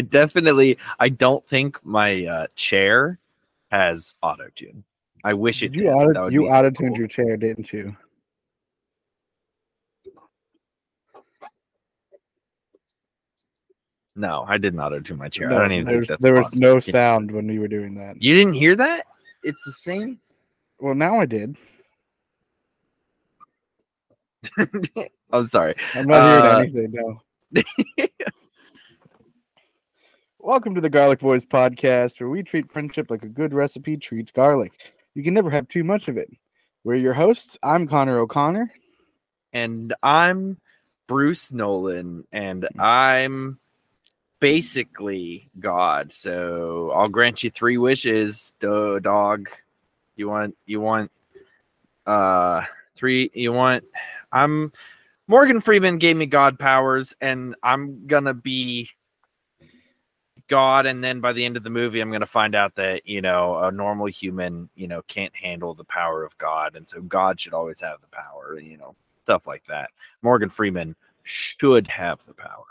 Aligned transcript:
it 0.00 0.10
definitely. 0.10 0.78
I 0.98 1.08
don't 1.08 1.46
think 1.48 1.78
my 1.84 2.24
uh, 2.24 2.46
chair 2.56 3.18
has 3.70 4.14
auto 4.22 4.48
tune. 4.54 4.82
I 5.22 5.34
wish 5.34 5.62
it. 5.62 5.74
You 5.74 5.82
did. 5.82 5.88
Auto 5.90 6.28
you 6.28 6.48
auto 6.48 6.70
tuned 6.70 6.94
cool. 6.94 6.98
your 6.98 7.08
chair, 7.08 7.36
didn't 7.36 7.72
you? 7.72 7.94
No, 14.16 14.44
I 14.46 14.58
didn't 14.58 14.80
auto 14.80 15.00
tune 15.00 15.18
my 15.18 15.28
chair. 15.28 15.48
No, 15.48 15.56
I 15.58 15.60
don't 15.62 15.72
even 15.72 15.86
think 15.86 16.06
that's 16.08 16.22
there 16.22 16.34
was 16.34 16.46
possible. 16.46 16.62
no 16.74 16.80
sound 16.80 17.30
when 17.30 17.48
you 17.48 17.60
were 17.60 17.68
doing 17.68 17.94
that. 17.94 18.20
You 18.20 18.34
didn't 18.34 18.54
hear 18.54 18.74
that? 18.76 19.06
It's 19.42 19.62
the 19.64 19.72
same. 19.72 20.18
Well, 20.80 20.94
now 20.94 21.20
I 21.20 21.26
did. 21.26 21.56
I'm 25.32 25.46
sorry. 25.46 25.74
I'm 25.94 26.06
not 26.06 26.28
hearing 26.28 26.44
Uh, 26.44 26.58
anything. 26.58 26.92
No. 26.92 27.20
Welcome 30.42 30.74
to 30.74 30.80
the 30.80 30.88
Garlic 30.88 31.20
Boys 31.20 31.44
podcast, 31.44 32.18
where 32.18 32.30
we 32.30 32.42
treat 32.42 32.72
friendship 32.72 33.10
like 33.10 33.24
a 33.24 33.28
good 33.28 33.52
recipe 33.52 33.98
treats 33.98 34.32
garlic. 34.32 34.72
You 35.14 35.22
can 35.22 35.34
never 35.34 35.50
have 35.50 35.68
too 35.68 35.84
much 35.84 36.08
of 36.08 36.16
it. 36.16 36.30
We're 36.82 36.94
your 36.94 37.12
hosts. 37.12 37.58
I'm 37.62 37.86
Connor 37.86 38.18
O'Connor. 38.18 38.72
and 39.52 39.94
I'm 40.02 40.56
Bruce 41.06 41.52
Nolan, 41.52 42.24
and 42.32 42.66
I'm 42.78 43.58
basically 44.40 45.50
God. 45.58 46.10
So 46.10 46.90
I'll 46.94 47.08
grant 47.08 47.44
you 47.44 47.50
three 47.50 47.76
wishes, 47.76 48.54
do- 48.60 48.98
dog. 48.98 49.50
You 50.16 50.30
want 50.30 50.56
you 50.64 50.80
want 50.80 51.10
uh 52.06 52.62
three 52.96 53.30
you 53.34 53.52
want 53.52 53.84
I'm 54.32 54.72
Morgan 55.28 55.60
Freeman 55.60 55.98
gave 55.98 56.16
me 56.16 56.24
God 56.26 56.58
powers, 56.58 57.14
and 57.20 57.54
I'm 57.62 58.06
gonna 58.06 58.34
be 58.34 58.88
God, 60.50 60.84
and 60.84 61.02
then 61.02 61.20
by 61.20 61.32
the 61.32 61.44
end 61.44 61.56
of 61.56 61.62
the 61.62 61.70
movie, 61.70 62.00
I'm 62.00 62.10
gonna 62.10 62.26
find 62.26 62.56
out 62.56 62.74
that 62.74 63.06
you 63.06 63.22
know 63.22 63.56
a 63.62 63.70
normal 63.70 64.06
human, 64.06 64.68
you 64.74 64.88
know, 64.88 65.00
can't 65.02 65.34
handle 65.34 65.74
the 65.74 65.84
power 65.84 66.24
of 66.24 66.36
God, 66.38 66.74
and 66.74 66.86
so 66.86 67.00
God 67.00 67.40
should 67.40 67.54
always 67.54 67.80
have 67.80 68.00
the 68.00 68.08
power, 68.08 68.58
you 68.58 68.76
know, 68.76 68.96
stuff 69.22 69.46
like 69.46 69.64
that. 69.68 69.90
Morgan 70.22 70.50
Freeman 70.50 70.96
should 71.22 71.86
have 71.86 72.24
the 72.26 72.34
power. 72.34 72.64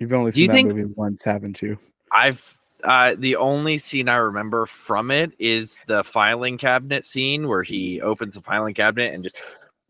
You've 0.00 0.12
only 0.12 0.30
you 0.30 0.32
seen 0.32 0.46
that 0.48 0.52
think- 0.54 0.68
movie 0.74 0.92
once, 0.96 1.22
haven't 1.22 1.62
you? 1.62 1.78
I've 2.10 2.58
uh, 2.82 3.14
the 3.16 3.36
only 3.36 3.78
scene 3.78 4.08
I 4.08 4.16
remember 4.16 4.66
from 4.66 5.10
it 5.12 5.32
is 5.38 5.78
the 5.86 6.02
filing 6.02 6.58
cabinet 6.58 7.06
scene 7.06 7.46
where 7.46 7.62
he 7.62 8.00
opens 8.00 8.34
the 8.34 8.42
filing 8.42 8.74
cabinet 8.74 9.14
and 9.14 9.22
just, 9.22 9.36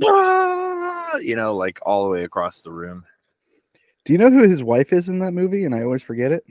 "Ah," 0.04 1.16
you 1.16 1.36
know, 1.36 1.56
like 1.56 1.78
all 1.82 2.04
the 2.04 2.10
way 2.10 2.24
across 2.24 2.60
the 2.62 2.70
room. 2.70 3.04
Do 4.06 4.12
you 4.12 4.18
know 4.18 4.30
who 4.30 4.48
his 4.48 4.62
wife 4.62 4.92
is 4.92 5.08
in 5.10 5.18
that 5.18 5.32
movie? 5.32 5.64
And 5.64 5.74
I 5.74 5.82
always 5.82 6.02
forget 6.02 6.32
it. 6.32 6.44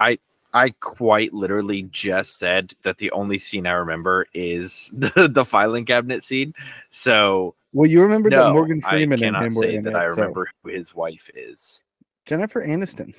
I 0.00 0.18
I 0.54 0.70
quite 0.80 1.32
literally 1.34 1.82
just 1.92 2.38
said 2.38 2.72
that 2.82 2.98
the 2.98 3.10
only 3.12 3.38
scene 3.38 3.66
I 3.66 3.72
remember 3.72 4.26
is 4.34 4.90
the, 4.94 5.28
the 5.30 5.44
filing 5.44 5.84
cabinet 5.84 6.22
scene. 6.24 6.54
So 6.90 7.54
Well, 7.72 7.88
you 7.88 8.00
remember 8.02 8.30
that 8.30 8.36
no, 8.36 8.52
Morgan 8.54 8.82
I 8.84 8.90
Freeman 8.90 9.22
and 9.22 9.34
cannot 9.34 9.44
him 9.46 9.54
were 9.54 9.62
say 9.62 9.74
in 9.76 9.84
that 9.84 9.90
it, 9.90 9.96
I 9.96 10.08
so- 10.08 10.14
remember 10.16 10.50
who 10.64 10.70
his 10.70 10.94
wife 10.94 11.30
is. 11.34 11.82
Jennifer 12.26 12.64
Aniston. 12.66 13.14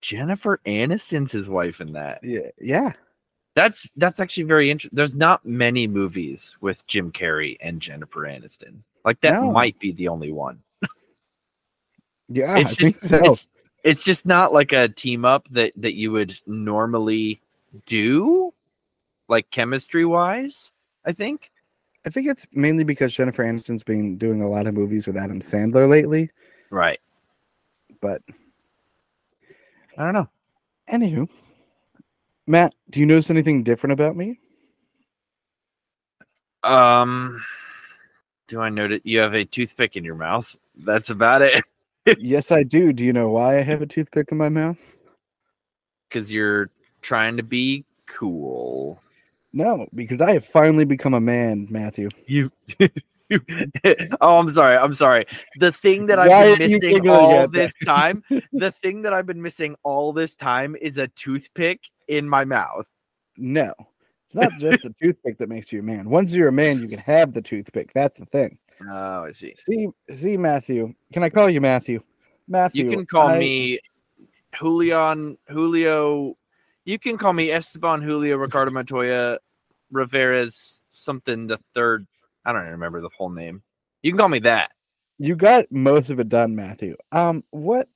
Jennifer 0.00 0.60
Aniston's 0.66 1.30
his 1.32 1.48
wife 1.48 1.80
in 1.80 1.92
that. 1.92 2.22
Yeah, 2.24 2.50
yeah. 2.60 2.92
That's 3.54 3.88
that's 3.96 4.18
actually 4.20 4.44
very 4.44 4.70
interesting. 4.70 4.96
There's 4.96 5.14
not 5.14 5.44
many 5.44 5.86
movies 5.86 6.56
with 6.60 6.86
Jim 6.86 7.12
Carrey 7.12 7.56
and 7.60 7.80
Jennifer 7.80 8.20
Aniston. 8.22 8.78
Like 9.04 9.20
that 9.20 9.34
No. 9.34 9.52
might 9.52 9.78
be 9.78 9.92
the 9.92 10.08
only 10.08 10.32
one. 10.32 10.60
Yeah, 12.28 12.56
it's 12.56 12.72
I 12.72 12.74
think 12.74 12.94
just 12.94 13.08
so. 13.08 13.20
it's, 13.24 13.48
it's 13.84 14.04
just 14.04 14.26
not 14.26 14.52
like 14.52 14.72
a 14.72 14.88
team 14.88 15.24
up 15.24 15.48
that 15.50 15.72
that 15.76 15.94
you 15.94 16.12
would 16.12 16.38
normally 16.46 17.40
do, 17.86 18.52
like 19.28 19.50
chemistry 19.50 20.04
wise. 20.04 20.72
I 21.04 21.12
think. 21.12 21.50
I 22.04 22.10
think 22.10 22.28
it's 22.28 22.46
mainly 22.52 22.82
because 22.82 23.14
Jennifer 23.14 23.44
Aniston's 23.44 23.84
been 23.84 24.18
doing 24.18 24.42
a 24.42 24.48
lot 24.48 24.66
of 24.66 24.74
movies 24.74 25.06
with 25.06 25.16
Adam 25.16 25.40
Sandler 25.40 25.88
lately. 25.88 26.30
Right. 26.70 26.98
But 28.00 28.22
I 29.96 30.04
don't 30.04 30.14
know. 30.14 30.28
anywho, 30.92 31.28
Matt, 32.46 32.74
do 32.90 32.98
you 32.98 33.06
notice 33.06 33.30
anything 33.30 33.62
different 33.62 33.92
about 33.92 34.16
me? 34.16 34.40
Um. 36.64 37.42
Do 38.48 38.60
I 38.60 38.68
note 38.68 38.92
it? 38.92 39.02
You 39.04 39.20
have 39.20 39.34
a 39.34 39.44
toothpick 39.44 39.96
in 39.96 40.04
your 40.04 40.14
mouth. 40.14 40.54
That's 40.84 41.10
about 41.10 41.40
it. 41.42 41.64
Yes, 42.18 42.50
I 42.50 42.62
do. 42.62 42.92
Do 42.92 43.04
you 43.04 43.12
know 43.12 43.30
why 43.30 43.58
I 43.58 43.62
have 43.62 43.82
a 43.82 43.86
toothpick 43.86 44.28
in 44.32 44.38
my 44.38 44.48
mouth? 44.48 44.78
Because 46.08 46.30
you're 46.30 46.70
trying 47.00 47.36
to 47.36 47.42
be 47.42 47.84
cool. 48.06 49.00
No, 49.52 49.86
because 49.94 50.20
I 50.20 50.32
have 50.32 50.46
finally 50.46 50.84
become 50.84 51.14
a 51.14 51.20
man, 51.20 51.66
Matthew. 51.70 52.08
You. 52.26 52.50
oh, 54.20 54.38
I'm 54.38 54.48
sorry. 54.50 54.76
I'm 54.76 54.94
sorry. 54.94 55.26
The 55.56 55.72
thing 55.72 56.06
that 56.06 56.18
I've 56.18 56.30
are 56.30 56.56
been 56.56 56.70
missing 56.70 57.08
all 57.08 57.40
that? 57.42 57.52
this 57.52 57.72
time, 57.84 58.22
the 58.52 58.72
thing 58.82 59.02
that 59.02 59.12
I've 59.12 59.26
been 59.26 59.42
missing 59.42 59.76
all 59.82 60.12
this 60.12 60.34
time 60.36 60.76
is 60.80 60.98
a 60.98 61.08
toothpick 61.08 61.80
in 62.08 62.28
my 62.28 62.44
mouth. 62.44 62.86
No, 63.36 63.72
it's 64.26 64.34
not 64.34 64.52
just 64.58 64.82
the 64.82 64.94
toothpick 65.02 65.38
that 65.38 65.48
makes 65.48 65.72
you 65.72 65.80
a 65.80 65.82
man. 65.82 66.08
Once 66.10 66.32
you're 66.32 66.48
a 66.48 66.52
man, 66.52 66.80
you 66.80 66.88
can 66.88 66.98
have 66.98 67.32
the 67.32 67.42
toothpick. 67.42 67.92
That's 67.94 68.18
the 68.18 68.26
thing. 68.26 68.58
Oh, 68.90 69.24
I 69.24 69.32
see. 69.32 69.54
See, 69.56 69.88
see, 70.10 70.36
Matthew. 70.36 70.94
Can 71.12 71.22
I 71.22 71.28
call 71.30 71.48
you 71.50 71.60
Matthew? 71.60 72.02
Matthew. 72.48 72.84
You 72.84 72.96
can 72.96 73.06
call 73.06 73.28
I- 73.28 73.38
me 73.38 73.78
Julian 74.58 75.38
Julio. 75.48 76.36
You 76.84 76.98
can 76.98 77.16
call 77.16 77.32
me 77.32 77.50
Esteban 77.50 78.02
Julio 78.02 78.36
Ricardo 78.36 78.70
Montoya 78.72 79.38
Rivera's 79.90 80.80
something 80.88 81.46
the 81.46 81.58
third. 81.74 82.06
I 82.44 82.52
don't 82.52 82.62
even 82.62 82.72
remember 82.72 83.00
the 83.00 83.10
whole 83.16 83.30
name. 83.30 83.62
You 84.02 84.10
can 84.10 84.18
call 84.18 84.28
me 84.28 84.40
that. 84.40 84.72
You 85.18 85.36
got 85.36 85.70
most 85.70 86.10
of 86.10 86.18
it 86.18 86.28
done, 86.28 86.56
Matthew. 86.56 86.96
Um, 87.12 87.44
what? 87.50 87.88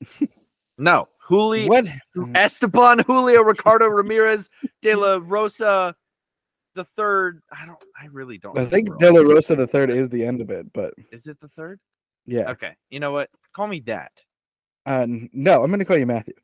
No, 0.78 1.08
Julio 1.18 1.68
What? 1.68 1.86
Esteban 2.34 3.00
Julio 3.00 3.42
Ricardo 3.42 3.88
Ramirez 3.88 4.48
de 4.82 4.94
la 4.94 5.18
Rosa 5.20 5.97
the 6.76 6.84
third. 6.84 7.42
I 7.50 7.66
don't. 7.66 7.78
I 8.00 8.06
really 8.12 8.38
don't. 8.38 8.56
I 8.56 8.66
think 8.66 8.97
De 8.98 9.10
La 9.12 9.22
Rosa 9.22 9.56
the 9.56 9.66
third 9.66 9.91
is 9.91 10.09
the 10.09 10.25
end 10.25 10.41
of 10.41 10.50
it, 10.50 10.72
but 10.72 10.94
Is 11.10 11.26
it 11.26 11.41
the 11.41 11.48
third? 11.48 11.81
yeah. 12.26 12.50
Okay. 12.50 12.70
You 12.91 13.00
know 13.00 13.10
what? 13.10 13.28
Call 13.54 13.66
me 13.66 13.81
that. 13.87 14.12
Uh, 14.86 15.06
no, 15.32 15.62
I'm 15.65 15.70
going 15.70 15.81
to 15.81 15.84
call 15.84 15.97
you 15.98 16.06
Matthew. 16.06 16.34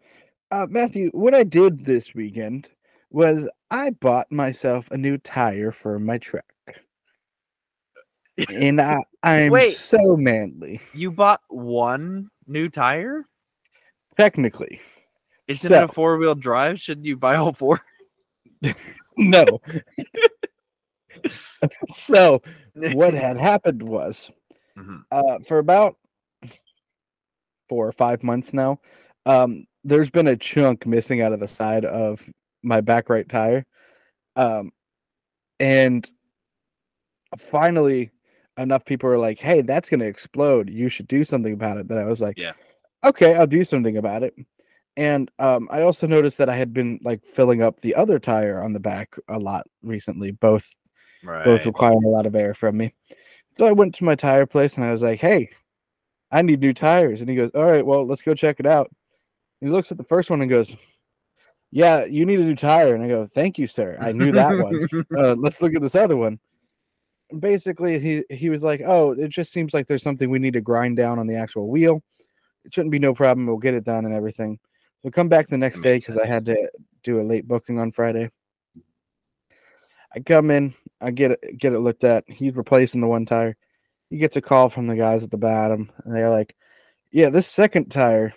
Uh, 0.50 0.66
Matthew, 0.68 1.10
what 1.12 1.34
I 1.34 1.44
did 1.44 1.84
this 1.84 2.12
weekend 2.14 2.68
was 3.10 3.48
I 3.70 3.90
bought 3.90 4.30
myself 4.32 4.90
a 4.90 4.96
new 4.96 5.16
tire 5.18 5.70
for 5.70 5.98
my 6.00 6.18
truck. 6.18 6.44
And 8.48 8.80
I, 8.80 8.98
I'm 9.22 9.52
Wait. 9.52 9.76
so 9.76 10.16
manly, 10.16 10.80
You 10.94 11.12
bought 11.12 11.40
one 11.48 12.30
new 12.48 12.68
tire. 12.68 13.26
technically. 14.16 14.80
Isn't 15.48 15.72
it 15.72 15.82
a 15.84 15.88
four 15.88 16.16
wheel 16.18 16.34
drive? 16.34 16.80
Shouldn't 16.80 17.06
you 17.06 17.16
buy 17.16 17.36
all 17.36 17.52
four? 17.52 17.80
No. 19.16 19.60
so, 21.94 22.42
what 22.74 23.14
had 23.14 23.36
happened 23.36 23.82
was 23.82 24.30
Mhm. 24.76 25.04
uh, 25.10 25.38
for 25.46 25.58
about 25.58 25.96
four 27.68 27.86
or 27.86 27.92
five 27.92 28.22
months 28.22 28.52
now, 28.52 28.80
um, 29.26 29.66
there's 29.84 30.10
been 30.10 30.28
a 30.28 30.36
chunk 30.36 30.86
missing 30.86 31.20
out 31.20 31.32
of 31.32 31.40
the 31.40 31.48
side 31.48 31.84
of 31.84 32.22
my 32.62 32.80
back 32.80 33.10
right 33.10 33.28
tire. 33.28 33.66
Um, 34.36 34.72
and 35.60 36.08
finally, 37.38 38.10
enough 38.58 38.84
people 38.84 39.08
are 39.10 39.18
like, 39.18 39.38
hey, 39.38 39.62
that's 39.62 39.88
going 39.90 40.00
to 40.00 40.06
explode. 40.06 40.70
You 40.70 40.88
should 40.88 41.08
do 41.08 41.24
something 41.24 41.52
about 41.52 41.78
it. 41.78 41.88
That 41.88 41.98
I 41.98 42.04
was 42.04 42.20
like, 42.20 42.38
Yeah. 42.38 42.52
okay, 43.04 43.34
I'll 43.34 43.46
do 43.46 43.64
something 43.64 43.96
about 43.96 44.22
it. 44.22 44.34
And 44.96 45.30
um, 45.38 45.68
I 45.70 45.82
also 45.82 46.06
noticed 46.06 46.38
that 46.38 46.50
I 46.50 46.56
had 46.56 46.74
been 46.74 47.00
like 47.02 47.24
filling 47.24 47.62
up 47.62 47.80
the 47.80 47.94
other 47.94 48.18
tire 48.18 48.62
on 48.62 48.72
the 48.72 48.80
back 48.80 49.16
a 49.28 49.38
lot 49.38 49.66
recently, 49.82 50.32
both 50.32 50.68
Right. 51.24 51.44
both 51.44 51.64
requiring 51.66 52.04
a 52.04 52.08
lot 52.08 52.26
of 52.26 52.34
air 52.34 52.52
from 52.52 52.76
me. 52.76 52.94
So 53.54 53.64
I 53.64 53.72
went 53.72 53.94
to 53.96 54.04
my 54.04 54.14
tire 54.16 54.44
place 54.44 54.76
and 54.76 54.84
I 54.84 54.92
was 54.92 55.02
like, 55.02 55.20
"Hey, 55.20 55.50
I 56.32 56.42
need 56.42 56.60
new 56.60 56.74
tires." 56.74 57.20
And 57.20 57.30
he 57.30 57.36
goes, 57.36 57.50
"All 57.54 57.70
right, 57.70 57.86
well, 57.86 58.04
let's 58.04 58.22
go 58.22 58.34
check 58.34 58.58
it 58.58 58.66
out." 58.66 58.90
And 59.60 59.68
he 59.70 59.72
looks 59.72 59.92
at 59.92 59.98
the 59.98 60.04
first 60.04 60.30
one 60.30 60.40
and 60.40 60.50
goes, 60.50 60.74
"Yeah, 61.70 62.04
you 62.06 62.26
need 62.26 62.40
a 62.40 62.44
new 62.44 62.56
tire." 62.56 62.94
And 62.94 63.04
I 63.04 63.08
go, 63.08 63.28
"Thank 63.34 63.56
you, 63.58 63.68
sir. 63.68 63.96
I 64.00 64.10
knew 64.12 64.32
that 64.32 64.58
one. 64.58 64.88
Uh, 65.16 65.34
let's 65.34 65.60
look 65.62 65.74
at 65.74 65.82
this 65.82 65.94
other 65.94 66.16
one." 66.16 66.40
And 67.30 67.40
basically, 67.40 68.00
he 68.00 68.24
he 68.34 68.50
was 68.50 68.64
like, 68.64 68.82
"Oh, 68.84 69.12
it 69.12 69.28
just 69.28 69.52
seems 69.52 69.72
like 69.72 69.86
there's 69.86 70.02
something 70.02 70.28
we 70.28 70.40
need 70.40 70.54
to 70.54 70.60
grind 70.60 70.96
down 70.96 71.20
on 71.20 71.28
the 71.28 71.36
actual 71.36 71.68
wheel. 71.68 72.02
It 72.64 72.74
shouldn't 72.74 72.92
be 72.92 72.98
no 72.98 73.14
problem. 73.14 73.46
We'll 73.46 73.58
get 73.58 73.74
it 73.74 73.84
done 73.84 74.06
and 74.06 74.14
everything." 74.14 74.58
So 75.02 75.10
come 75.10 75.28
back 75.28 75.48
the 75.48 75.58
next 75.58 75.82
day 75.82 75.98
because 75.98 76.18
I 76.18 76.26
had 76.26 76.46
to 76.46 76.70
do 77.02 77.20
a 77.20 77.22
late 77.22 77.46
booking 77.48 77.78
on 77.78 77.92
Friday. 77.92 78.30
I 80.14 80.20
come 80.20 80.50
in, 80.50 80.74
I 81.00 81.10
get 81.10 81.32
it 81.32 81.58
get 81.58 81.72
it 81.72 81.80
looked 81.80 82.04
at. 82.04 82.24
He's 82.28 82.56
replacing 82.56 83.00
the 83.00 83.06
one 83.06 83.26
tire. 83.26 83.56
He 84.10 84.18
gets 84.18 84.36
a 84.36 84.42
call 84.42 84.68
from 84.68 84.86
the 84.86 84.96
guys 84.96 85.24
at 85.24 85.30
the 85.30 85.38
bottom, 85.38 85.90
and 86.04 86.14
they're 86.14 86.30
like, 86.30 86.54
Yeah, 87.10 87.30
this 87.30 87.48
second 87.48 87.90
tire 87.90 88.34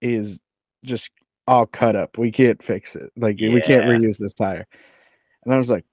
is 0.00 0.38
just 0.84 1.10
all 1.46 1.66
cut 1.66 1.96
up. 1.96 2.18
We 2.18 2.30
can't 2.30 2.62
fix 2.62 2.94
it. 2.96 3.10
Like 3.16 3.38
we 3.40 3.60
can't 3.60 3.84
reuse 3.84 4.18
this 4.18 4.34
tire. 4.34 4.66
And 5.44 5.54
I 5.54 5.58
was 5.58 5.70
like, 5.70 5.84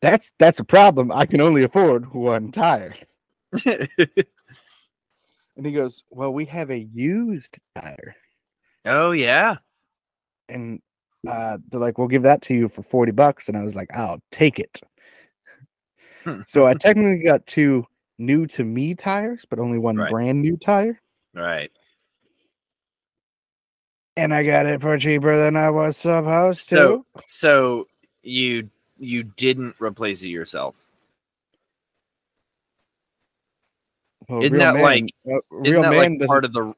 that's 0.00 0.30
that's 0.38 0.60
a 0.60 0.64
problem. 0.64 1.10
I 1.10 1.26
can 1.26 1.40
only 1.40 1.64
afford 1.64 2.12
one 2.12 2.52
tire. 2.52 2.94
And 5.60 5.66
he 5.66 5.72
goes, 5.74 6.04
Well, 6.08 6.32
we 6.32 6.46
have 6.46 6.70
a 6.70 6.78
used 6.78 7.58
tire. 7.74 8.16
Oh 8.86 9.12
yeah. 9.12 9.56
And 10.48 10.80
uh, 11.28 11.58
they're 11.70 11.80
like, 11.80 11.98
We'll 11.98 12.08
give 12.08 12.22
that 12.24 12.42
to 12.42 12.54
you 12.54 12.68
for 12.68 12.82
40 12.82 13.12
bucks. 13.12 13.48
And 13.48 13.56
I 13.56 13.62
was 13.64 13.74
like, 13.76 13.94
I'll 13.94 14.20
take 14.32 14.58
it. 14.58 14.80
Hmm. 16.24 16.40
so 16.46 16.66
I 16.66 16.74
technically 16.80 17.24
got 17.24 17.46
two 17.46 17.86
new 18.18 18.46
to 18.48 18.64
me 18.64 18.94
tires, 18.94 19.46
but 19.48 19.58
only 19.58 19.78
one 19.78 19.96
Right. 19.96 20.10
brand 20.10 20.42
new 20.42 20.56
tire. 20.56 21.00
Right. 21.34 21.70
And 24.16 24.34
I 24.34 24.42
got 24.42 24.66
it 24.66 24.80
for 24.82 24.98
cheaper 24.98 25.36
than 25.36 25.56
I 25.56 25.70
was 25.70 25.96
supposed 25.96 26.68
to. 26.70 26.76
So 26.76 27.06
so 27.26 27.86
you 28.22 28.68
you 28.98 29.22
didn't 29.22 29.76
replace 29.78 30.22
it 30.22 30.28
yourself. 30.28 30.76
Well, 34.28 34.42
isn't 34.44 34.58
that 34.58 34.74
man- 34.74 34.82
like- 34.82 35.14
uh, 35.26 35.38
Isn't 35.64 35.72
real 35.72 35.82
that 35.82 35.90
man 35.90 36.18
like 36.18 36.28
part 36.28 36.44
of 36.44 36.52
the 36.52 36.74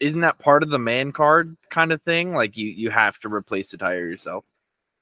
isn't 0.00 0.20
that 0.20 0.38
part 0.38 0.62
of 0.62 0.70
the 0.70 0.78
man 0.78 1.12
card 1.12 1.56
kind 1.70 1.92
of 1.92 2.02
thing? 2.02 2.34
Like 2.34 2.56
you 2.56 2.68
you 2.68 2.90
have 2.90 3.18
to 3.20 3.28
replace 3.32 3.70
the 3.70 3.76
tire 3.78 4.08
yourself. 4.08 4.44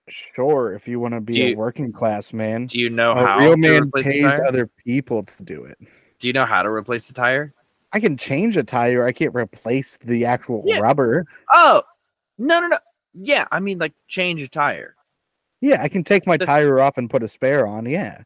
Sure, 0.08 0.72
if 0.72 0.86
you 0.86 1.00
want 1.00 1.14
to 1.14 1.20
be 1.20 1.32
Do 1.32 1.46
a 1.48 1.54
working 1.56 1.92
class 1.92 2.32
man. 2.32 2.66
Do 2.66 2.78
you 2.78 2.88
know 2.90 3.12
A 3.12 3.26
how 3.26 3.38
real 3.38 3.56
man 3.56 3.90
pays 3.90 4.38
other 4.46 4.68
people 4.68 5.24
to 5.24 5.42
do 5.42 5.64
it. 5.64 5.78
Do 6.20 6.28
you 6.28 6.32
know 6.32 6.46
how 6.46 6.62
to 6.62 6.70
replace 6.70 7.08
the 7.08 7.14
tire? 7.14 7.52
I 7.92 7.98
can 8.00 8.16
change 8.16 8.56
a 8.56 8.62
tire. 8.62 9.04
I 9.04 9.12
can't 9.12 9.34
replace 9.34 9.98
the 10.04 10.24
actual 10.24 10.62
Yeah. 10.64 10.78
rubber. 10.78 11.26
Oh 11.52 11.82
no 12.38 12.60
no 12.60 12.68
no. 12.68 12.78
Yeah, 13.14 13.46
I 13.50 13.60
mean 13.60 13.78
like 13.78 13.94
change 14.06 14.42
a 14.42 14.48
tire. 14.48 14.94
Yeah, 15.60 15.82
I 15.82 15.88
can 15.88 16.04
take 16.04 16.26
my 16.26 16.36
The- 16.36 16.46
tire 16.46 16.78
off 16.80 16.98
and 16.98 17.10
put 17.10 17.22
a 17.22 17.28
spare 17.28 17.66
on. 17.66 17.86
Yeah. 17.86 18.22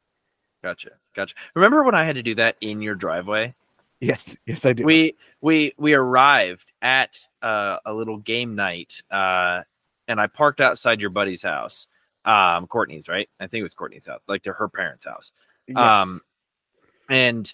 Gotcha. 0.62 0.90
Gotcha. 1.16 1.34
Remember 1.54 1.82
when 1.84 1.94
I 1.94 2.04
had 2.04 2.16
to 2.16 2.22
do 2.22 2.34
that 2.34 2.56
in 2.60 2.82
your 2.82 2.94
driveway? 2.94 3.54
Yes. 4.00 4.36
Yes, 4.46 4.64
I 4.64 4.72
do. 4.72 4.84
we 4.84 5.14
we 5.40 5.74
we 5.76 5.92
arrived 5.94 6.72
at 6.82 7.18
uh, 7.42 7.78
a 7.84 7.92
little 7.92 8.16
game 8.18 8.54
night 8.54 9.02
uh 9.10 9.62
and 10.08 10.20
i 10.20 10.26
parked 10.26 10.60
outside 10.60 11.00
your 11.00 11.10
buddy's 11.10 11.42
house 11.42 11.86
um 12.24 12.66
courtney's 12.66 13.08
right 13.08 13.28
i 13.40 13.46
think 13.46 13.60
it 13.60 13.62
was 13.62 13.72
courtney's 13.74 14.06
house 14.06 14.22
like 14.28 14.42
to 14.42 14.52
her 14.52 14.68
parents 14.68 15.04
house 15.04 15.32
Yes. 15.66 15.78
um 15.78 16.20
and 17.08 17.52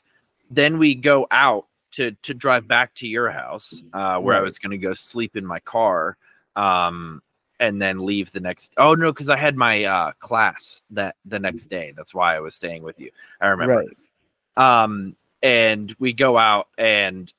then 0.51 0.79
we 0.79 0.95
go 0.95 1.27
out 1.31 1.67
to 1.93 2.13
to 2.23 2.35
drive 2.35 2.67
back 2.67 2.95
to 2.95 3.07
your 3.07 3.31
house 3.31 3.83
uh 3.93 4.19
where 4.19 4.37
i 4.37 4.41
was 4.41 4.59
going 4.59 4.71
to 4.73 4.79
go 4.79 4.93
sleep 4.95 5.37
in 5.37 5.47
my 5.47 5.61
car 5.61 6.17
um 6.57 7.23
and 7.61 7.81
then 7.81 8.05
leave 8.05 8.33
the 8.33 8.41
next 8.41 8.73
oh 8.77 8.95
no 8.95 9.13
because 9.13 9.31
i 9.31 9.37
had 9.37 9.57
my 9.57 9.85
uh 9.85 10.13
class 10.19 10.83
that 10.91 11.15
the 11.25 11.39
next 11.39 11.67
day 11.67 11.93
that's 11.97 12.15
why 12.15 12.35
i 12.37 12.41
was 12.41 12.55
staying 12.57 12.83
with 12.83 12.99
you 12.99 13.11
i 13.41 13.47
remember 13.49 13.85
Right. 14.57 14.83
um 14.83 15.15
and 15.47 15.95
we 16.01 16.13
go 16.13 16.37
out 16.37 16.67
and 16.77 17.33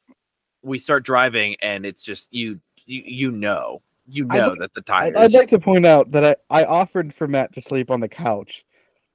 we 0.63 0.79
start 0.79 1.03
driving 1.03 1.57
and 1.61 1.85
it's 1.85 2.01
just 2.01 2.29
you 2.31 2.59
you, 2.85 3.01
you 3.05 3.31
know 3.31 3.81
you 4.07 4.25
I'd 4.29 4.39
know 4.39 4.55
that 4.55 4.73
the 4.73 4.81
I, 4.81 4.83
tire 4.83 5.13
I'd 5.17 5.25
is 5.25 5.33
like 5.33 5.49
to 5.49 5.59
point 5.59 5.85
out 5.85 6.11
that 6.11 6.39
I, 6.49 6.61
I 6.61 6.65
offered 6.65 7.13
for 7.13 7.27
Matt 7.27 7.53
to 7.53 7.61
sleep 7.61 7.91
on 7.91 7.99
the 7.99 8.07
couch. 8.07 8.65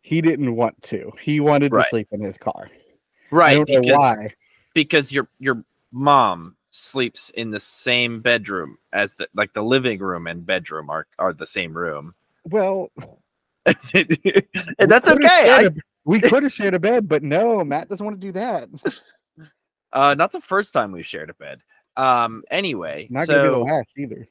He 0.03 0.21
didn't 0.21 0.55
want 0.55 0.81
to. 0.83 1.11
He 1.23 1.41
wanted 1.41 1.73
Right. 1.73 1.85
to 1.85 1.91
sleep 1.91 2.09
in 2.13 2.21
his 2.21 2.37
car. 2.37 2.71
I 2.71 3.31
right 3.31 3.55
don't 3.55 3.69
know 3.71 3.81
because 3.81 3.99
why. 3.99 4.35
because 4.75 5.11
your 5.11 5.29
your 5.39 5.65
mom 5.91 6.57
sleeps 6.71 7.31
in 7.31 7.51
the 7.51 7.61
same 7.61 8.21
bedroom 8.21 8.77
as 8.93 9.17
the 9.17 9.29
like 9.35 9.55
the 9.55 9.63
living 9.63 10.01
room 10.01 10.27
and 10.27 10.45
bedroom 10.45 10.91
are 10.91 11.07
are 11.19 11.33
the 11.33 11.47
same 11.47 11.77
room 11.77 12.15
Well, 12.45 12.91
and 13.95 14.91
that's 14.91 15.09
okay 15.09 15.51
I, 15.51 15.69
we 16.05 16.21
could 16.21 16.43
have 16.43 16.53
shared 16.53 16.75
a 16.75 16.81
bed, 16.81 17.09
but 17.09 17.23
no, 17.23 17.63
Matt 17.65 17.89
doesn't 17.89 18.05
want 18.05 18.21
to 18.21 18.27
do 18.27 18.33
that. 18.33 18.69
uh 19.93 20.15
not 20.15 20.33
the 20.33 20.41
first 20.41 20.73
time 20.73 20.91
we've 20.91 21.05
shared 21.05 21.29
a 21.29 21.35
bed 21.35 21.61
um 21.99 22.43
anyway 22.51 23.07
Not 23.11 23.29
gonna 23.29 23.43
be 23.43 23.49
the 23.51 23.59
last 23.59 23.91
either. 23.99 24.27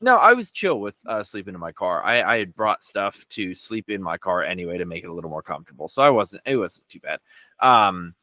No, 0.00 0.16
I 0.16 0.34
was 0.34 0.52
chill 0.52 0.80
with 0.80 0.94
uh, 1.06 1.24
sleeping 1.24 1.54
in 1.54 1.60
my 1.60 1.72
car. 1.72 2.04
I, 2.04 2.22
I 2.22 2.38
had 2.38 2.54
brought 2.54 2.84
stuff 2.84 3.24
to 3.30 3.52
sleep 3.52 3.90
in 3.90 4.00
my 4.00 4.16
car 4.16 4.44
anyway 4.44 4.78
to 4.78 4.84
make 4.84 5.02
it 5.02 5.08
a 5.08 5.12
little 5.12 5.30
more 5.30 5.42
comfortable, 5.42 5.88
so 5.88 6.02
I 6.02 6.10
wasn't. 6.10 6.42
It 6.46 6.56
wasn't 6.56 6.88
too 6.88 7.00
bad. 7.00 7.18
Um, 7.60 8.14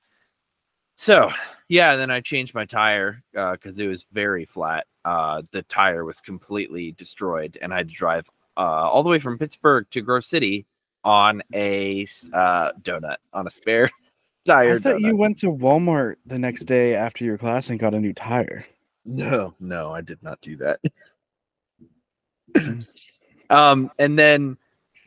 so 0.96 1.32
yeah, 1.68 1.98
then 1.98 2.12
I 2.12 2.22
changed 2.22 2.56
my 2.56 2.64
tire 2.64 3.22
because 3.34 3.78
it 3.78 3.88
was 3.88 4.06
very 4.14 4.46
flat. 4.46 4.88
Uh, 5.04 5.42
the 5.52 5.64
tire 5.64 6.06
was 6.06 6.22
completely 6.22 6.94
destroyed, 6.94 7.58
and 7.62 7.74
I 7.74 7.78
had 7.78 7.90
to 7.90 7.94
drive 7.94 8.30
uh, 8.56 8.62
all 8.62 9.04
the 9.04 9.10
way 9.10 9.20
from 9.20 9.38
Pittsburgh 9.38 9.86
to 9.92 10.02
Grove 10.02 10.24
City 10.24 10.66
on 11.06 11.42
a 11.54 12.06
uh, 12.34 12.72
donut 12.82 13.18
on 13.32 13.48
a 13.48 13.50
spare 13.50 13.90
tire. 14.46 14.76
I 14.76 14.80
thought 14.80 15.00
you 15.00 15.16
went 15.16 15.38
to 15.40 15.48
Walmart 15.48 16.16
the 16.26 16.40
next 16.40 16.66
day 16.66 16.96
after 16.96 17.24
your 17.24 17.38
class 17.38 17.70
and 17.70 17.80
got 17.80 17.94
a 17.94 18.00
new 18.00 18.14
tire. 18.14 18.66
No, 19.06 19.54
no, 19.60 19.94
I 19.94 20.02
did 20.02 20.22
not 20.24 20.42
do 20.42 20.58
that. 20.58 20.80
um, 23.52 23.92
and 24.00 24.18
then 24.18 24.58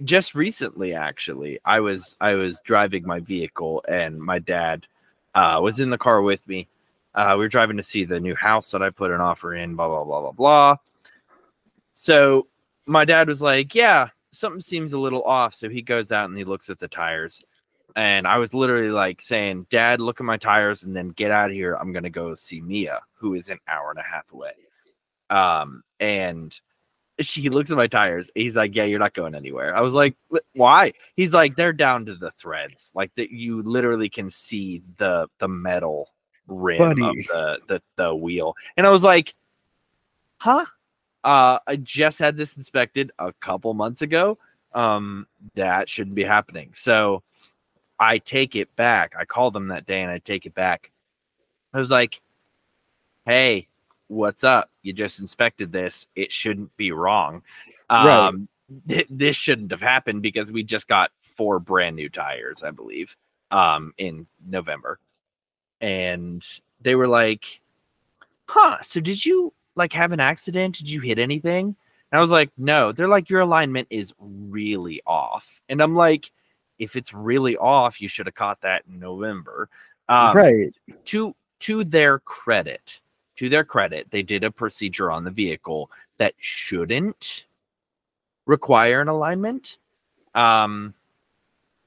just 0.05 0.37
recently, 0.37 0.95
actually, 0.95 1.59
I 1.65 1.81
was 1.81 2.17
I 2.21 2.35
was 2.35 2.61
driving 2.65 3.05
my 3.05 3.19
vehicle, 3.19 3.85
and 3.89 4.21
my 4.21 4.39
dad 4.39 4.87
uh, 5.35 5.59
was 5.61 5.81
in 5.81 5.91
the 5.91 5.99
car 5.99 6.23
with 6.23 6.47
me. 6.47 6.69
Uh, 7.15 7.35
we 7.37 7.45
were 7.45 7.49
driving 7.49 7.77
to 7.77 7.83
see 7.83 8.05
the 8.05 8.21
new 8.21 8.37
house 8.37 8.71
that 8.71 8.83
I 8.83 8.91
put 8.91 9.11
an 9.11 9.21
offer 9.21 9.55
in. 9.55 9.75
Blah 9.75 9.89
blah 9.89 10.05
blah 10.05 10.21
blah 10.21 10.33
blah. 10.33 10.77
So 11.95 12.47
my 12.87 13.05
dad 13.05 13.27
was 13.27 13.43
like, 13.43 13.75
"Yeah, 13.75 14.11
something 14.33 14.61
seems 14.61 14.93
a 14.93 14.99
little 14.99 15.23
off." 15.23 15.55
So 15.55 15.69
he 15.69 15.83
goes 15.83 16.13
out 16.13 16.29
and 16.29 16.39
he 16.39 16.45
looks 16.45 16.71
at 16.71 16.79
the 16.79 16.89
tires. 16.89 17.43
And 17.97 18.29
I 18.29 18.39
was 18.39 18.55
literally 18.55 18.91
like 18.91 19.21
saying, 19.21 19.67
Dad, 19.71 20.01
look 20.01 20.21
at 20.21 20.25
my 20.25 20.37
tires 20.37 20.85
and 20.85 20.95
then 20.95 21.09
get 21.09 21.31
out 21.31 21.51
of 21.51 21.57
here. 21.57 21.75
I'm 21.75 21.91
going 21.93 22.05
to 22.05 22.11
go 22.11 22.35
see 22.37 22.61
Mia, 22.61 23.01
who 23.15 23.35
is 23.35 23.49
an 23.49 23.59
hour 23.67 23.91
and 23.91 23.99
a 23.99 24.03
half 24.03 24.31
away. 24.31 24.53
Um, 25.31 25.83
and 25.99 26.59
she 27.21 27.49
looks 27.49 27.71
at 27.71 27.77
my 27.77 27.87
tires. 27.87 28.31
He's 28.35 28.57
like, 28.57 28.75
Yeah, 28.75 28.85
you're 28.85 28.99
not 28.99 29.15
going 29.15 29.35
anywhere. 29.35 29.77
I 29.77 29.81
was 29.81 29.95
like, 29.95 30.17
Why? 30.55 30.93
He's 31.17 31.33
like, 31.33 31.57
They're 31.57 31.73
down 31.73 32.07
to 32.07 32.15
the 32.15 32.31
threads. 32.31 32.93
Like 32.95 33.13
that 33.17 33.31
you 33.31 33.63
literally 33.63 34.09
can 34.09 34.31
see 34.31 34.83
the 34.99 35.29
the 35.39 35.49
metal 35.49 36.11
rim 36.47 36.81
of 36.83 36.97
the, 36.99 37.61
the 37.67 37.83
the 37.97 38.15
wheel. 38.15 38.55
And 38.77 38.87
I 38.87 38.91
was 38.91 39.03
like, 39.03 39.35
Huh? 40.39 40.67
Uh 41.25 41.59
I 41.67 41.77
just 41.77 42.19
had 42.19 42.37
this 42.37 42.57
inspected 42.57 43.13
a 43.19 43.33
couple 43.33 43.75
months 43.75 44.03
ago. 44.03 44.39
Um, 44.75 45.27
that 45.55 45.89
shouldn't 45.89 46.15
be 46.15 46.25
happening. 46.25 46.71
So 46.75 47.23
I 47.99 48.19
take 48.19 48.55
it 48.55 48.75
back. 48.77 49.15
I 49.19 49.25
called 49.25 49.55
them 49.55 49.69
that 49.69 49.87
day 49.87 50.03
and 50.03 50.11
I 50.11 50.19
take 50.19 50.47
it 50.47 50.55
back. 50.55 50.93
I 51.73 51.79
was 51.79 51.91
like, 51.91 52.21
hey, 53.27 53.67
what's 54.07 54.45
up? 54.45 54.71
You 54.83 54.93
just 54.93 55.21
inspected 55.21 55.73
this. 55.73 56.07
It 56.15 56.33
shouldn't 56.33 56.77
be 56.77 56.93
wrong. 56.93 57.43
Right. 57.91 58.29
Um, 58.29 58.49
th- 58.87 59.07
this 59.11 59.37
shouldn't 59.37 59.71
have 59.71 59.81
happened 59.81 60.23
because 60.23 60.53
we 60.53 60.63
just 60.63 60.87
got 60.89 61.11
four 61.23 61.59
brand 61.59 61.97
new 61.97 62.09
tires, 62.09 62.63
I 62.63 62.71
believe, 62.71 63.17
um, 63.51 63.93
in 63.99 64.27
November. 64.47 64.99
And 65.81 66.45
they 66.81 66.95
were 66.95 67.09
like, 67.09 67.61
huh, 68.47 68.79
so 68.83 69.01
did 69.01 69.25
you 69.25 69.53
like 69.79 69.93
have 69.95 70.13
an 70.13 70.21
accident? 70.21 70.77
Did 70.77 70.91
you 70.91 71.01
hit 71.01 71.19
anything? 71.19 71.75
And 72.11 72.19
I 72.19 72.21
was 72.21 72.31
like, 72.31 72.51
no. 72.57 72.93
They're 72.93 73.09
like, 73.09 73.31
your 73.31 73.41
alignment 73.41 73.89
is 73.91 74.13
really 74.19 75.03
off. 75.07 75.63
And 75.69 75.83
I'm 75.83 75.95
like, 75.95 76.31
if 76.79 76.97
it's 76.97 77.13
really 77.13 77.57
off, 77.57 78.01
you 78.01 78.09
should 78.09 78.27
have 78.27 78.35
caught 78.35 78.61
that 78.63 78.83
in 78.89 78.99
November. 78.99 79.69
Um, 80.09 80.37
right. 80.37 80.75
to 81.07 81.35
to 81.61 81.85
their 81.85 82.19
credit, 82.21 83.01
to 83.37 83.49
their 83.49 83.65
credit, 83.65 84.11
they 84.11 84.23
did 84.23 84.45
a 84.45 84.51
procedure 84.51 85.11
on 85.11 85.25
the 85.25 85.31
vehicle 85.31 85.91
that 86.19 86.35
shouldn't 86.39 87.47
require 88.47 89.01
an 89.01 89.09
alignment. 89.09 89.77
Um, 90.35 90.95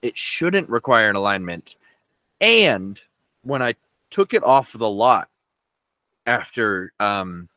it 0.02 0.18
shouldn't 0.18 0.70
require 0.70 1.10
an 1.10 1.16
alignment. 1.16 1.78
And 2.40 3.00
when 3.44 3.62
I 3.62 3.76
took 4.10 4.34
it 4.34 4.44
off 4.44 4.74
the 4.74 4.90
lot 4.90 5.30
after 6.26 6.94
um, 7.00 7.50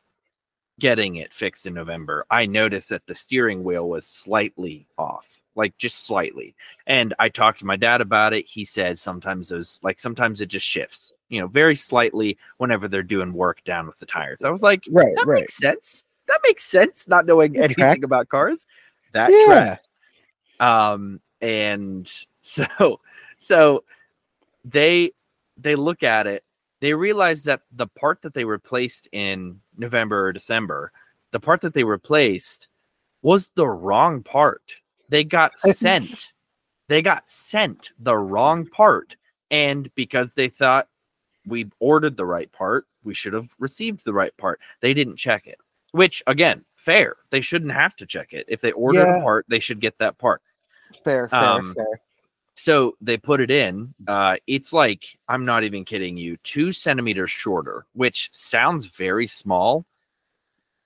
getting 0.80 1.16
it 1.16 1.32
fixed 1.32 1.66
in 1.66 1.74
November, 1.74 2.26
I 2.30 2.46
noticed 2.46 2.88
that 2.88 3.06
the 3.06 3.14
steering 3.14 3.62
wheel 3.62 3.88
was 3.88 4.06
slightly 4.06 4.86
off, 4.98 5.40
like 5.54 5.76
just 5.78 6.06
slightly. 6.06 6.54
And 6.86 7.14
I 7.18 7.28
talked 7.28 7.60
to 7.60 7.66
my 7.66 7.76
dad 7.76 8.00
about 8.00 8.32
it. 8.32 8.46
He 8.48 8.64
said 8.64 8.98
sometimes 8.98 9.48
those, 9.48 9.78
like 9.82 10.00
sometimes 10.00 10.40
it 10.40 10.46
just 10.46 10.66
shifts, 10.66 11.12
you 11.28 11.40
know, 11.40 11.46
very 11.46 11.76
slightly 11.76 12.36
whenever 12.58 12.88
they're 12.88 13.02
doing 13.02 13.32
work 13.32 13.62
down 13.64 13.86
with 13.86 13.98
the 13.98 14.06
tires. 14.06 14.42
I 14.44 14.50
was 14.50 14.62
like, 14.62 14.82
Right. 14.90 15.14
that 15.16 15.26
right. 15.26 15.40
makes 15.42 15.56
sense. 15.56 16.04
That 16.26 16.40
makes 16.44 16.64
sense. 16.64 17.06
Not 17.06 17.26
knowing 17.26 17.56
anything 17.56 17.74
track. 17.76 18.02
about 18.02 18.28
cars. 18.28 18.66
That 19.12 19.30
Yeah. 19.30 19.44
tracks. 19.46 19.88
Um, 20.58 21.20
and 21.40 22.10
so, 22.42 23.00
so 23.38 23.84
they 24.64 25.12
they 25.56 25.76
look 25.76 26.02
at 26.02 26.26
it. 26.26 26.42
They 26.84 26.92
realized 26.92 27.46
that 27.46 27.62
the 27.72 27.86
part 27.86 28.20
that 28.20 28.34
they 28.34 28.44
replaced 28.44 29.08
in 29.10 29.58
November 29.78 30.26
or 30.26 30.34
December, 30.34 30.92
the 31.30 31.40
part 31.40 31.62
that 31.62 31.72
they 31.72 31.82
replaced 31.82 32.68
was 33.22 33.48
the 33.54 33.66
wrong 33.66 34.22
part. 34.22 34.82
They 35.08 35.24
got 35.24 35.58
sent. 35.58 36.34
They 36.88 37.00
got 37.00 37.26
sent 37.26 37.92
the 37.98 38.18
wrong 38.18 38.66
part. 38.66 39.16
And 39.50 39.90
because 39.94 40.34
they 40.34 40.50
thought 40.50 40.88
we 41.46 41.70
ordered 41.80 42.18
the 42.18 42.26
right 42.26 42.52
part, 42.52 42.86
we 43.02 43.14
should 43.14 43.32
have 43.32 43.48
received 43.58 44.04
the 44.04 44.12
right 44.12 44.36
part. 44.36 44.60
They 44.82 44.92
didn't 44.92 45.16
check 45.16 45.46
it, 45.46 45.56
which 45.92 46.22
again, 46.26 46.66
fair. 46.76 47.16
They 47.30 47.40
shouldn't 47.40 47.72
have 47.72 47.96
to 47.96 48.04
check 48.04 48.34
it. 48.34 48.44
If 48.46 48.60
they 48.60 48.72
ordered 48.72 49.08
Yeah. 49.08 49.20
a 49.20 49.22
part, 49.22 49.46
they 49.48 49.58
should 49.60 49.80
get 49.80 49.96
that 50.00 50.18
part. 50.18 50.42
Fair, 51.02 51.30
fair, 51.30 51.40
Um, 51.42 51.72
fair. 51.74 51.86
So 52.54 52.96
they 53.00 53.16
put 53.16 53.40
it 53.40 53.50
in. 53.50 53.94
Uh, 54.06 54.36
it's 54.46 54.72
like 54.72 55.18
I'm 55.28 55.44
not 55.44 55.64
even 55.64 55.84
kidding 55.84 56.16
you, 56.16 56.36
two 56.38 56.72
centimeters 56.72 57.30
shorter, 57.30 57.84
which 57.92 58.30
sounds 58.32 58.86
very 58.86 59.26
small. 59.26 59.84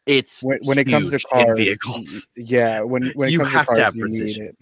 It's 0.06 0.42
When, 0.42 0.58
when 0.64 0.78
it 0.78 0.88
comes 0.88 1.10
to 1.10 1.20
cars, 1.20 1.58
vehicles. 1.58 2.26
yeah. 2.36 2.80
When 2.80 3.10
when 3.10 3.28
it 3.28 3.32
You 3.32 3.40
comes 3.40 3.52
have 3.52 3.66
to 3.68 3.74
to 3.74 3.84
have 3.84 3.96
you 3.96 4.02
precision. 4.02 4.56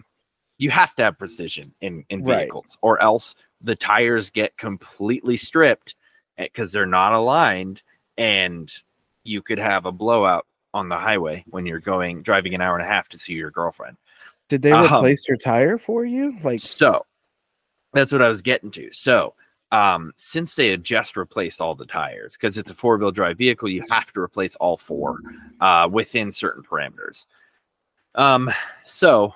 You 0.57 0.69
have 0.71 0.95
to 0.95 1.03
have 1.03 1.17
precision 1.17 1.73
in 1.81 2.03
in 2.09 2.25
Right. 2.25 2.39
vehicles, 2.39 2.77
or 2.81 3.01
else 3.01 3.35
the 3.61 3.75
tires 3.75 4.29
get 4.29 4.57
completely 4.57 5.37
stripped 5.37 5.95
because 6.37 6.71
they're 6.71 6.85
not 6.85 7.13
aligned, 7.13 7.81
and 8.17 8.71
you 9.23 9.41
could 9.41 9.59
have 9.59 9.85
a 9.85 9.91
blowout 9.91 10.45
on 10.73 10.89
the 10.89 10.97
highway 10.97 11.43
when 11.49 11.65
you're 11.65 11.79
going 11.79 12.21
driving 12.21 12.53
an 12.53 12.61
hour 12.61 12.75
and 12.77 12.85
a 12.85 12.89
half 12.89 13.07
to 13.09 13.17
see 13.17 13.33
your 13.33 13.51
girlfriend. 13.51 13.97
Did 14.49 14.61
they 14.61 14.71
Um, 14.71 14.85
replace 14.85 15.27
your 15.27 15.37
tire 15.37 15.77
for 15.77 16.05
you? 16.05 16.37
Like, 16.43 16.59
So 16.59 17.05
that's 17.93 18.11
what 18.11 18.21
I 18.21 18.29
was 18.29 18.41
getting 18.41 18.71
to. 18.71 18.91
So 18.91 19.33
um, 19.71 20.13
since 20.15 20.55
they 20.55 20.69
had 20.69 20.83
just 20.83 21.17
replaced 21.17 21.59
all 21.59 21.75
the 21.75 21.85
tires, 21.85 22.37
because 22.37 22.57
it's 22.57 22.71
a 22.71 22.75
four 22.75 22.97
wheel 22.97 23.11
drive 23.11 23.37
vehicle, 23.37 23.69
you 23.69 23.83
have 23.89 24.11
to 24.13 24.21
replace 24.21 24.55
all 24.55 24.77
four 24.77 25.19
uh, 25.59 25.89
within 25.91 26.31
certain 26.31 26.63
parameters. 26.63 27.25
Um, 28.15 28.51
so 28.85 29.33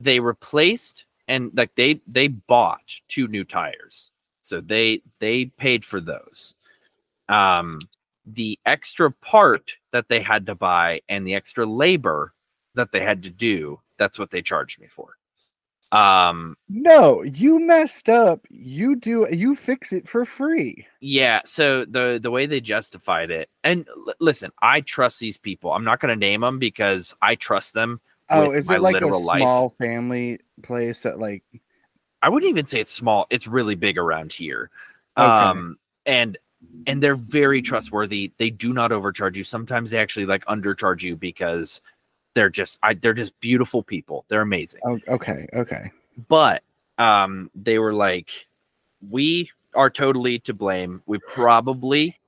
they 0.00 0.20
replaced 0.20 1.04
and 1.28 1.50
like 1.54 1.74
they 1.74 2.00
they 2.06 2.28
bought 2.28 2.94
two 3.08 3.26
new 3.26 3.42
tires, 3.44 4.12
so 4.42 4.60
they 4.60 5.02
they 5.18 5.46
paid 5.46 5.84
for 5.84 6.00
those. 6.00 6.54
Um, 7.28 7.80
the 8.24 8.58
extra 8.66 9.10
part 9.10 9.74
that 9.92 10.08
they 10.08 10.20
had 10.20 10.46
to 10.46 10.54
buy 10.54 11.00
and 11.08 11.26
the 11.26 11.34
extra 11.34 11.66
labor 11.66 12.32
that 12.76 12.92
they 12.92 13.00
had 13.00 13.24
to 13.24 13.30
do, 13.30 13.80
that's 13.98 14.18
what 14.18 14.30
they 14.30 14.42
charged 14.42 14.80
me 14.80 14.86
for. 14.86 15.16
Um, 15.92 16.56
no, 16.68 17.22
you 17.22 17.60
messed 17.60 18.08
up. 18.08 18.44
You 18.50 18.96
do. 18.96 19.26
You 19.30 19.54
fix 19.54 19.92
it 19.92 20.08
for 20.08 20.24
free. 20.24 20.86
yeah, 21.00 21.40
so 21.44 21.84
the 21.84 22.18
the 22.20 22.30
way 22.30 22.46
they 22.46 22.60
justified 22.60 23.30
it, 23.30 23.48
and 23.62 23.86
l- 23.88 24.14
listen, 24.20 24.50
I 24.60 24.80
trust 24.80 25.20
these 25.20 25.38
people. 25.38 25.72
I'm 25.72 25.84
not 25.84 26.00
going 26.00 26.12
to 26.12 26.18
name 26.18 26.40
them 26.40 26.58
because 26.58 27.14
I 27.22 27.36
trust 27.36 27.72
them. 27.72 28.00
Oh, 28.30 28.50
is 28.50 28.68
it 28.68 28.80
like 28.80 29.00
a 29.00 29.06
life. 29.06 29.40
small 29.40 29.70
family 29.70 30.40
place 30.62 31.02
that 31.02 31.18
like? 31.18 31.44
I 32.20 32.28
wouldn't 32.28 32.50
even 32.50 32.66
say 32.66 32.80
it's 32.80 32.92
small. 32.92 33.26
It's 33.30 33.46
really 33.46 33.76
big 33.76 33.96
around 33.96 34.32
here. 34.32 34.70
Okay. 35.16 35.24
Um, 35.24 35.78
and 36.04 36.36
and 36.86 37.02
they're 37.02 37.14
very 37.14 37.62
trustworthy. 37.62 38.32
They 38.38 38.50
do 38.50 38.72
not 38.72 38.90
overcharge 38.90 39.36
you. 39.38 39.44
Sometimes 39.44 39.90
they 39.92 39.98
actually 39.98 40.26
like 40.26 40.44
undercharge 40.46 41.02
you 41.02 41.16
because 41.16 41.80
they're 42.36 42.50
just 42.50 42.78
I, 42.82 42.94
they're 42.94 43.14
just 43.14 43.38
beautiful 43.40 43.82
people. 43.82 44.26
They're 44.28 44.42
amazing. 44.42 44.82
Oh, 44.84 45.00
okay, 45.08 45.48
okay. 45.54 45.90
but 46.28 46.62
um 46.98 47.50
they 47.54 47.78
were 47.78 47.92
like 47.92 48.46
we 49.10 49.50
are 49.74 49.90
totally 49.90 50.38
to 50.40 50.54
blame 50.54 51.02
we 51.06 51.18
probably 51.18 52.18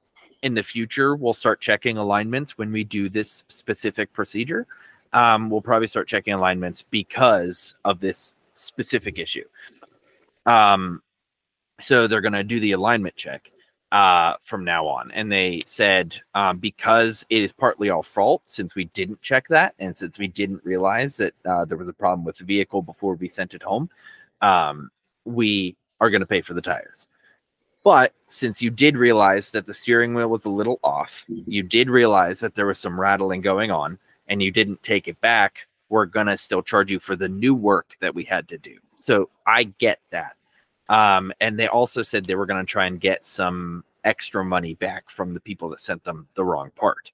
in 0.42 0.54
the 0.54 0.62
future 0.62 1.16
will 1.16 1.32
start 1.32 1.60
checking 1.60 1.96
alignments 1.96 2.58
when 2.58 2.70
we 2.70 2.84
do 2.84 3.08
this 3.08 3.44
specific 3.48 4.12
procedure 4.12 4.66
um 5.14 5.48
we'll 5.48 5.62
probably 5.62 5.86
start 5.86 6.06
checking 6.06 6.34
alignments 6.34 6.82
because 6.82 7.76
of 7.86 7.98
this 8.00 8.34
specific 8.52 9.18
issue 9.18 9.44
um 10.44 11.02
so 11.80 12.06
they're 12.06 12.20
going 12.20 12.34
to 12.34 12.44
do 12.44 12.60
the 12.60 12.72
alignment 12.72 13.16
check 13.16 13.50
uh 13.92 14.35
from 14.42 14.64
now 14.64 14.87
on. 14.87 15.11
And 15.12 15.30
they 15.33 15.62
said 15.66 16.21
um, 16.35 16.59
because 16.59 17.25
it 17.30 17.42
is 17.42 17.52
partly 17.52 17.90
our 17.90 18.02
fault 18.02 18.42
since 18.47 18.75
we 18.75 18.85
didn't 18.87 19.23
check 19.23 19.49
that 19.49 19.75
and 19.78 19.97
since 19.97 20.18
we 20.18 20.28
didn't 20.28 20.64
realize 20.64 21.16
that 21.16 21.35
uh, 21.47 21.64
there 21.64 21.78
was 21.78 21.88
a 21.88 21.92
problem 21.92 22.25
with 22.25 22.37
the 22.37 22.45
vehicle 22.45 22.83
before 22.83 23.14
we 23.14 23.28
sent 23.28 23.54
it 23.54 23.62
home 23.62 23.88
um, 24.42 24.90
we 25.25 25.76
are 26.00 26.11
going 26.11 26.21
to 26.21 26.26
pay 26.26 26.42
for 26.42 26.54
the 26.54 26.61
tires. 26.61 27.09
But 27.83 28.12
since 28.28 28.61
you 28.61 28.71
did 28.71 28.97
realize 28.97 29.50
that 29.52 29.66
the 29.66 29.75
steering 29.75 30.14
wheel 30.14 30.28
was 30.28 30.45
a 30.45 30.50
little 30.50 30.78
off 30.83 31.25
you 31.28 31.62
did 31.62 31.88
realize 31.88 32.40
that 32.40 32.54
there 32.54 32.66
was 32.66 32.78
some 32.78 33.00
rattling 33.00 33.40
going 33.40 33.71
on 33.71 33.99
and 34.26 34.42
you 34.42 34.50
didn't 34.50 34.83
take 34.83 35.09
it 35.09 35.21
back 35.21 35.66
we're 35.88 36.07
going 36.07 36.26
to 36.26 36.37
still 36.37 36.62
charge 36.62 36.90
you 36.90 36.99
for 36.99 37.16
the 37.16 37.28
new 37.28 37.54
work 37.54 37.97
that 38.00 38.14
we 38.14 38.25
had 38.25 38.49
to 38.49 38.59
do. 38.59 38.76
So 38.97 39.30
i 39.47 39.64
get 39.64 40.00
that 40.11 40.37
um, 40.88 41.33
and 41.40 41.59
they 41.59 41.68
also 41.68 42.02
said 42.02 42.25
they 42.25 42.35
were 42.35 42.47
going 42.47 42.64
to 42.64 42.71
try 42.71 42.87
and 42.87 43.00
get 43.00 43.25
some 43.25 43.85
extra 44.04 44.45
money 44.45 44.75
back 44.75 45.11
from 45.11 45.35
the 45.35 45.40
people 45.40 45.68
that 45.68 45.80
sent 45.80 46.02
them 46.04 46.26
the 46.35 46.45
wrong 46.45 46.71
part. 46.76 47.12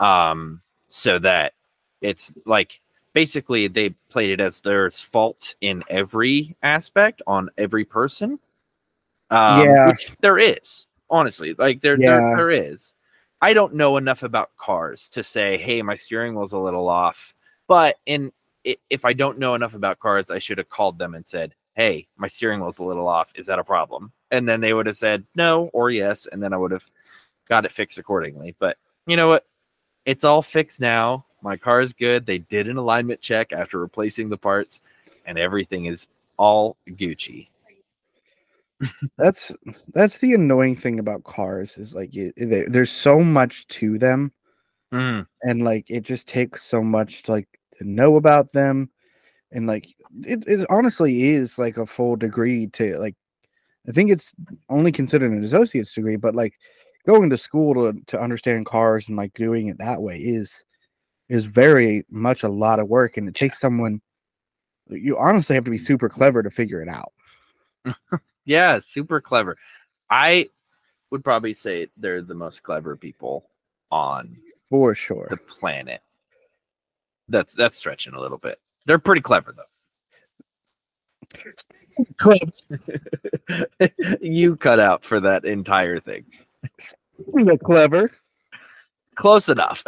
Um, 0.00 0.62
so 0.88 1.18
that 1.18 1.54
it's 2.00 2.32
like 2.46 2.80
basically 3.12 3.68
they 3.68 3.90
played 4.08 4.30
it 4.30 4.40
as 4.40 4.60
there's 4.60 5.00
fault 5.00 5.54
in 5.60 5.82
every 5.88 6.56
aspect 6.62 7.22
on 7.26 7.50
every 7.58 7.84
person. 7.84 8.38
Um, 9.30 9.60
Yeah. 9.60 9.92
there 10.20 10.38
is 10.38 10.86
honestly, 11.10 11.54
like 11.58 11.80
there, 11.80 11.96
Yeah. 11.96 12.20
there 12.20 12.36
there 12.36 12.50
is. 12.50 12.94
I 13.40 13.52
don't 13.52 13.74
know 13.74 13.96
enough 13.98 14.22
about 14.22 14.56
cars 14.56 15.08
to 15.10 15.22
say, 15.22 15.58
hey, 15.58 15.82
my 15.82 15.94
steering 15.94 16.34
wheel's 16.34 16.52
a 16.52 16.58
little 16.58 16.88
off. 16.88 17.34
But 17.66 17.96
in 18.06 18.32
if 18.64 19.04
I 19.04 19.12
don't 19.12 19.38
know 19.38 19.54
enough 19.54 19.74
about 19.74 19.98
cars, 19.98 20.30
I 20.30 20.38
should 20.38 20.56
have 20.58 20.70
called 20.70 20.98
them 20.98 21.14
and 21.14 21.26
said, 21.26 21.54
"Hey, 21.74 22.06
my 22.16 22.28
steering 22.28 22.60
wheel's 22.60 22.78
a 22.78 22.84
little 22.84 23.08
off. 23.08 23.32
Is 23.34 23.46
that 23.46 23.58
a 23.58 23.64
problem?" 23.64 24.12
And 24.30 24.48
then 24.48 24.60
they 24.60 24.74
would 24.74 24.86
have 24.86 24.96
said 24.96 25.24
no 25.34 25.66
or 25.72 25.90
yes, 25.90 26.26
and 26.26 26.42
then 26.42 26.52
I 26.52 26.56
would 26.56 26.70
have 26.72 26.86
got 27.48 27.64
it 27.64 27.72
fixed 27.72 27.98
accordingly. 27.98 28.54
But 28.58 28.78
you 29.06 29.16
know 29.16 29.28
what? 29.28 29.46
It's 30.06 30.24
all 30.24 30.42
fixed 30.42 30.80
now. 30.80 31.26
My 31.42 31.56
car 31.56 31.80
is 31.80 31.92
good. 31.92 32.26
They 32.26 32.38
did 32.38 32.68
an 32.68 32.76
alignment 32.76 33.20
check 33.20 33.52
after 33.52 33.78
replacing 33.78 34.28
the 34.28 34.38
parts, 34.38 34.80
and 35.26 35.38
everything 35.38 35.86
is 35.86 36.06
all 36.36 36.76
Gucci. 36.88 37.48
That's 39.16 39.52
that's 39.94 40.18
the 40.18 40.34
annoying 40.34 40.76
thing 40.76 40.98
about 40.98 41.24
cars 41.24 41.78
is 41.78 41.94
like 41.94 42.12
there's 42.36 42.90
so 42.90 43.20
much 43.20 43.66
to 43.68 43.98
them, 43.98 44.32
Mm, 44.92 45.26
and 45.42 45.64
like 45.64 45.90
it 45.90 46.02
just 46.02 46.28
takes 46.28 46.62
so 46.62 46.82
much 46.82 47.24
to 47.24 47.32
like 47.32 47.48
to 47.78 47.84
know 47.84 48.16
about 48.16 48.52
them, 48.52 48.90
and 49.54 49.66
like 49.66 49.94
it, 50.22 50.44
it 50.46 50.66
honestly 50.68 51.30
is 51.30 51.58
like 51.58 51.78
a 51.78 51.86
full 51.86 52.16
degree 52.16 52.66
to 52.68 52.98
like. 52.98 53.16
I 53.88 53.92
think 53.92 54.10
it's 54.10 54.32
only 54.70 54.92
considered 54.92 55.30
an 55.30 55.44
associate's 55.44 55.92
degree, 55.92 56.16
but 56.16 56.34
like 56.34 56.54
going 57.06 57.30
to 57.30 57.38
school 57.38 57.74
to 57.74 57.98
to 58.08 58.20
understand 58.20 58.66
cars 58.66 59.08
and 59.08 59.16
like 59.16 59.32
doing 59.34 59.68
it 59.68 59.78
that 59.78 60.02
way 60.02 60.18
is 60.18 60.64
is 61.28 61.46
very 61.46 62.04
much 62.10 62.42
a 62.42 62.48
lot 62.48 62.80
of 62.80 62.88
work, 62.88 63.16
and 63.16 63.28
it 63.28 63.34
takes 63.34 63.58
someone. 63.60 64.00
You 64.88 65.16
honestly 65.18 65.54
have 65.54 65.64
to 65.64 65.70
be 65.70 65.78
mm-hmm. 65.78 65.86
super 65.86 66.10
clever 66.10 66.42
to 66.42 66.50
figure 66.50 66.82
it 66.82 66.88
out. 66.88 67.12
Yeah, 68.44 68.78
super 68.78 69.20
clever. 69.20 69.56
I 70.10 70.50
would 71.10 71.24
probably 71.24 71.54
say 71.54 71.88
they're 71.96 72.22
the 72.22 72.34
most 72.34 72.62
clever 72.62 72.96
people 72.96 73.48
on 73.90 74.36
For 74.68 74.94
sure. 74.94 75.28
the 75.30 75.36
planet. 75.36 76.02
That's 77.28 77.54
that's 77.54 77.76
stretching 77.76 78.14
a 78.14 78.20
little 78.20 78.38
bit. 78.38 78.60
They're 78.86 78.98
pretty 78.98 79.20
clever 79.20 79.54
though. 79.56 79.62
you 84.20 84.56
cut 84.56 84.80
out 84.80 85.04
for 85.04 85.20
that 85.20 85.44
entire 85.44 86.00
thing. 86.00 86.24
Speaking 87.20 87.50
of 87.50 87.60
clever. 87.60 88.10
Close 89.16 89.48
enough. 89.48 89.84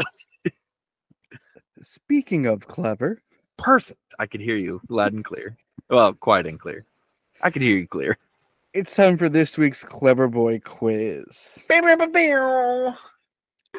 Speaking 1.82 2.46
of 2.46 2.66
clever, 2.66 3.20
Perfect. 3.56 4.00
I 4.18 4.26
could 4.26 4.40
hear 4.40 4.56
you 4.56 4.80
loud 4.88 5.12
and 5.12 5.24
clear. 5.24 5.56
Well, 5.88 6.12
quiet 6.14 6.46
and 6.46 6.60
clear. 6.60 6.84
I 7.42 7.50
could 7.50 7.62
hear 7.62 7.76
you 7.76 7.86
clear. 7.86 8.18
it's 8.72 8.92
time 8.92 9.16
for 9.16 9.28
this 9.28 9.56
week's 9.56 9.84
Clever 9.84 10.28
Boy 10.28 10.60
quiz. 10.60 11.58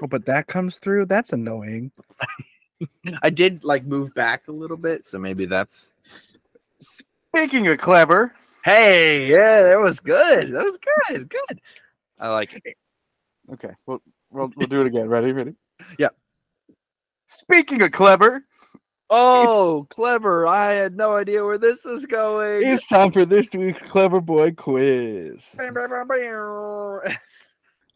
Oh, 0.02 0.08
but 0.08 0.26
that 0.26 0.48
comes 0.48 0.80
through. 0.80 1.06
That's 1.06 1.34
annoying. 1.34 1.92
I 3.22 3.30
did 3.30 3.64
like 3.64 3.86
move 3.86 4.14
back 4.14 4.48
a 4.48 4.52
little 4.52 4.78
bit, 4.78 5.04
so 5.04 5.18
maybe 5.18 5.46
that's 5.46 5.92
Speaking 7.34 7.68
of 7.68 7.78
clever, 7.78 8.34
Hey, 8.64 9.28
yeah, 9.28 9.64
that 9.64 9.80
was 9.80 10.00
good. 10.00 10.52
That 10.54 10.64
was 10.66 10.78
good. 11.10 11.30
Good. 11.30 11.62
I 12.20 12.30
like 12.30 12.54
it. 12.66 12.76
okay, 13.54 13.70
we'll 13.86 14.02
we'll, 14.30 14.52
we'll 14.56 14.68
do 14.68 14.82
it 14.82 14.88
again. 14.88 15.08
Ready? 15.08 15.32
Ready? 15.32 15.54
Yeah. 15.98 16.10
Speaking 17.28 17.82
of 17.82 17.92
clever, 17.92 18.44
Oh, 19.10 19.88
clever. 19.90 20.46
I 20.48 20.74
had 20.74 20.98
no 20.98 21.16
idea 21.16 21.44
where 21.46 21.58
this 21.58 21.86
was 21.86 22.06
going. 22.06 22.68
It's 22.68 22.86
time 22.88 23.12
for 23.12 23.26
this 23.26 23.54
week's 23.54 23.80
Clever 23.90 24.20
Boy 24.20 24.52
quiz. 24.52 25.56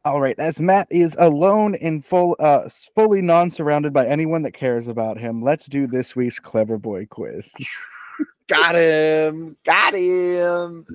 All 0.03 0.19
right, 0.19 0.37
as 0.39 0.59
Matt 0.59 0.87
is 0.89 1.15
alone 1.19 1.75
and 1.75 2.03
full, 2.03 2.35
uh, 2.39 2.67
fully 2.95 3.21
non-surrounded 3.21 3.93
by 3.93 4.07
anyone 4.07 4.41
that 4.43 4.53
cares 4.53 4.87
about 4.87 5.19
him, 5.19 5.43
let's 5.43 5.67
do 5.67 5.85
this 5.85 6.15
week's 6.15 6.39
Clever 6.39 6.79
Boy 6.79 7.05
quiz. 7.05 7.51
Got 8.49 8.75
him. 8.75 9.55
Got 9.63 9.93
him. 9.93 10.85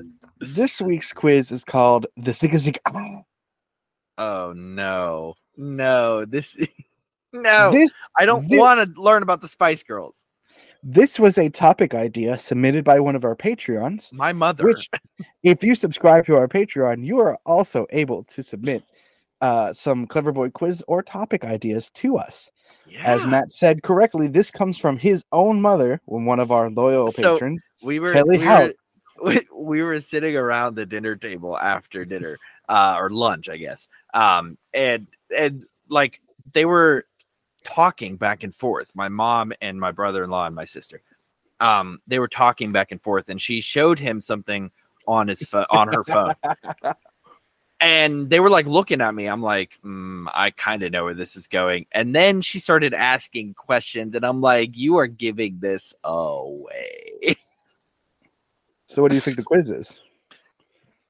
This 0.41 0.81
week's 0.81 1.13
quiz 1.13 1.53
is 1.53 1.65
called 1.65 2.07
the 2.17 2.33
Zigga 2.33 2.59
Zig. 2.59 2.79
Oh 4.19 4.53
no. 4.55 5.35
No. 5.57 6.25
This 6.25 6.57
No. 7.33 7.71
This 7.73 7.95
I 8.19 8.27
don't 8.27 8.49
this- 8.51 8.59
want 8.61 8.81
to 8.95 9.01
learn 9.01 9.23
about 9.23 9.41
the 9.41 9.49
Spice 9.49 9.83
Girls. 9.83 10.27
this 10.83 11.19
was 11.19 11.39
a 11.39 11.49
topic 11.49 11.95
idea 11.95 12.37
submitted 12.39 12.85
by 12.85 12.99
one 13.01 13.15
of 13.17 13.25
our 13.25 13.37
Patreons. 13.37 14.13
My 14.13 14.33
mother. 14.33 14.65
Which, 14.65 14.91
if 15.43 15.63
you 15.65 15.75
subscribe 15.75 16.27
to 16.27 16.37
our 16.37 16.49
Patreon, 16.49 17.05
you 17.07 17.21
are 17.21 17.39
also 17.47 17.87
able 17.91 18.25
to 18.25 18.43
submit 18.43 18.83
uh, 19.41 19.73
some 19.73 20.07
Clever 20.07 20.33
Boy 20.33 20.51
quiz 20.51 20.83
or 20.87 21.03
topic 21.03 21.45
ideas 21.45 21.91
to 21.91 22.17
us. 22.19 22.51
As 23.03 23.27
Matt 23.27 23.51
said 23.53 23.83
correctly, 23.83 24.29
this 24.29 24.51
comes 24.51 24.79
from 24.79 24.97
his 24.97 25.25
own 25.33 25.61
mother, 25.61 26.01
one 26.05 26.39
of 26.41 26.51
our 26.53 26.71
loyal 26.71 27.09
So- 27.09 27.35
patrons. 27.35 27.63
we 27.83 27.99
were 27.99 28.13
Kelly 28.13 28.39
we 28.39 28.47
were, 28.47 28.73
we, 29.25 29.41
we 29.55 29.83
were 29.83 30.01
sitting 30.01 30.37
around 30.37 30.77
the 30.77 30.87
dinner 30.87 31.17
table 31.17 31.59
after 31.59 32.05
dinner 32.05 32.37
uh 32.69 32.97
or 32.99 33.09
lunch 33.11 33.49
i 33.49 33.57
guess 33.57 33.87
um 34.13 34.59
and 34.75 35.07
and 35.35 35.65
like 35.89 36.21
they 36.53 36.65
were 36.65 37.07
talking 37.65 38.17
back 38.17 38.43
and 38.43 38.55
forth 38.55 38.91
my 38.95 39.09
mom 39.09 39.53
and 39.63 39.79
my 39.81 39.91
brother-in-law 39.91 40.47
and 40.47 40.55
my 40.55 40.65
sister 40.65 41.01
um 41.61 42.01
they 42.07 42.19
were 42.19 42.29
talking 42.29 42.73
back 42.73 42.93
and 42.93 43.01
forth 43.03 43.29
and 43.29 43.41
she 43.41 43.61
showed 43.61 43.99
him 43.99 44.21
something 44.21 44.71
on 45.07 45.29
his 45.29 45.43
phone 45.47 45.67
on 45.71 45.89
her 45.89 46.05
phone 46.05 46.35
and 47.81 48.31
they 48.31 48.41
were 48.41 48.51
like 48.51 48.67
looking 48.67 49.01
at 49.01 49.15
me 49.15 49.27
i'm 49.27 49.43
like 49.43 49.79
mm, 49.85 50.27
i 50.33 50.51
kind 50.51 50.83
of 50.83 50.91
know 50.93 51.05
where 51.05 51.15
this 51.15 51.37
is 51.37 51.47
going 51.47 51.85
and 51.93 52.15
then 52.15 52.41
she 52.41 52.59
started 52.59 52.95
asking 52.95 53.53
questions 53.55 54.15
and 54.15 54.25
i'm 54.25 54.41
like 54.41 54.77
you 54.77 54.97
are 54.97 55.07
giving 55.07 55.59
this 55.61 55.95
away 56.05 57.37
So, 58.87 59.03
what 59.03 59.11
do 59.11 59.17
you 59.17 59.21
think 59.21 59.37
the 59.37 59.43
quiz 59.45 59.69
is? 59.69 59.99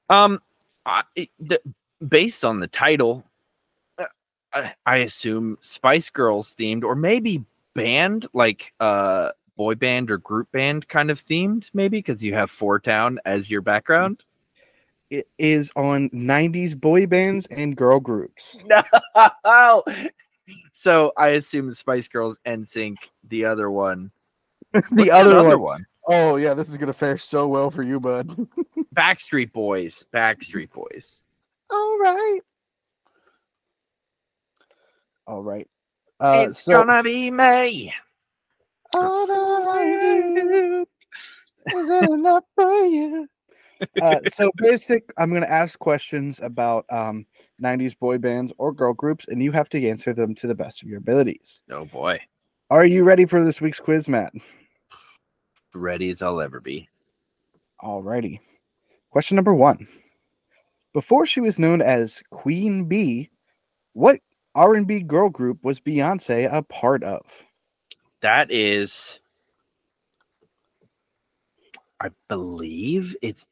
Um, 0.09 0.41
I, 0.85 1.03
the, 1.39 1.61
based 2.05 2.45
on 2.45 2.59
the 2.59 2.67
title, 2.67 3.23
uh, 3.97 4.05
I, 4.53 4.73
I 4.85 4.97
assume 4.97 5.57
Spice 5.61 6.09
Girls 6.09 6.53
themed, 6.53 6.83
or 6.83 6.95
maybe 6.95 7.43
band, 7.73 8.27
like 8.33 8.73
uh, 8.79 9.31
boy 9.55 9.75
band 9.75 10.09
or 10.11 10.17
group 10.17 10.51
band 10.51 10.87
kind 10.87 11.11
of 11.11 11.23
themed, 11.23 11.69
maybe 11.73 11.99
because 11.99 12.23
you 12.23 12.33
have 12.33 12.49
Four 12.49 12.79
Town 12.79 13.19
as 13.25 13.49
your 13.49 13.61
background. 13.61 14.23
It 15.09 15.27
is 15.37 15.71
on 15.75 16.09
90s 16.09 16.79
boy 16.79 17.07
bands 17.07 17.47
and 17.49 17.75
girl 17.75 17.99
groups. 17.99 18.63
No, 19.45 19.83
so 20.73 21.11
I 21.17 21.29
assume 21.29 21.73
Spice 21.73 22.07
Girls, 22.07 22.39
NSYNC, 22.45 22.97
the 23.27 23.45
other 23.45 23.71
one, 23.71 24.11
the 24.91 25.11
other, 25.11 25.43
one. 25.43 25.59
one, 25.59 25.85
Oh, 26.09 26.35
yeah, 26.37 26.53
this 26.53 26.69
is 26.69 26.77
going 26.77 26.87
to 26.87 26.93
fare 26.93 27.17
so 27.17 27.47
well 27.47 27.69
for 27.71 27.83
you, 27.83 27.99
bud. 27.99 28.47
Backstreet 28.95 29.51
Boys, 29.51 30.05
Backstreet 30.13 30.71
Boys. 30.71 31.17
All 31.69 31.97
right. 31.99 32.39
All 35.25 35.43
right. 35.43 35.67
Uh, 36.19 36.47
it's 36.49 36.63
so, 36.63 36.71
gonna 36.71 37.03
be 37.03 37.29
me. 37.29 37.93
all 38.93 39.69
I 39.69 39.85
do 40.35 40.87
is 41.75 41.89
it 41.89 42.09
enough 42.11 42.43
for 42.55 42.85
you? 42.85 43.27
Uh, 44.01 44.19
so 44.33 44.51
basic, 44.57 45.11
I'm 45.17 45.29
going 45.29 45.41
to 45.41 45.51
ask 45.51 45.77
questions 45.79 46.39
about 46.41 46.85
um, 46.89 47.25
90s 47.61 47.97
boy 47.97 48.17
bands 48.17 48.51
or 48.57 48.71
girl 48.71 48.93
groups, 48.93 49.25
and 49.27 49.41
you 49.41 49.51
have 49.51 49.69
to 49.69 49.87
answer 49.87 50.13
them 50.13 50.35
to 50.35 50.47
the 50.47 50.55
best 50.55 50.81
of 50.81 50.89
your 50.89 50.99
abilities. 50.99 51.61
Oh 51.71 51.85
boy, 51.85 52.19
Are 52.69 52.85
you 52.85 53.03
ready 53.03 53.25
for 53.25 53.43
this 53.43 53.61
week's 53.61 53.79
quiz, 53.79 54.07
Matt? 54.07 54.33
ready 55.73 56.09
as 56.09 56.21
I'll 56.21 56.41
ever 56.41 56.59
be. 56.59 56.89
Alrighty. 57.83 58.39
Question 59.11 59.35
number 59.35 59.53
one. 59.53 59.87
Before 60.93 61.25
she 61.25 61.39
was 61.39 61.59
known 61.59 61.81
as 61.81 62.23
Queen 62.31 62.85
Bee, 62.85 63.29
what 63.93 64.19
R&B 64.55 65.01
girl 65.01 65.29
group 65.29 65.63
was 65.63 65.79
Beyonce 65.79 66.51
a 66.51 66.63
part 66.63 67.03
of? 67.03 67.21
That 68.21 68.51
is, 68.51 69.19
I 72.01 72.09
believe 72.27 73.15
it's 73.21 73.45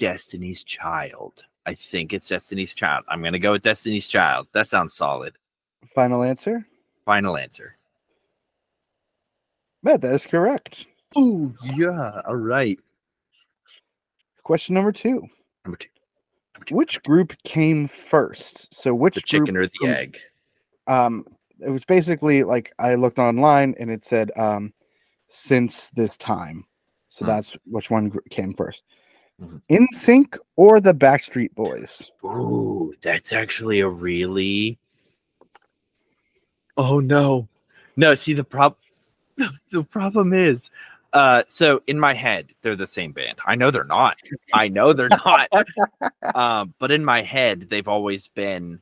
Destiny's 0.00 0.64
Child. 0.64 1.44
I 1.66 1.74
think 1.74 2.12
it's 2.14 2.26
Destiny's 2.26 2.72
Child. 2.74 3.04
I'm 3.08 3.20
going 3.20 3.34
to 3.34 3.38
go 3.38 3.52
with 3.52 3.62
Destiny's 3.62 4.08
Child. 4.08 4.48
That 4.52 4.66
sounds 4.66 4.94
solid. 4.94 5.34
Final 5.94 6.22
answer? 6.24 6.66
Final 7.04 7.36
answer. 7.36 7.76
Matt, 9.82 10.00
that 10.00 10.14
is 10.14 10.26
correct. 10.26 10.86
Oh, 11.16 11.52
yeah. 11.62 12.22
All 12.26 12.36
right. 12.36 12.78
Question 14.42 14.74
number 14.74 14.90
two. 14.92 15.28
Number 15.64 15.76
two. 15.76 15.88
Which 16.74 17.02
group 17.02 17.34
came 17.44 17.86
first? 17.88 18.74
So 18.74 18.94
which 18.94 19.14
The 19.14 19.20
chicken 19.22 19.56
or 19.56 19.66
the 19.66 19.86
egg? 19.88 20.18
um 20.86 21.26
it 21.60 21.68
was 21.70 21.84
basically 21.84 22.42
like 22.42 22.72
I 22.78 22.94
looked 22.94 23.18
online 23.18 23.74
and 23.78 23.90
it 23.90 24.02
said 24.04 24.30
um 24.36 24.72
since 25.28 25.88
this 25.90 26.16
time. 26.16 26.64
So 27.10 27.24
Hmm. 27.24 27.28
that's 27.30 27.56
which 27.66 27.90
one 27.90 28.10
came 28.30 28.54
1st 28.54 28.82
Mhm. 28.82 28.94
NSYNC 29.70 30.36
or 30.56 30.80
the 30.80 30.92
Backstreet 30.92 31.54
Boys? 31.54 32.10
Ooh, 32.24 32.92
that's 33.02 33.32
actually 33.32 33.80
a 33.80 33.88
really. 33.88 34.78
Oh 36.76 37.00
no, 37.00 37.48
no. 37.96 38.14
See 38.14 38.32
the 38.32 38.44
prob, 38.44 38.76
the 39.70 39.84
problem 39.84 40.32
is, 40.32 40.70
uh, 41.12 41.42
so 41.46 41.82
in 41.86 41.98
my 41.98 42.14
head 42.14 42.48
they're 42.62 42.76
the 42.76 42.86
same 42.86 43.12
band. 43.12 43.38
I 43.46 43.54
know 43.54 43.70
they're 43.70 43.84
not. 43.84 44.16
I 44.52 44.68
know 44.68 44.92
they're 44.92 45.08
not. 45.08 45.48
um, 46.34 46.74
but 46.78 46.90
in 46.90 47.04
my 47.04 47.22
head 47.22 47.68
they've 47.70 47.88
always 47.88 48.28
been 48.28 48.80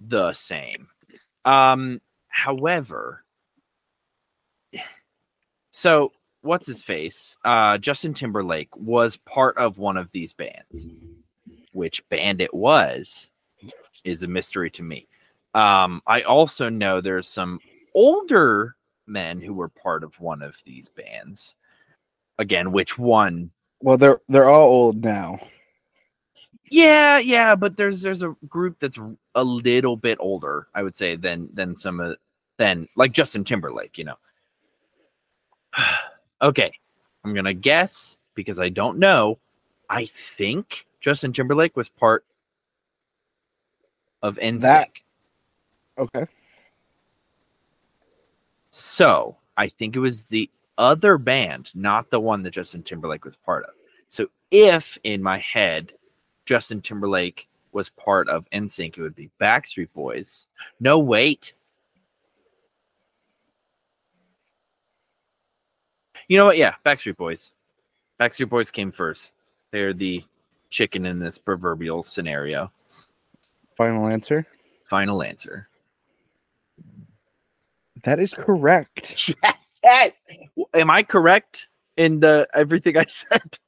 the 0.00 0.32
same. 0.32 0.88
Um, 1.44 2.00
however, 2.28 3.24
so 5.70 6.12
what's 6.42 6.66
his 6.66 6.82
face? 6.82 7.36
Uh, 7.44 7.78
Justin 7.78 8.14
Timberlake 8.14 8.74
was 8.76 9.16
part 9.16 9.56
of 9.58 9.78
one 9.78 9.96
of 9.96 10.10
these 10.12 10.32
bands 10.32 10.88
which 11.78 12.06
band 12.08 12.40
it 12.40 12.52
was 12.52 13.30
is 14.04 14.24
a 14.24 14.28
mystery 14.28 14.70
to 14.70 14.82
me. 14.82 15.06
Um, 15.54 16.02
I 16.06 16.22
also 16.22 16.68
know 16.68 17.00
there's 17.00 17.28
some 17.28 17.60
older 17.94 18.76
men 19.06 19.40
who 19.40 19.54
were 19.54 19.68
part 19.68 20.02
of 20.02 20.18
one 20.20 20.42
of 20.42 20.56
these 20.64 20.88
bands. 20.88 21.54
Again, 22.38 22.72
which 22.72 22.98
one? 22.98 23.50
Well, 23.80 23.96
they're 23.96 24.20
they're 24.28 24.48
all 24.48 24.68
old 24.68 25.04
now. 25.04 25.40
Yeah, 26.70 27.18
yeah, 27.18 27.54
but 27.54 27.76
there's 27.76 28.02
there's 28.02 28.22
a 28.22 28.36
group 28.48 28.78
that's 28.78 28.98
a 29.34 29.44
little 29.44 29.96
bit 29.96 30.18
older, 30.20 30.68
I 30.74 30.82
would 30.82 30.96
say, 30.96 31.16
than 31.16 31.48
than 31.54 31.76
some 31.76 32.00
of 32.00 32.16
than 32.58 32.88
like 32.96 33.12
Justin 33.12 33.44
Timberlake, 33.44 33.98
you 33.98 34.04
know. 34.04 34.16
okay, 36.42 36.72
I'm 37.24 37.34
gonna 37.34 37.54
guess 37.54 38.18
because 38.34 38.58
I 38.60 38.68
don't 38.68 38.98
know. 38.98 39.38
I 39.90 40.06
think 40.06 40.86
Justin 41.00 41.32
Timberlake 41.32 41.76
was 41.76 41.88
part 41.88 42.24
of 44.22 44.36
NSYNC. 44.36 44.60
That- 44.60 44.90
Okay. 45.98 46.26
So 48.70 49.36
I 49.56 49.68
think 49.68 49.96
it 49.96 50.00
was 50.00 50.28
the 50.28 50.48
other 50.76 51.18
band, 51.18 51.70
not 51.74 52.10
the 52.10 52.20
one 52.20 52.42
that 52.42 52.50
Justin 52.52 52.82
Timberlake 52.84 53.24
was 53.24 53.36
part 53.36 53.64
of. 53.64 53.70
So 54.08 54.28
if 54.52 54.96
in 55.02 55.22
my 55.22 55.38
head 55.38 55.92
Justin 56.46 56.80
Timberlake 56.80 57.48
was 57.72 57.88
part 57.90 58.28
of 58.28 58.48
NSYNC, 58.50 58.96
it 58.96 59.02
would 59.02 59.16
be 59.16 59.30
Backstreet 59.40 59.88
Boys. 59.92 60.46
No, 60.78 60.98
wait. 60.98 61.54
You 66.28 66.36
know 66.36 66.46
what? 66.46 66.58
Yeah, 66.58 66.74
Backstreet 66.84 67.16
Boys. 67.16 67.52
Backstreet 68.20 68.48
Boys 68.48 68.70
came 68.70 68.92
first. 68.92 69.34
They're 69.72 69.94
the 69.94 70.24
chicken 70.70 71.06
in 71.06 71.18
this 71.18 71.38
proverbial 71.38 72.02
scenario. 72.02 72.70
Final 73.76 74.06
answer. 74.08 74.46
Final 74.90 75.22
answer. 75.22 75.68
That 78.04 78.20
is 78.20 78.32
correct. 78.34 79.34
Yes. 79.84 80.26
Am 80.74 80.90
I 80.90 81.04
correct 81.04 81.68
in 81.96 82.18
the 82.18 82.48
everything 82.52 82.96
I 82.96 83.04
said? 83.08 83.58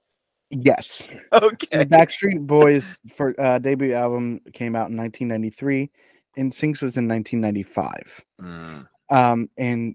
Yes. 0.50 1.02
Okay. 1.32 1.78
The 1.78 1.86
Backstreet 1.86 2.44
Boys 2.46 2.98
for 3.14 3.32
uh, 3.40 3.60
debut 3.60 3.94
album 3.94 4.40
came 4.52 4.74
out 4.74 4.90
in 4.90 4.96
1993, 4.96 5.88
NSYNC's 6.36 6.82
was 6.82 6.96
in 6.96 7.06
1995. 7.08 8.24
Mm, 8.42 8.86
Um, 9.08 9.48
and 9.56 9.94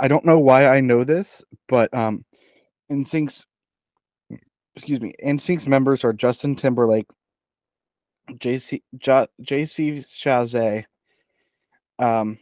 I 0.00 0.08
don't 0.08 0.24
know 0.24 0.38
why 0.38 0.66
I 0.66 0.80
know 0.80 1.04
this, 1.04 1.42
but 1.68 1.92
um, 1.94 2.24
NSYNC's 2.90 3.44
excuse 4.74 5.00
me, 5.00 5.14
NSYNC's 5.24 5.66
members 5.68 6.04
are 6.04 6.12
Justin 6.12 6.56
Timberlake, 6.56 7.06
JC 8.30 8.82
J, 8.98 9.26
JC 9.42 10.04
Chasez, 10.06 10.84
um, 11.98 12.38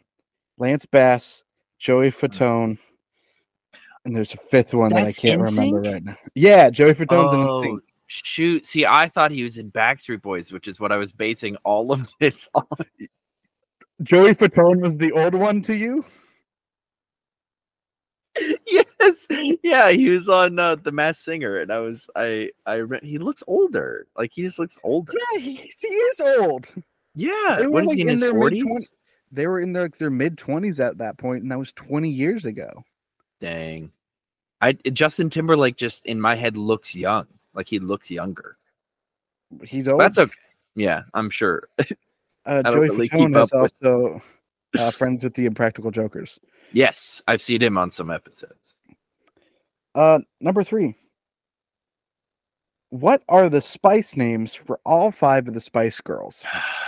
Lance 0.58 0.86
Bass, 0.86 1.42
Joey 1.78 2.10
Fatone, 2.12 2.78
and 4.04 4.16
there's 4.16 4.34
a 4.34 4.38
fifth 4.38 4.72
one 4.74 4.90
That's 4.92 5.16
that 5.16 5.24
I 5.24 5.28
can't 5.28 5.40
remember 5.42 5.80
right 5.80 6.04
now. 6.04 6.16
Yeah, 6.34 6.70
Joey 6.70 6.94
Fatone's 6.94 7.32
in 7.32 7.40
Oh, 7.40 7.62
NSYNC. 7.62 7.78
shoot. 8.06 8.64
See, 8.64 8.86
I 8.86 9.08
thought 9.08 9.30
he 9.30 9.44
was 9.44 9.58
in 9.58 9.70
Backstreet 9.72 10.22
Boys, 10.22 10.52
which 10.52 10.68
is 10.68 10.78
what 10.80 10.92
I 10.92 10.96
was 10.96 11.12
basing 11.12 11.56
all 11.64 11.92
of 11.92 12.08
this 12.20 12.48
on. 12.54 12.64
Joey 14.02 14.34
Fatone 14.34 14.80
was 14.80 14.96
the 14.96 15.12
old 15.12 15.34
one 15.34 15.60
to 15.62 15.74
you? 15.76 16.04
yes. 18.66 19.26
Yeah, 19.62 19.90
he 19.90 20.10
was 20.10 20.28
on 20.28 20.58
uh, 20.58 20.76
The 20.76 20.92
Masked 20.92 21.24
Singer, 21.24 21.58
and 21.58 21.72
I 21.72 21.78
was, 21.78 22.08
I, 22.16 22.50
I, 22.66 22.76
re- 22.76 23.00
he 23.02 23.18
looks 23.18 23.42
older. 23.46 24.06
Like, 24.16 24.32
he 24.32 24.42
just 24.42 24.58
looks 24.58 24.78
older. 24.82 25.12
Yeah, 25.12 25.40
he, 25.40 25.54
he 25.80 25.86
is 25.86 26.20
old. 26.20 26.72
Yeah. 27.14 27.56
They 27.58 27.66
were, 27.66 27.82
like, 27.84 27.96
he 27.96 28.02
in 28.02 28.10
in 28.10 28.20
their 28.20 28.34
40s? 28.34 28.50
mid-twen- 28.50 28.86
They 29.32 29.46
were 29.46 29.60
in 29.60 29.72
their, 29.72 29.84
like, 29.84 29.98
their 29.98 30.10
mid 30.10 30.36
20s 30.36 30.78
at 30.80 30.98
that 30.98 31.18
point, 31.18 31.42
and 31.42 31.50
that 31.50 31.58
was 31.58 31.72
20 31.72 32.08
years 32.08 32.44
ago. 32.44 32.84
Dang. 33.40 33.90
I 34.60 34.72
Justin 34.72 35.30
Timberlake 35.30 35.76
just 35.76 36.04
in 36.06 36.20
my 36.20 36.34
head 36.34 36.56
looks 36.56 36.94
young. 36.94 37.26
Like 37.54 37.68
he 37.68 37.78
looks 37.78 38.10
younger. 38.10 38.56
He's 39.64 39.88
old. 39.88 40.00
That's 40.00 40.18
okay. 40.18 40.32
Yeah, 40.76 41.02
I'm 41.14 41.30
sure. 41.30 41.68
uh, 42.46 42.62
Joey 42.62 42.90
really 42.90 43.08
Fatone 43.08 43.42
is 43.42 43.52
also 43.52 44.22
uh, 44.78 44.90
friends 44.90 45.24
with 45.24 45.34
the 45.34 45.46
Impractical 45.46 45.90
Jokers. 45.90 46.38
Yes, 46.72 47.22
I've 47.26 47.42
seen 47.42 47.62
him 47.62 47.76
on 47.76 47.90
some 47.90 48.10
episodes. 48.10 48.74
Uh, 49.94 50.20
number 50.40 50.62
three. 50.62 50.96
What 52.90 53.22
are 53.28 53.48
the 53.48 53.60
Spice 53.60 54.16
names 54.16 54.54
for 54.54 54.80
all 54.84 55.12
five 55.12 55.46
of 55.46 55.54
the 55.54 55.60
Spice 55.60 56.00
Girls? 56.00 56.44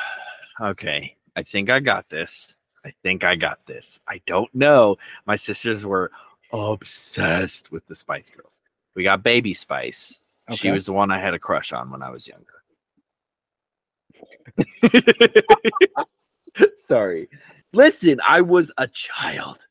okay, 0.60 1.16
I 1.36 1.42
think 1.42 1.70
I 1.70 1.80
got 1.80 2.08
this. 2.10 2.56
I 2.84 2.92
think 3.02 3.22
I 3.22 3.36
got 3.36 3.64
this. 3.66 4.00
I 4.08 4.20
don't 4.26 4.52
know. 4.54 4.96
My 5.26 5.36
sisters 5.36 5.86
were 5.86 6.10
obsessed 6.52 7.70
with 7.70 7.86
the 7.86 7.94
Spice 7.94 8.30
Girls. 8.30 8.58
We 8.94 9.04
got 9.04 9.22
Baby 9.22 9.54
Spice. 9.54 10.20
She 10.54 10.70
was 10.70 10.86
the 10.86 10.92
one 10.92 11.10
I 11.10 11.20
had 11.20 11.34
a 11.34 11.38
crush 11.38 11.72
on 11.72 11.90
when 11.90 12.02
I 12.02 12.10
was 12.10 12.28
younger. 12.28 12.62
Sorry. 16.78 17.28
Listen, 17.72 18.20
I 18.26 18.40
was 18.42 18.72
a 18.76 18.88
child. 18.88 19.66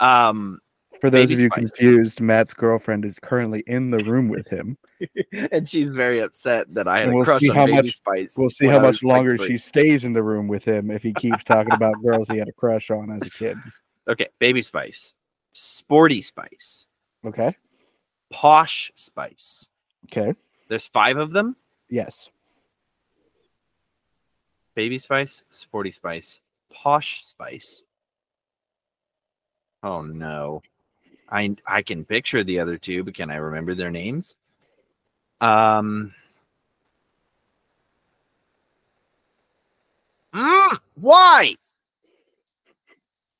Um, 0.00 0.60
For 1.00 1.08
those 1.10 1.28
Baby 1.28 1.34
of 1.34 1.40
you 1.40 1.46
Spice. 1.46 1.58
confused, 1.70 2.20
Matt's 2.20 2.54
girlfriend 2.54 3.04
is 3.04 3.18
currently 3.20 3.62
in 3.66 3.90
the 3.90 4.02
room 4.04 4.28
with 4.28 4.48
him. 4.48 4.76
and 5.52 5.68
she's 5.68 5.88
very 5.90 6.20
upset 6.20 6.72
that 6.74 6.88
I 6.88 6.98
had 6.98 7.06
And 7.08 7.12
a 7.12 7.16
we'll 7.16 7.24
crush 7.24 7.48
on 7.48 7.54
how 7.54 7.66
Baby 7.66 7.76
much- 7.76 7.96
Spice. 7.96 8.34
We'll 8.36 8.50
see 8.50 8.66
how 8.66 8.80
much 8.80 9.02
longer 9.02 9.38
she 9.38 9.56
stays 9.58 10.04
in 10.04 10.12
the 10.12 10.22
room 10.22 10.48
with 10.48 10.64
him 10.64 10.90
if 10.90 11.02
he 11.02 11.12
keeps 11.14 11.44
talking 11.44 11.72
about 11.72 11.94
girls 12.04 12.28
he 12.28 12.36
had 12.38 12.48
a 12.48 12.52
crush 12.52 12.90
on 12.90 13.10
as 13.10 13.22
a 13.26 13.30
kid. 13.30 13.56
Okay, 14.08 14.28
Baby 14.38 14.62
Spice, 14.62 15.14
Sporty 15.52 16.20
Spice, 16.20 16.86
Okay. 17.24 17.54
Posh 18.30 18.90
Spice. 18.94 19.66
Okay. 20.06 20.34
There's 20.68 20.86
five 20.86 21.16
of 21.16 21.32
them. 21.32 21.56
Yes. 21.88 22.30
Baby 24.74 24.98
Spice, 24.98 25.42
Sporty 25.50 25.90
Spice, 25.90 26.40
Posh 26.72 27.24
Spice. 27.24 27.82
Oh 29.82 30.02
no. 30.02 30.62
I 31.28 31.56
I 31.66 31.82
can 31.82 32.04
picture 32.04 32.44
the 32.44 32.60
other 32.60 32.76
two, 32.76 33.04
but 33.04 33.14
can 33.14 33.30
I 33.30 33.36
remember 33.36 33.74
their 33.74 33.90
names? 33.90 34.34
Um 35.40 36.14
Mm, 40.34 40.78
why? 40.94 41.56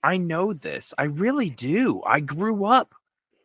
I 0.03 0.17
know 0.17 0.53
this. 0.53 0.93
I 0.99 1.05
really 1.05 1.51
do. 1.51 2.03
I 2.05 2.21
grew 2.21 2.65
up 2.65 2.95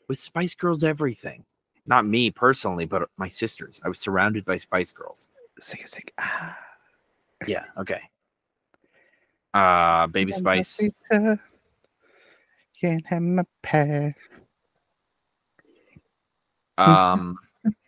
with 0.08 0.20
Spice 0.20 0.56
Girls 0.56 0.84
everything. 0.84 1.46
Not 1.86 2.06
me 2.06 2.32
personally, 2.32 2.86
but 2.86 3.10
my 3.18 3.30
sisters. 3.30 3.80
I 3.84 3.90
was 3.90 4.00
surrounded 4.00 4.46
by 4.46 4.58
Spice 4.58 4.92
Girls. 4.92 5.28
Sing 5.60 5.80
it. 5.82 6.12
Ah. 6.18 6.58
Yeah. 7.46 7.66
Okay. 7.78 8.02
Uh, 9.54 10.08
Baby 10.08 10.32
Spice. 10.32 10.82
Can't 12.82 13.06
have 13.08 13.22
my 13.22 13.44
past. 13.64 14.16
Um, 16.78 17.38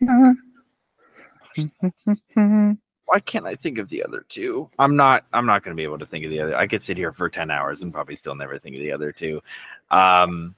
why 3.04 3.20
can't 3.20 3.46
I 3.46 3.54
think 3.54 3.78
of 3.78 3.88
the 3.90 4.02
other 4.04 4.24
two? 4.28 4.70
I'm 4.78 4.96
not. 4.96 5.24
I'm 5.32 5.46
not 5.46 5.62
going 5.62 5.76
to 5.76 5.80
be 5.80 5.84
able 5.84 5.98
to 5.98 6.06
think 6.06 6.24
of 6.24 6.30
the 6.30 6.40
other. 6.40 6.56
I 6.56 6.66
could 6.66 6.82
sit 6.82 6.96
here 6.96 7.12
for 7.12 7.28
ten 7.28 7.50
hours 7.50 7.82
and 7.82 7.92
probably 7.92 8.16
still 8.16 8.34
never 8.34 8.58
think 8.58 8.76
of 8.76 8.82
the 8.82 8.92
other 8.92 9.12
two. 9.12 9.42
Um, 9.90 10.54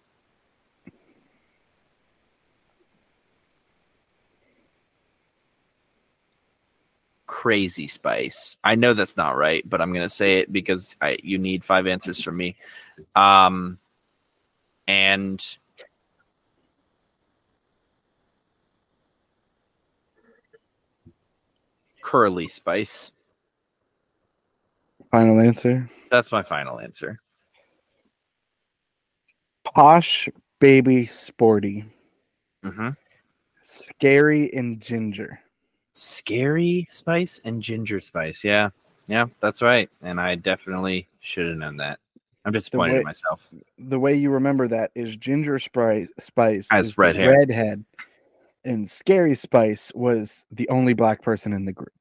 Crazy 7.27 7.89
Spice. 7.89 8.57
I 8.63 8.75
know 8.75 8.93
that's 8.95 9.17
not 9.17 9.37
right, 9.37 9.67
but 9.69 9.81
I'm 9.81 9.93
going 9.93 10.07
to 10.07 10.15
say 10.15 10.41
it 10.41 10.53
because 10.53 10.97
I 11.01 11.19
you 11.23 11.39
need 11.39 11.65
five 11.65 11.87
answers 11.87 12.23
from 12.23 12.37
me. 12.37 12.57
Um, 13.17 13.79
and 14.91 15.57
Curly 22.03 22.49
Spice. 22.49 23.13
Final 25.13 25.39
answer. 25.39 25.89
That's 26.11 26.33
my 26.33 26.43
final 26.43 26.81
answer. 26.81 27.21
Posh, 29.65 30.29
baby, 30.59 31.07
sporty, 31.07 31.85
hmm 32.65 32.91
scary, 33.63 34.53
and 34.53 34.81
ginger. 34.81 35.39
Scary 35.95 36.89
Spice 36.91 37.41
and 37.45 37.63
Ginger 37.63 38.01
Spice. 38.01 38.43
Yeah, 38.43 38.71
yeah, 39.07 39.27
that's 39.41 39.63
right. 39.63 39.89
And 40.03 40.21
I 40.21 40.35
definitely 40.35 41.07
should 41.21 41.47
have 41.47 41.59
known 41.59 41.77
that. 41.77 42.01
I'm 42.45 42.53
disappointed 42.53 42.93
way- 42.95 42.99
in 43.01 43.05
myself. 43.05 43.51
The 43.79 43.99
way 43.99 44.15
you 44.17 44.31
remember 44.31 44.67
that 44.69 44.91
is 44.95 45.17
ginger 45.17 45.59
spice. 45.59 46.09
Spice 46.19 46.69
the 46.69 46.95
red 46.97 47.17
hair. 47.17 47.31
redhead, 47.31 47.85
and 48.65 48.89
scary 48.91 49.35
spice 49.35 49.93
was 49.95 50.45
the 50.51 50.69
only 50.71 50.95
black 50.95 51.23
person 51.23 51.53
in 51.53 51.65
the 51.65 51.73
group. 51.73 51.93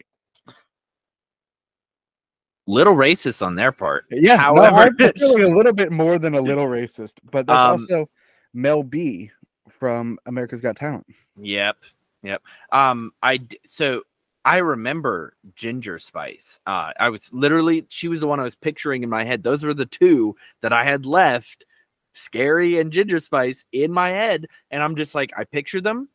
Little 2.68 2.94
racist 2.96 3.46
on 3.46 3.56
their 3.56 3.72
part. 3.72 4.06
Yeah, 4.12 4.38
However- 4.38 4.76
however, 4.76 5.04
I'm 5.08 5.14
feeling 5.14 5.44
a 5.44 5.48
little 5.58 5.74
bit 5.74 5.92
more 5.92 6.20
than 6.20 6.36
a 6.36 6.42
little 6.42 6.66
racist, 6.68 7.14
but 7.32 7.48
that's 7.48 7.58
Um, 7.58 7.72
also 7.72 8.10
Mel 8.54 8.84
B 8.84 9.32
from 9.70 10.20
America's 10.28 10.62
Got 10.62 10.76
Talent. 10.76 11.08
Yep, 11.38 11.78
yep. 12.22 12.44
Um, 12.72 13.12
I 13.24 13.40
so 13.66 14.04
I 14.46 14.58
remember 14.60 15.36
Ginger 15.56 16.00
Spice. 16.00 16.60
Uh, 16.66 16.92
I 17.00 17.10
was 17.10 17.30
literally 17.34 17.86
she 17.90 18.08
was 18.08 18.22
the 18.22 18.28
one 18.28 18.40
I 18.40 18.44
was 18.44 18.56
picturing 18.56 19.04
in 19.04 19.10
my 19.10 19.24
head. 19.24 19.44
Those 19.44 19.64
were 19.64 19.74
the 19.74 19.86
two 19.86 20.36
that 20.62 20.74
I 20.74 20.84
had 20.84 21.06
left, 21.06 21.66
Scary 22.14 22.80
and 22.80 22.92
Ginger 22.92 23.20
Spice, 23.20 23.66
in 23.72 23.92
my 23.92 24.10
head, 24.10 24.48
and 24.72 24.82
I'm 24.82 24.96
just 24.96 25.14
like 25.14 25.32
I 25.38 25.44
picture 25.44 25.82
them, 25.82 26.10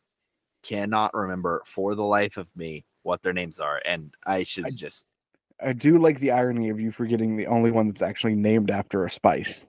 cannot 0.63 1.13
remember 1.13 1.61
for 1.65 1.95
the 1.95 2.03
life 2.03 2.37
of 2.37 2.53
me 2.55 2.85
what 3.03 3.21
their 3.21 3.33
names 3.33 3.59
are, 3.59 3.81
and 3.85 4.13
I 4.25 4.43
should 4.43 4.65
I- 4.67 4.71
just 4.71 5.05
I 5.63 5.71
do 5.73 5.97
like 5.99 6.19
the 6.19 6.31
irony 6.31 6.69
of 6.69 6.79
you 6.81 6.91
forgetting 6.91 7.37
the 7.37 7.47
only 7.47 7.71
one 7.71 7.87
that's 7.87 8.01
actually 8.01 8.35
named 8.35 8.69
after 8.71 9.05
a 9.05 9.09
spice. 9.09 9.65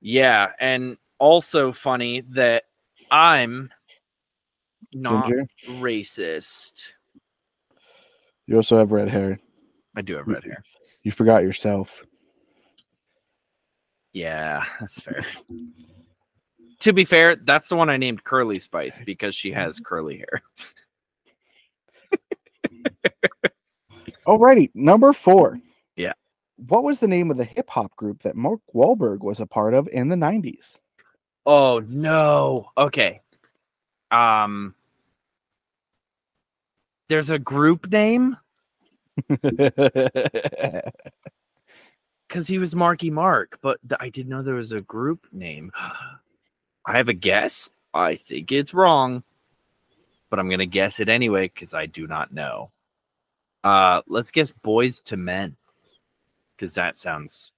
yeah, 0.00 0.52
and 0.60 0.96
also 1.18 1.72
funny 1.72 2.22
that 2.30 2.64
I'm 3.10 3.70
not 4.96 5.28
Ginger. 5.28 5.46
racist. 5.68 6.90
You 8.46 8.56
also 8.56 8.78
have 8.78 8.92
red 8.92 9.08
hair. 9.08 9.38
I 9.94 10.02
do 10.02 10.16
have 10.16 10.26
red 10.26 10.44
hair. 10.44 10.62
You 11.02 11.12
forgot 11.12 11.42
yourself. 11.42 12.02
Yeah, 14.12 14.64
that's 14.80 15.00
fair. 15.00 15.24
to 16.80 16.92
be 16.92 17.04
fair, 17.04 17.36
that's 17.36 17.68
the 17.68 17.76
one 17.76 17.90
I 17.90 17.96
named 17.96 18.24
Curly 18.24 18.58
Spice 18.58 19.00
because 19.04 19.34
she 19.34 19.52
has 19.52 19.78
curly 19.78 20.18
hair. 20.18 20.42
Alrighty, 24.26 24.70
number 24.74 25.12
four. 25.12 25.60
Yeah. 25.96 26.14
What 26.56 26.82
was 26.84 26.98
the 26.98 27.08
name 27.08 27.30
of 27.30 27.36
the 27.36 27.44
hip 27.44 27.68
hop 27.68 27.94
group 27.96 28.22
that 28.22 28.36
Mark 28.36 28.60
Wahlberg 28.74 29.20
was 29.20 29.40
a 29.40 29.46
part 29.46 29.74
of 29.74 29.88
in 29.88 30.08
the 30.08 30.16
90s? 30.16 30.80
Oh 31.44 31.82
no. 31.86 32.70
Okay. 32.78 33.20
Um 34.10 34.74
There's 37.08 37.30
a 37.30 37.38
group 37.38 37.90
name? 37.90 38.36
because 42.28 42.46
he 42.46 42.58
was 42.58 42.74
Marky 42.74 43.10
Mark, 43.10 43.58
but 43.62 43.78
th- 43.88 43.98
I 44.00 44.08
didn't 44.08 44.30
know 44.30 44.42
there 44.42 44.54
was 44.54 44.72
a 44.72 44.80
group 44.80 45.26
name. 45.32 45.72
I 46.86 46.96
have 46.96 47.08
a 47.08 47.14
guess. 47.14 47.70
I 47.94 48.16
think 48.16 48.52
it's 48.52 48.74
wrong, 48.74 49.22
but 50.30 50.38
I'm 50.38 50.50
gonna 50.50 50.66
guess 50.66 51.00
it 51.00 51.08
anyway 51.08 51.50
because 51.52 51.74
I 51.74 51.86
do 51.86 52.06
not 52.06 52.32
know. 52.32 52.70
Uh, 53.64 54.02
let's 54.06 54.30
guess 54.30 54.52
Boyz 54.64 55.00
II 55.10 55.18
Men, 55.18 55.56
because 56.54 56.74
that 56.74 56.96
sounds 56.96 57.52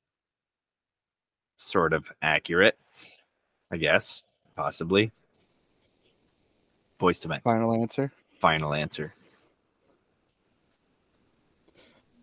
sort 1.57 1.93
of 1.93 2.11
accurate. 2.23 2.79
I 3.71 3.77
guess 3.77 4.23
possibly. 4.57 5.13
Boyz 7.01 7.25
II 7.25 7.31
Men. 7.31 7.41
Final 7.41 7.75
answer. 7.75 8.13
Final 8.41 8.75
answer. 8.75 9.13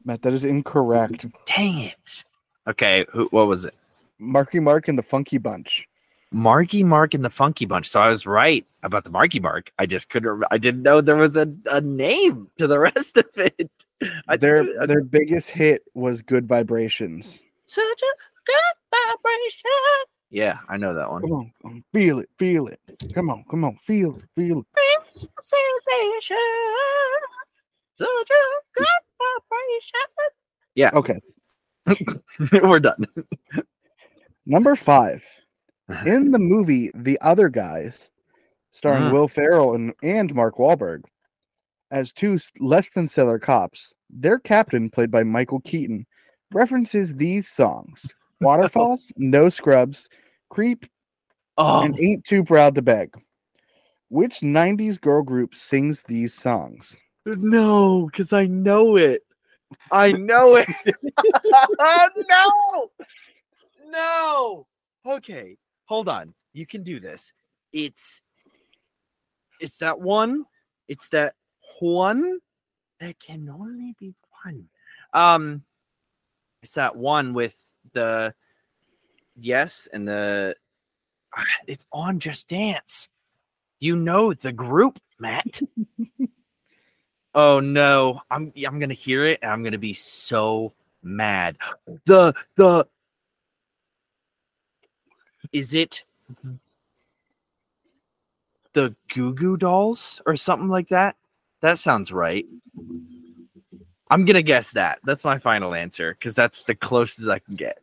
Matt, 0.06 0.22
that 0.22 0.34
is 0.34 0.46
incorrect. 0.46 1.26
Dang 1.46 1.80
it. 1.80 2.24
Okay, 2.68 3.06
who, 3.12 3.28
what 3.32 3.48
was 3.48 3.66
it? 3.66 3.74
Marky 4.20 4.60
Mark 4.60 4.88
and 4.88 4.98
the 4.98 5.04
Funky 5.04 5.38
Bunch. 5.38 5.88
Marky 6.32 6.84
Mark 6.84 7.14
and 7.14 7.24
the 7.24 7.30
Funky 7.30 7.66
Bunch. 7.66 7.88
So 7.90 8.00
I 8.00 8.10
was 8.10 8.26
right 8.26 8.66
about 8.84 9.04
the 9.04 9.10
Marky 9.10 9.40
Mark. 9.40 9.72
I 9.80 9.86
just 9.86 10.10
couldn't. 10.10 10.30
rem- 10.30 10.48
I 10.52 10.58
didn't 10.58 10.84
know 10.84 11.02
there 11.02 11.16
was 11.16 11.38
a, 11.38 11.48
a 11.72 11.82
name 11.82 12.50
to 12.58 12.68
the 12.68 12.80
rest 12.92 13.18
of 13.18 13.26
it. 13.36 13.72
I 14.28 14.38
Their 14.38 14.64
I- 14.82 14.86
their 14.86 15.02
biggest 15.04 15.50
hit 15.50 15.84
was 15.94 16.22
Good 16.22 16.48
Vibrations. 16.48 17.42
such 17.66 17.84
a 18.02 18.14
good 18.46 18.76
vibration. 18.92 19.72
Yeah, 20.32 20.58
I 20.68 20.78
know 20.78 20.94
that 20.96 21.10
one. 21.10 21.22
Come 21.22 21.32
on, 21.34 21.52
come 21.62 21.72
on, 21.72 21.84
feel 21.94 22.20
it, 22.20 22.30
feel 22.38 22.68
it. 22.68 22.80
Come 23.14 23.30
on, 23.30 23.46
come 23.50 23.64
on, 23.64 23.76
feel 23.78 24.16
it, 24.18 24.24
feel 24.36 24.60
it. 24.60 24.66
Sensation. 25.42 26.38
Good 27.98 28.08
Okay. 30.94 31.20
We're 32.52 32.80
done. 32.80 33.06
number 34.46 34.76
five. 34.76 35.24
In 36.06 36.32
the 36.32 36.40
movie 36.40 36.92
The 36.96 37.20
Other 37.22 37.48
Guys, 37.48 38.10
starring 38.72 39.04
Mm. 39.04 39.12
Will 39.14 39.28
Ferrell 39.28 39.76
and, 39.76 39.94
and 40.02 40.34
Mark 40.34 40.58
Wahlberg, 40.58 41.04
as 41.92 42.12
two 42.12 42.40
less 42.60 42.90
than 42.90 43.08
stellar 43.08 43.38
cops, 43.38 43.94
their 44.10 44.40
captain, 44.40 44.90
played 44.90 45.12
by 45.12 45.24
Michael 45.24 45.60
Keaton, 45.62 46.06
references 46.52 47.14
these 47.14 47.48
songs 47.48 48.06
Waterfalls, 48.42 49.12
No 49.16 49.50
Scrubs, 49.50 50.10
Creep, 50.50 50.86
Oh, 51.58 51.84
and 51.84 51.98
Ain't 52.00 52.26
Too 52.26 52.44
Proud 52.44 52.76
to 52.76 52.82
Beg. 52.82 53.12
Which 54.10 54.40
90s 54.42 55.00
girl 55.00 55.22
group 55.22 55.56
sings 55.56 56.02
these 56.08 56.34
songs? 56.34 56.98
No, 57.26 58.06
because 58.06 58.34
I 58.34 58.46
know 58.46 58.96
it. 58.98 59.24
I 59.92 60.12
know 60.12 60.56
it. 60.56 60.70
no, 62.30 62.92
no. 63.88 64.68
Okay, 65.06 65.58
hold 65.86 66.08
on. 66.10 66.34
You 66.54 66.66
can 66.66 66.84
do 66.84 67.00
this. 67.00 67.34
It's 67.74 68.22
it's 69.60 69.78
that 69.78 70.00
one. 70.00 70.46
It's 70.88 71.10
that 71.10 71.34
one 71.80 72.40
that 73.00 73.20
can 73.20 73.50
only 73.50 73.96
be 74.00 74.14
one. 74.44 74.70
Um, 75.14 75.64
it's 76.62 76.74
that 76.76 76.96
one 76.96 77.34
with 77.34 77.56
the 77.94 78.34
yes 79.36 79.88
and 79.92 80.08
the. 80.08 80.56
ah, 81.36 81.44
It's 81.68 81.86
on 81.92 82.20
Just 82.20 82.50
Dance. 82.50 83.10
You 83.80 83.96
know 83.96 84.34
the 84.34 84.54
group, 84.54 85.00
Matt. 85.20 85.62
Oh 87.36 87.60
no, 87.60 88.22
I'm 88.32 88.54
I'm 88.66 88.80
gonna 88.80 88.94
hear 88.94 89.26
it 89.26 89.40
and 89.42 89.52
I'm 89.52 89.62
gonna 89.62 89.78
be 89.78 89.94
so 89.94 90.72
mad. 91.04 91.58
The 92.06 92.34
the 92.56 92.88
is 95.52 95.74
it 95.74 96.04
the 98.72 98.96
Goo 99.14 99.34
Goo 99.34 99.58
Dolls 99.58 100.22
or 100.26 100.38
something 100.38 100.70
like 100.70 100.88
that? 100.90 101.18
That 101.60 101.78
sounds 101.78 102.10
right. 102.14 102.46
I'm 104.10 104.24
gonna 104.24 104.42
guess 104.42 104.72
that. 104.72 105.00
That's 105.04 105.26
my 105.26 105.38
final 105.38 105.74
answer 105.74 106.14
because 106.14 106.36
that's 106.36 106.64
the 106.64 106.76
closest 106.76 107.28
I 107.28 107.40
can 107.40 107.56
get. 107.56 107.80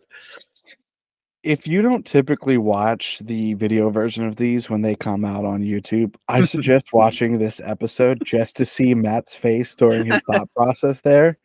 If 1.43 1.67
you 1.67 1.83
don't 1.83 2.07
typically 2.07 2.57
watch 2.57 3.19
the 3.21 3.55
video 3.55 3.91
version 3.91 4.27
of 4.27 4.37
these 4.37 4.71
when 4.71 4.83
they 4.83 4.95
come 4.95 5.25
out 5.25 5.45
on 5.45 5.63
YouTube, 5.63 6.15
I 6.29 6.45
suggest 6.45 6.87
mm. 6.93 6.99
watching 6.99 7.39
this 7.39 7.61
episode 7.65 8.23
just 8.25 8.57
to 8.57 8.65
see 8.65 8.95
Matt's 8.95 9.35
face 9.35 9.75
during 9.75 10.07
his 10.11 10.23
thought 10.31 10.49
process 10.57 11.01
there. 11.01 11.39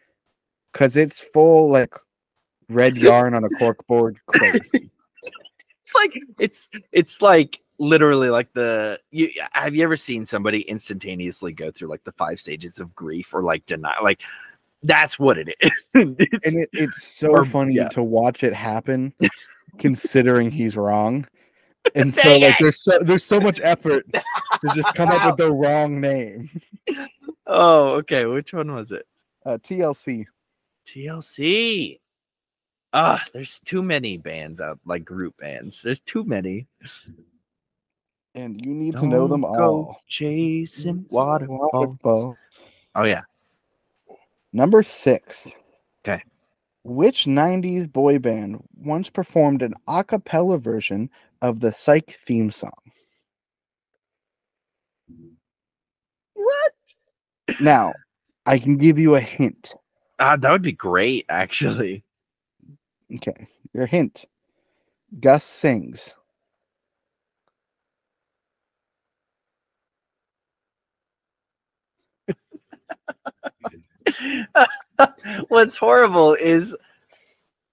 Cause 0.74 0.96
it's 0.96 1.20
full 1.20 1.72
like 1.72 1.96
red 2.70 2.98
yarn 2.98 3.34
on 3.34 3.44
a 3.44 3.50
corkboard 3.50 4.16
crazy. 4.28 4.92
It's 5.84 5.96
like 5.96 6.14
it's 6.38 6.68
it's 6.92 7.22
like 7.22 7.62
literally 7.80 8.30
like 8.30 8.52
the 8.52 9.00
you 9.10 9.32
have 9.54 9.74
you 9.74 9.84
ever 9.84 9.96
seen 9.96 10.26
somebody 10.26 10.64
instantaneously 10.64 11.54
go 11.54 11.72
through 11.72 11.88
like 11.88 12.04
the 12.04 12.12
five 12.12 12.42
stages 12.42 12.80
of 12.80 12.94
grief 12.94 13.34
or 13.34 13.42
like 13.42 13.66
deny 13.68 13.98
like 14.04 14.20
that's 14.84 15.18
what 15.18 15.38
it 15.38 15.56
is. 15.62 15.72
And 15.94 16.18
it, 16.20 16.70
it's 16.74 17.08
so 17.08 17.30
Or- 17.30 17.46
funny 17.46 17.76
yeah. 17.76 17.88
to 17.88 18.04
watch 18.04 18.44
it 18.44 18.54
happen 18.54 19.14
considering 19.80 20.52
he's 20.52 20.76
wrong 20.76 21.28
and 21.96 22.14
so 22.14 22.38
like 22.38 22.54
it. 22.54 22.56
there's 22.60 22.82
so 22.82 23.00
there's 23.00 23.24
so 23.24 23.40
much 23.40 23.62
effort 23.64 24.06
to 24.12 24.74
just 24.76 24.94
come 24.96 25.10
up 25.10 25.26
with 25.26 25.38
the 25.38 25.52
wrong 25.52 26.02
name 26.02 26.50
oh, 27.48 27.96
okay. 27.96 28.26
Which 28.26 28.54
one 28.54 28.74
was 28.74 28.92
it? 28.92 29.08
uh, 29.46 29.58
tlc 29.58 30.26
TLC. 30.88 32.00
Ah, 32.94 33.24
there's 33.34 33.60
too 33.60 33.84
many 33.84 34.18
bands 34.18 34.62
out, 34.62 34.80
like 34.86 35.04
group 35.04 35.36
bands. 35.38 35.82
There's 35.82 36.00
too 36.00 36.24
many. 36.24 36.68
and 38.34 38.64
you 38.64 38.74
need 38.74 38.96
to 38.96 39.06
know 39.06 39.28
them 39.28 39.42
Don't 39.42 39.56
all 39.60 40.02
Chasing 40.08 41.06
waterfalls. 41.10 41.70
Waterfall. 41.74 42.38
Oh 42.96 43.04
yeah. 43.04 43.24
number 44.54 44.82
six 44.82 45.52
'Kay. 46.04 46.24
Which 46.88 47.26
90s 47.26 47.92
boy 47.92 48.18
band 48.20 48.64
once 48.78 49.10
performed 49.10 49.62
an 49.62 49.74
a 49.88 50.04
cappella 50.04 50.58
version 50.58 51.10
of 51.42 51.60
the 51.60 51.72
psych 51.72 52.18
theme 52.26 52.50
song 52.52 52.72
What? 56.34 56.74
now 57.60 57.94
i 58.46 58.58
can 58.58 58.78
give 58.78 58.98
you 58.98 59.16
a 59.16 59.22
hint 59.22 59.74
Ah, 60.20 60.36
that 60.36 60.52
would 60.52 60.64
be 60.64 60.72
great, 60.72 61.26
actually. 61.30 62.04
okay 63.16 63.48
your 63.74 63.86
hint 63.86 64.26
gus 65.20 65.44
sings 65.44 66.14
What's 75.48 75.78
horrible 75.78 76.34
is 76.34 76.76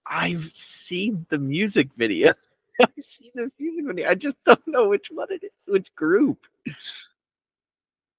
I've 0.05 0.51
seen 0.53 1.25
the 1.29 1.37
music 1.37 1.89
video. 1.97 2.33
I've 2.79 2.91
seen 2.99 3.31
this 3.35 3.51
music 3.59 3.85
video. 3.85 4.09
I 4.09 4.15
just 4.15 4.41
don't 4.43 4.67
know 4.67 4.89
which 4.89 5.09
one 5.11 5.27
it 5.31 5.43
is, 5.43 5.51
which 5.67 5.93
group. 5.95 6.39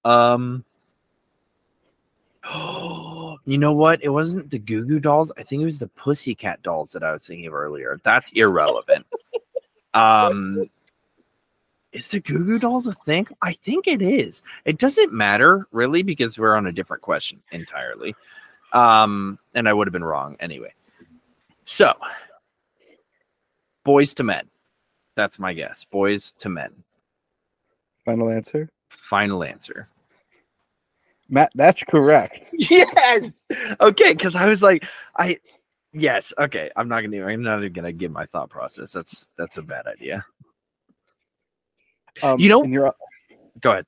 Um. 0.04 0.64
Oh, 2.44 3.38
you 3.44 3.58
know 3.58 3.72
what? 3.72 4.02
It 4.02 4.08
wasn't 4.08 4.50
the 4.50 4.58
Goo 4.58 4.84
Goo 4.84 5.00
Dolls. 5.00 5.32
I 5.36 5.42
think 5.42 5.62
it 5.62 5.66
was 5.66 5.78
the 5.78 5.88
Pussycat 5.88 6.62
Dolls 6.62 6.92
that 6.92 7.02
I 7.02 7.12
was 7.12 7.26
thinking 7.26 7.46
of 7.46 7.54
earlier. 7.54 8.00
That's 8.04 8.32
irrelevant. 8.32 9.06
um, 9.94 10.68
is 11.92 12.08
the 12.10 12.20
Goo 12.20 12.44
Goo 12.44 12.58
Dolls 12.58 12.86
a 12.86 12.92
thing? 12.92 13.26
I 13.42 13.52
think 13.52 13.86
it 13.86 14.02
is. 14.02 14.42
It 14.64 14.78
doesn't 14.78 15.12
matter 15.12 15.66
really 15.72 16.02
because 16.02 16.38
we're 16.38 16.56
on 16.56 16.66
a 16.66 16.72
different 16.72 17.02
question 17.02 17.40
entirely. 17.52 18.14
Um, 18.72 19.38
and 19.54 19.68
I 19.68 19.72
would 19.72 19.86
have 19.86 19.92
been 19.92 20.04
wrong 20.04 20.36
anyway. 20.40 20.72
So, 21.64 21.94
Boyz 23.86 24.18
II 24.18 24.26
Men. 24.26 24.46
That's 25.14 25.38
my 25.38 25.52
guess. 25.54 25.86
Boyz 25.90 26.32
II 26.44 26.52
Men. 26.52 26.70
final 28.04 28.28
answer 28.30 28.68
Final 28.90 29.42
answer. 29.42 29.88
matt 31.28 31.50
that's 31.54 31.82
correct 31.84 32.50
yes. 32.58 33.44
Okay, 33.80 34.12
because 34.12 34.36
I 34.36 34.46
was 34.46 34.62
like, 34.62 34.84
I 35.16 35.38
yes, 35.92 36.32
okay. 36.38 36.70
I'm 36.76 36.88
not 36.88 37.00
gonna 37.00 37.24
I'm 37.24 37.42
not 37.42 37.58
even 37.60 37.72
gonna 37.72 37.92
give 37.92 38.12
my 38.12 38.26
thought 38.26 38.50
process. 38.50 38.92
That's 38.92 39.26
that's 39.38 39.56
a 39.56 39.62
bad 39.62 39.86
idea. 39.86 40.24
Um, 42.22 42.38
You 42.40 42.48
know- 42.48 42.62
and 42.62 42.72
you're 42.72 42.94
Go 43.60 43.72
ahead. 43.72 43.86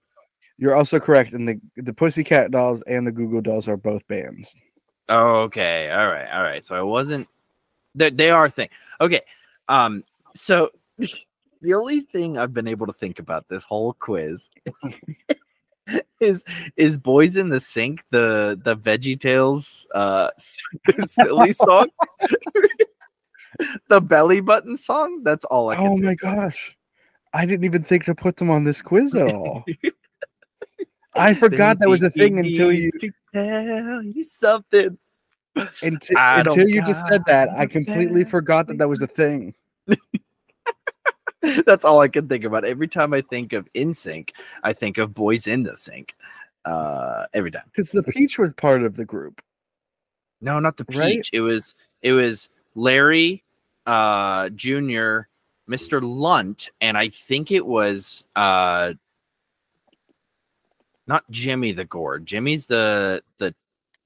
You're 0.56 0.74
also 0.74 0.98
correct, 0.98 1.32
and 1.34 1.46
the 1.48 1.60
the 1.76 1.92
Pussycat 1.92 2.50
Dolls 2.50 2.82
and 2.82 3.06
the 3.06 3.12
Goo 3.12 3.28
Goo 3.28 3.40
Dolls 3.40 3.68
are 3.68 3.76
both 3.76 4.06
bands. 4.08 4.54
Oh, 5.08 5.42
okay. 5.42 5.90
All 5.90 6.08
right. 6.08 6.28
All 6.32 6.42
right. 6.42 6.64
So 6.64 6.74
I 6.74 6.82
wasn't 6.82 7.28
they, 7.94 8.10
they 8.10 8.30
are 8.30 8.46
a 8.46 8.50
thing. 8.50 8.68
Okay. 9.00 9.20
Um, 9.68 10.02
so 10.34 10.70
the 10.98 11.74
only 11.74 12.00
thing 12.00 12.38
I've 12.38 12.52
been 12.54 12.66
able 12.68 12.86
to 12.86 12.92
think 12.92 13.18
about 13.20 13.46
this 13.48 13.62
whole 13.64 13.92
quiz 13.92 14.48
is 16.20 16.44
is 16.76 16.98
Boyz 16.98 17.38
in 17.38 17.50
the 17.50 17.60
Sink, 17.60 18.02
the 18.10 18.58
the 18.62 18.76
Veggie 18.76 19.20
Tales 19.20 19.86
uh 19.94 20.30
silly 21.06 21.52
song. 21.52 21.88
the 23.88 24.00
belly 24.00 24.40
button 24.40 24.76
song. 24.76 25.22
That's 25.22 25.44
all 25.44 25.68
I 25.68 25.76
can. 25.76 25.86
Oh 25.86 25.96
my 25.96 26.14
gosh. 26.14 26.76
I 27.34 27.46
didn't 27.46 27.64
even 27.64 27.82
think 27.82 28.04
to 28.04 28.14
put 28.14 28.36
them 28.36 28.50
on 28.50 28.64
this 28.64 28.82
quiz 28.82 29.14
at 29.14 29.32
all. 29.32 29.64
I 31.14 31.34
forgot 31.34 31.78
that 31.80 31.88
was 31.88 32.02
a 32.02 32.10
thing 32.10 32.38
until 32.38 32.72
you 32.72 32.90
to 33.00 33.10
tell 33.34 34.02
you 34.02 34.24
something. 34.24 34.98
until, 35.82 36.16
until 36.16 36.68
you 36.68 36.80
just 36.82 37.06
said 37.06 37.22
that. 37.26 37.48
I 37.50 37.66
completely 37.66 38.24
forgot 38.24 38.66
that 38.68 38.78
that 38.78 38.88
was 38.88 39.02
a 39.02 39.06
thing. 39.06 39.54
That's 41.66 41.84
all 41.84 42.00
I 42.00 42.08
can 42.08 42.28
think 42.28 42.44
about. 42.44 42.64
Every 42.64 42.88
time 42.88 43.12
I 43.14 43.22
think 43.22 43.52
of 43.52 43.68
NSYNC, 43.72 44.30
I 44.62 44.72
think 44.72 44.98
of 44.98 45.10
Boyz 45.10 45.48
in 45.48 45.62
the 45.62 45.76
Sink. 45.76 46.14
Uh, 46.64 47.26
every 47.32 47.50
time. 47.50 47.62
Because 47.66 47.90
the 47.90 48.02
Peach 48.02 48.38
was 48.38 48.50
part 48.56 48.82
of 48.82 48.96
the 48.96 49.04
group. 49.04 49.40
No, 50.40 50.60
not 50.60 50.76
the 50.76 50.84
Peach. 50.84 50.98
Right? 50.98 51.28
It 51.32 51.40
was 51.40 51.74
it 52.02 52.12
was 52.12 52.48
Larry, 52.74 53.44
uh, 53.86 54.50
Junior, 54.50 55.28
Mr. 55.68 56.00
Lunt, 56.02 56.70
and 56.80 56.96
I 56.96 57.08
think 57.08 57.50
it 57.52 57.66
was 57.66 58.26
uh, 58.34 58.94
not 61.06 61.30
Jimmy 61.30 61.72
the 61.72 61.84
Gourd. 61.84 62.26
Jimmy's 62.26 62.66
the 62.66 63.22
the 63.38 63.54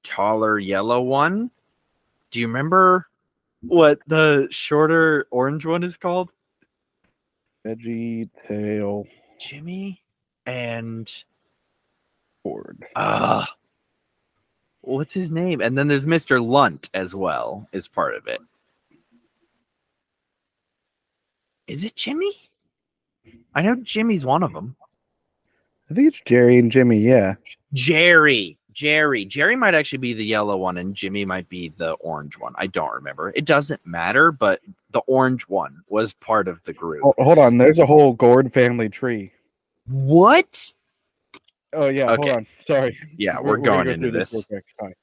taller 0.03 0.59
yellow 0.59 1.01
one. 1.01 1.51
Do 2.31 2.39
you 2.39 2.47
remember 2.47 3.07
what 3.61 3.99
the 4.07 4.47
shorter 4.51 5.27
orange 5.31 5.65
one 5.65 5.83
is 5.83 5.97
called? 5.97 6.31
Veggie 7.65 8.29
Tail 8.47 9.05
Jimmy 9.39 10.01
and 10.45 11.09
Board. 12.43 12.85
uh 12.95 13.45
what's 14.81 15.13
his 15.13 15.31
name? 15.31 15.61
And 15.61 15.77
then 15.77 15.87
there's 15.87 16.05
Mr. 16.05 16.45
Lunt 16.45 16.89
as 16.93 17.15
well, 17.15 17.69
is 17.71 17.87
part 17.87 18.15
of 18.15 18.27
it. 18.27 18.41
Is 21.67 21.83
it 21.83 21.95
Jimmy? 21.95 22.33
I 23.55 23.61
know 23.61 23.75
Jimmy's 23.75 24.25
one 24.25 24.43
of 24.43 24.53
them. 24.53 24.75
I 25.89 25.93
think 25.93 26.07
it's 26.07 26.21
Jerry 26.21 26.57
and 26.59 26.71
Jimmy. 26.71 26.99
Yeah. 26.99 27.35
Jerry. 27.73 28.57
Jerry. 28.73 29.25
Jerry 29.25 29.55
might 29.55 29.75
actually 29.75 29.99
be 29.99 30.13
the 30.13 30.25
yellow 30.25 30.57
one, 30.57 30.77
and 30.77 30.95
Jimmy 30.95 31.25
might 31.25 31.47
be 31.47 31.69
the 31.77 31.91
orange 31.93 32.37
one. 32.37 32.53
I 32.57 32.67
don't 32.67 32.93
remember. 32.93 33.31
It 33.35 33.45
doesn't 33.45 33.85
matter, 33.85 34.31
but 34.31 34.61
the 34.91 35.01
orange 35.01 35.43
one 35.43 35.81
was 35.87 36.13
part 36.13 36.47
of 36.47 36.63
the 36.63 36.73
group. 36.73 37.03
Oh, 37.05 37.13
hold 37.19 37.37
on. 37.37 37.57
There's 37.57 37.79
a 37.79 37.85
whole 37.85 38.13
Gourd 38.13 38.51
family 38.51 38.89
tree. 38.89 39.31
What? 39.87 40.73
Oh 41.73 41.87
yeah. 41.87 42.11
Okay. 42.11 42.29
Hold 42.29 42.29
on. 42.29 42.47
Sorry. 42.59 42.97
Yeah, 43.17 43.39
we're, 43.39 43.57
gonna 43.57 43.83
going 43.83 43.85
go 43.85 43.91
into 44.07 44.11
this. 44.11 44.31
Sorry. 44.79 44.95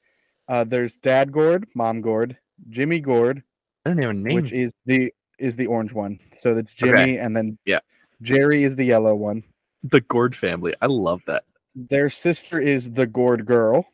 Uh, 0.47 0.63
there's 0.65 0.97
Dad 0.97 1.31
Gourd, 1.31 1.67
Mom 1.75 2.01
Gourd, 2.01 2.37
Jimmy 2.69 2.99
Gourd, 2.99 3.43
I 3.85 3.89
don't 3.89 4.03
even 4.03 4.23
name 4.23 4.35
which 4.35 4.51
is 4.51 4.73
the 4.85 5.13
is 5.41 5.55
the 5.57 5.67
orange 5.67 5.91
one. 5.93 6.19
So 6.39 6.53
that's 6.53 6.71
Okay. 6.81 6.87
Jimmy, 6.91 7.17
and 7.17 7.35
then 7.35 7.57
Yeah. 7.65 7.79
Jerry 8.21 8.63
is 8.63 8.75
the 8.75 8.85
yellow 8.85 9.15
one. 9.15 9.43
the 9.83 10.01
Gourd 10.01 10.35
family. 10.35 10.75
I 10.81 10.85
love 10.85 11.21
that. 11.25 11.43
Their 11.75 12.09
sister 12.09 12.59
is 12.59 12.91
the 12.91 13.07
Gourd 13.07 13.45
girl. 13.45 13.85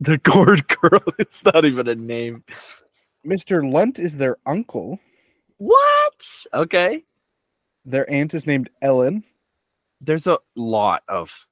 The 0.00 0.18
Gourd 0.18 0.66
girl. 0.80 1.00
It's 1.18 1.44
not 1.44 1.64
even 1.64 1.86
a 1.88 1.94
name. 1.94 2.42
Mr. 3.26 3.70
Lunt 3.70 3.98
is 3.98 4.16
their 4.16 4.38
uncle. 4.46 4.98
What? 5.58 6.46
Okay. 6.54 7.04
Their 7.84 8.10
aunt 8.10 8.34
is 8.34 8.46
named 8.46 8.70
Ellen. 8.82 9.22
There's 10.00 10.26
a 10.26 10.38
lot 10.56 11.02
of 11.08 11.46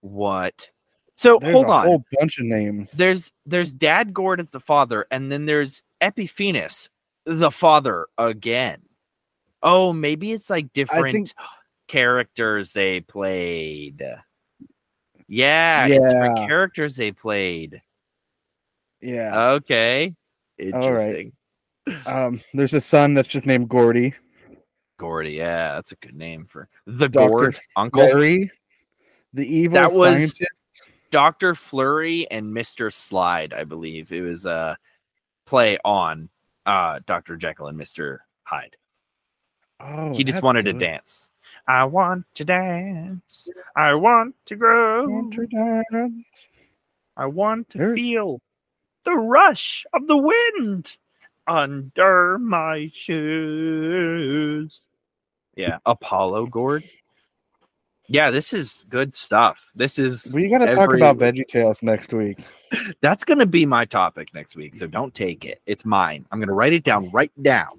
what. 0.00 0.70
So 1.14 1.38
There's 1.40 1.52
hold 1.54 1.66
on. 1.66 1.86
a 1.86 1.88
whole 1.88 2.04
bunch 2.18 2.38
of 2.38 2.46
names. 2.46 2.90
There's 2.92 3.32
there's 3.46 3.72
Dad 3.72 4.12
Gourd 4.12 4.40
as 4.40 4.50
the 4.50 4.60
father, 4.60 5.06
and 5.10 5.30
then 5.30 5.44
there's 5.46 5.82
Epiphanes, 6.00 6.88
the 7.26 7.50
father 7.50 8.06
again. 8.18 8.82
Oh, 9.62 9.92
maybe 9.92 10.32
it's 10.32 10.50
like 10.50 10.72
different 10.72 11.12
think- 11.12 11.32
characters 11.88 12.72
they 12.72 13.00
played. 13.00 14.04
Yeah, 15.28 15.86
it's 15.86 16.04
different 16.04 16.36
characters 16.48 16.96
they 16.96 17.12
played. 17.12 17.80
yeah. 19.00 19.50
Okay. 19.52 20.14
All 20.60 20.66
right. 20.66 20.74
Interesting. 20.84 21.32
Um, 22.06 22.40
there's 22.54 22.74
a 22.74 22.80
son 22.80 23.14
that's 23.14 23.28
just 23.28 23.46
named 23.46 23.68
Gordy. 23.68 24.14
Gordy, 24.98 25.32
yeah, 25.32 25.74
that's 25.74 25.90
a 25.92 25.96
good 25.96 26.14
name 26.14 26.46
for 26.48 26.68
the 26.86 27.08
Dr. 27.08 27.28
Gourd 27.28 27.58
uncle. 27.76 28.02
Larry, 28.02 28.50
the 29.32 29.46
evil 29.46 29.74
That 29.74 29.92
was- 29.92 30.14
scientist. 30.18 30.60
Dr. 31.10 31.54
Flurry 31.54 32.30
and 32.30 32.54
Mr. 32.54 32.90
Slide, 32.92 33.52
I 33.52 33.64
believe. 33.64 34.12
It 34.12 34.22
was 34.22 34.46
a 34.46 34.78
play 35.44 35.76
on 35.84 36.30
uh 36.66 37.00
Dr. 37.06 37.36
Jekyll 37.36 37.68
and 37.68 37.78
Mr. 37.78 38.18
Hyde. 38.44 38.76
Oh, 39.80 40.14
he 40.14 40.24
just 40.24 40.42
wanted 40.42 40.64
to 40.66 40.72
dance. 40.72 41.30
I 41.66 41.84
want 41.84 42.24
to 42.34 42.44
dance. 42.44 43.48
I 43.76 43.94
want 43.94 44.34
to 44.46 44.56
grow. 44.56 45.04
I 45.04 45.06
Want 45.06 45.32
to 45.34 45.46
dance. 45.46 46.24
I 47.16 47.26
want 47.26 47.68
to 47.70 47.94
feel 47.94 48.40
the 49.04 49.12
rush 49.14 49.84
of 49.92 50.06
the 50.06 50.16
wind 50.16 50.96
under 51.46 52.38
my 52.38 52.90
shoes. 52.92 54.80
Yeah, 55.56 55.78
Apollo 55.84 56.46
Gourd. 56.46 56.84
Yeah, 58.08 58.30
this 58.30 58.52
is 58.52 58.84
good 58.88 59.14
stuff. 59.14 59.70
This 59.74 59.98
is 59.98 60.32
We 60.34 60.48
got 60.48 60.58
to 60.58 60.74
talk 60.74 60.94
about 60.94 61.18
Veggie 61.18 61.46
Tales 61.46 61.82
next 61.82 62.12
week. 62.12 62.38
That's 63.00 63.24
going 63.24 63.38
to 63.38 63.46
be 63.46 63.64
my 63.64 63.84
topic 63.84 64.34
next 64.34 64.56
week, 64.56 64.74
so 64.74 64.86
don't 64.86 65.14
take 65.14 65.44
it. 65.44 65.62
It's 65.66 65.84
mine. 65.84 66.26
I'm 66.30 66.38
going 66.38 66.48
to 66.48 66.54
write 66.54 66.72
it 66.72 66.84
down 66.84 67.10
right 67.10 67.32
now. 67.36 67.72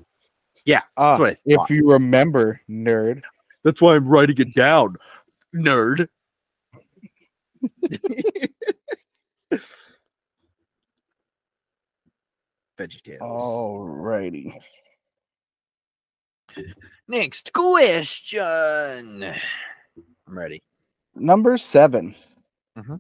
Yeah, 0.66 0.82
That's 0.98 1.20
ah, 1.20 1.20
what 1.20 1.32
I 1.32 1.38
if 1.46 1.70
you 1.70 1.92
remember, 1.92 2.62
nerd. 2.70 3.24
That's 3.64 3.82
why 3.82 3.96
I'm 3.96 4.08
writing 4.08 4.38
it 4.40 4.56
down, 4.56 4.96
nerd. 5.54 6.08
VeggieTales. 12.80 13.20
Alrighty. 13.22 14.58
Next 17.08 17.52
question. 17.54 19.36
I'm 20.34 20.40
ready. 20.40 20.64
Number 21.14 21.60
7 21.60 22.16
Mhm. 22.76 23.00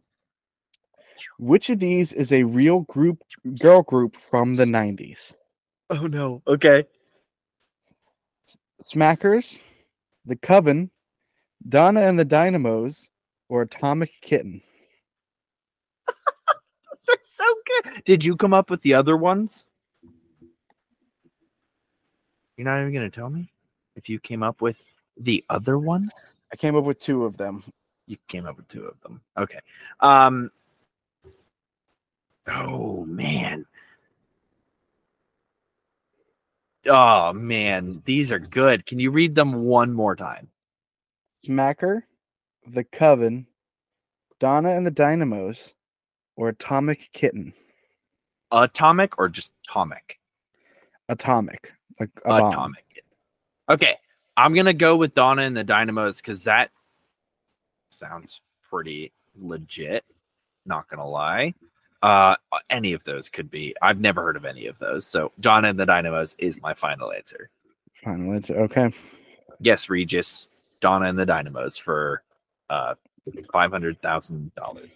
Which 1.39 1.72
of 1.72 1.80
these 1.80 2.13
is 2.13 2.32
a 2.32 2.43
real 2.43 2.82
group, 2.82 3.24
girl 3.60 3.82
group 3.82 4.15
from 4.17 4.56
the 4.56 4.65
'90s? 4.65 5.36
Oh 5.89 6.06
no. 6.06 6.43
Okay. 6.46 6.86
Smackers, 8.84 9.58
The 10.26 10.36
Coven, 10.36 10.91
Donna 11.67 12.02
and 12.02 12.19
the 12.19 12.26
Dynamos, 12.26 13.10
or 13.50 13.63
Atomic 13.63 14.12
Kitten? 14.22 14.62
Those 16.08 17.10
are 17.10 17.17
so 17.24 17.56
good. 17.65 18.04
Did 18.04 18.24
you 18.24 18.38
come 18.38 18.54
up 18.54 18.69
with 18.69 18.84
the 18.84 18.93
other 18.93 19.17
ones? 19.17 19.65
You're 22.58 22.65
not 22.65 22.80
even 22.80 22.93
gonna 22.93 23.10
tell 23.10 23.32
me 23.32 23.52
if 23.96 24.08
you 24.08 24.19
came 24.19 24.43
up 24.43 24.62
with 24.62 24.84
the 25.17 25.43
other 25.50 25.80
ones. 25.80 26.38
I 26.54 26.56
came 26.56 26.76
up 26.76 26.84
with 26.84 27.00
two 27.00 27.26
of 27.26 27.36
them. 27.36 27.63
You 28.06 28.16
came 28.28 28.46
up 28.46 28.58
with 28.58 28.68
two 28.68 28.86
of 28.86 29.02
them. 29.02 29.22
Okay. 29.36 29.60
Um. 29.99 30.51
Oh 32.47 33.04
man. 33.06 33.66
Oh 36.86 37.34
man, 37.34 38.04
these 38.06 38.32
are 38.32 38.39
good. 38.39 38.86
Can 38.86 38.99
you 38.99 39.10
read 39.10 39.34
them 39.34 39.64
one 39.64 39.93
more 39.93 40.16
time? 40.16 40.49
Smacker, 41.43 42.04
The 42.68 42.84
Coven, 42.84 43.47
Donna 44.39 44.76
and 44.76 44.86
the 44.86 44.91
Dynamos, 44.91 45.74
or 46.36 46.49
Atomic 46.49 47.10
Kitten? 47.14 47.54
Atomic 48.51 49.18
or 49.18 49.28
just 49.28 49.54
atomic? 49.68 50.20
Atomic, 51.10 51.74
like. 51.99 52.12
Atomic. 52.26 53.04
Okay, 53.70 53.97
I'm 54.36 54.53
gonna 54.53 54.73
go 54.73 54.95
with 54.95 55.13
Donna 55.13 55.43
and 55.43 55.55
the 55.55 55.63
Dynamos 55.63 56.17
because 56.17 56.43
that 56.45 56.71
sounds 57.89 58.41
pretty 58.69 59.11
legit. 59.39 60.03
Not 60.65 60.88
gonna 60.89 61.07
lie. 61.07 61.53
Uh, 62.01 62.36
any 62.69 62.93
of 62.93 63.03
those 63.05 63.29
could 63.29 63.49
be. 63.49 63.75
I've 63.81 63.99
never 63.99 64.21
heard 64.23 64.36
of 64.36 64.45
any 64.45 64.67
of 64.67 64.77
those. 64.79 65.05
So 65.05 65.31
Donna 65.39 65.69
and 65.69 65.79
the 65.79 65.86
Dynamos 65.86 66.36
is 66.38 66.61
my 66.61 66.73
final 66.73 67.13
answer. 67.13 67.49
Final 68.03 68.34
answer. 68.34 68.59
Okay. 68.61 68.91
Yes, 69.59 69.89
Regis, 69.89 70.47
Donna 70.81 71.05
and 71.05 71.17
the 71.17 71.25
Dynamos 71.25 71.77
for 71.77 72.23
uh 72.69 72.95
five 73.51 73.71
hundred 73.71 74.01
thousand 74.01 74.53
dollars. 74.55 74.89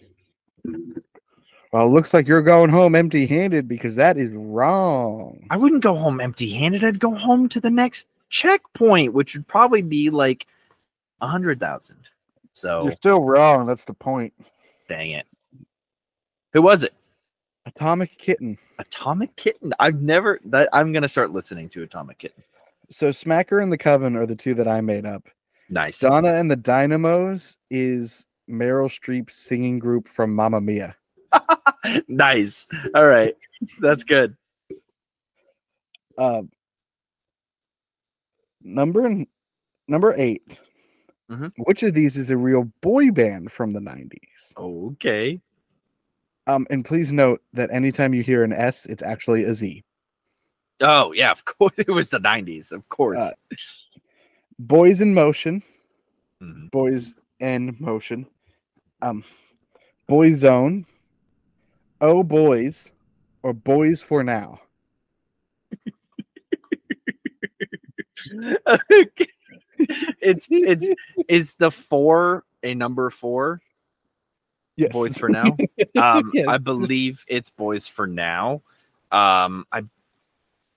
Well, 1.72 1.86
it 1.86 1.90
looks 1.90 2.12
like 2.12 2.26
you're 2.26 2.42
going 2.42 2.70
home 2.70 2.94
empty-handed 2.94 3.68
because 3.68 3.94
that 3.96 4.16
is 4.16 4.32
wrong. 4.32 5.46
I 5.50 5.56
wouldn't 5.56 5.82
go 5.82 5.94
home 5.94 6.20
empty-handed. 6.20 6.82
I'd 6.82 6.98
go 6.98 7.14
home 7.14 7.48
to 7.50 7.60
the 7.60 7.70
next 7.70 8.06
checkpoint, 8.28 9.12
which 9.12 9.34
would 9.34 9.46
probably 9.46 9.82
be 9.82 10.10
like 10.10 10.46
a 11.20 11.26
hundred 11.26 11.60
thousand. 11.60 11.98
So 12.52 12.84
You're 12.84 12.92
still 12.92 13.22
wrong. 13.22 13.66
That's 13.66 13.84
the 13.84 13.94
point. 13.94 14.32
dang 14.88 15.12
it. 15.12 15.26
Who 16.52 16.62
was 16.62 16.82
it? 16.84 16.94
Atomic 17.66 18.16
Kitten. 18.18 18.58
Atomic 18.78 19.34
Kitten. 19.36 19.72
I've 19.78 20.00
never 20.00 20.40
that 20.46 20.68
I'm 20.72 20.92
gonna 20.92 21.08
start 21.08 21.30
listening 21.30 21.68
to 21.70 21.82
Atomic 21.82 22.18
Kitten. 22.18 22.42
So 22.90 23.10
Smacker 23.10 23.62
and 23.62 23.70
the 23.70 23.78
Coven 23.78 24.16
are 24.16 24.26
the 24.26 24.34
two 24.34 24.54
that 24.54 24.66
I 24.66 24.80
made 24.80 25.04
up. 25.04 25.28
Nice. 25.68 25.98
Donna 26.00 26.34
and 26.34 26.50
the 26.50 26.56
Dynamos 26.56 27.58
is 27.70 28.26
Meryl 28.48 28.88
Streep's 28.88 29.34
singing 29.34 29.78
group 29.78 30.08
from 30.08 30.34
Mamma 30.34 30.60
Mia. 30.60 30.96
nice. 32.08 32.66
All 32.94 33.06
right. 33.06 33.36
That's 33.80 34.04
good. 34.04 34.34
Uh, 36.16 36.42
number 38.62 39.24
number 39.88 40.14
8 40.16 40.58
Mhm. 41.30 41.52
Which 41.58 41.82
of 41.82 41.92
these 41.92 42.16
is 42.16 42.30
a 42.30 42.36
real 42.38 42.64
boy 42.80 43.10
band 43.10 43.52
from 43.52 43.70
the 43.72 43.80
nineties? 43.82 44.52
Okay. 44.56 45.40
Um, 46.46 46.66
and 46.70 46.82
please 46.82 47.12
note 47.12 47.42
that 47.52 47.70
anytime 47.70 48.14
you 48.14 48.22
hear 48.22 48.42
an 48.44 48.52
S, 48.54 48.86
it's 48.86 49.02
actually 49.02 49.44
a 49.44 49.52
Z. 49.52 49.84
Oh 50.80 51.12
yeah, 51.12 51.30
of 51.30 51.44
course. 51.44 51.74
It 51.76 51.90
was 51.90 52.08
the 52.08 52.18
nineties, 52.18 52.72
of 52.72 52.88
course. 52.88 53.18
Uh, 53.18 53.32
Boys 54.58 55.02
in 55.02 55.12
Motion, 55.12 55.62
Mhm. 56.42 56.70
Boys 56.70 57.14
in 57.40 57.76
Motion, 57.78 58.26
um, 59.02 59.22
Boyzone, 60.08 60.86
Oh 62.00 62.22
Boys, 62.22 62.90
or 63.42 63.52
Boys 63.52 64.00
for 64.02 64.24
Now. 64.24 64.60
Okay. 68.32 69.28
it's 70.20 70.46
it's 70.50 70.88
is 71.28 71.54
the 71.54 71.70
four 71.70 72.44
a 72.62 72.74
number 72.74 73.10
four? 73.10 73.60
Yes. 74.76 74.92
boys 74.92 75.16
for 75.16 75.28
now? 75.28 75.56
Um 75.96 76.30
Yes. 76.34 76.46
i 76.48 76.58
believe 76.58 77.24
it's 77.28 77.50
boys 77.50 77.86
for 77.88 78.06
now. 78.06 78.62
Um 79.12 79.66
i'm 79.72 79.90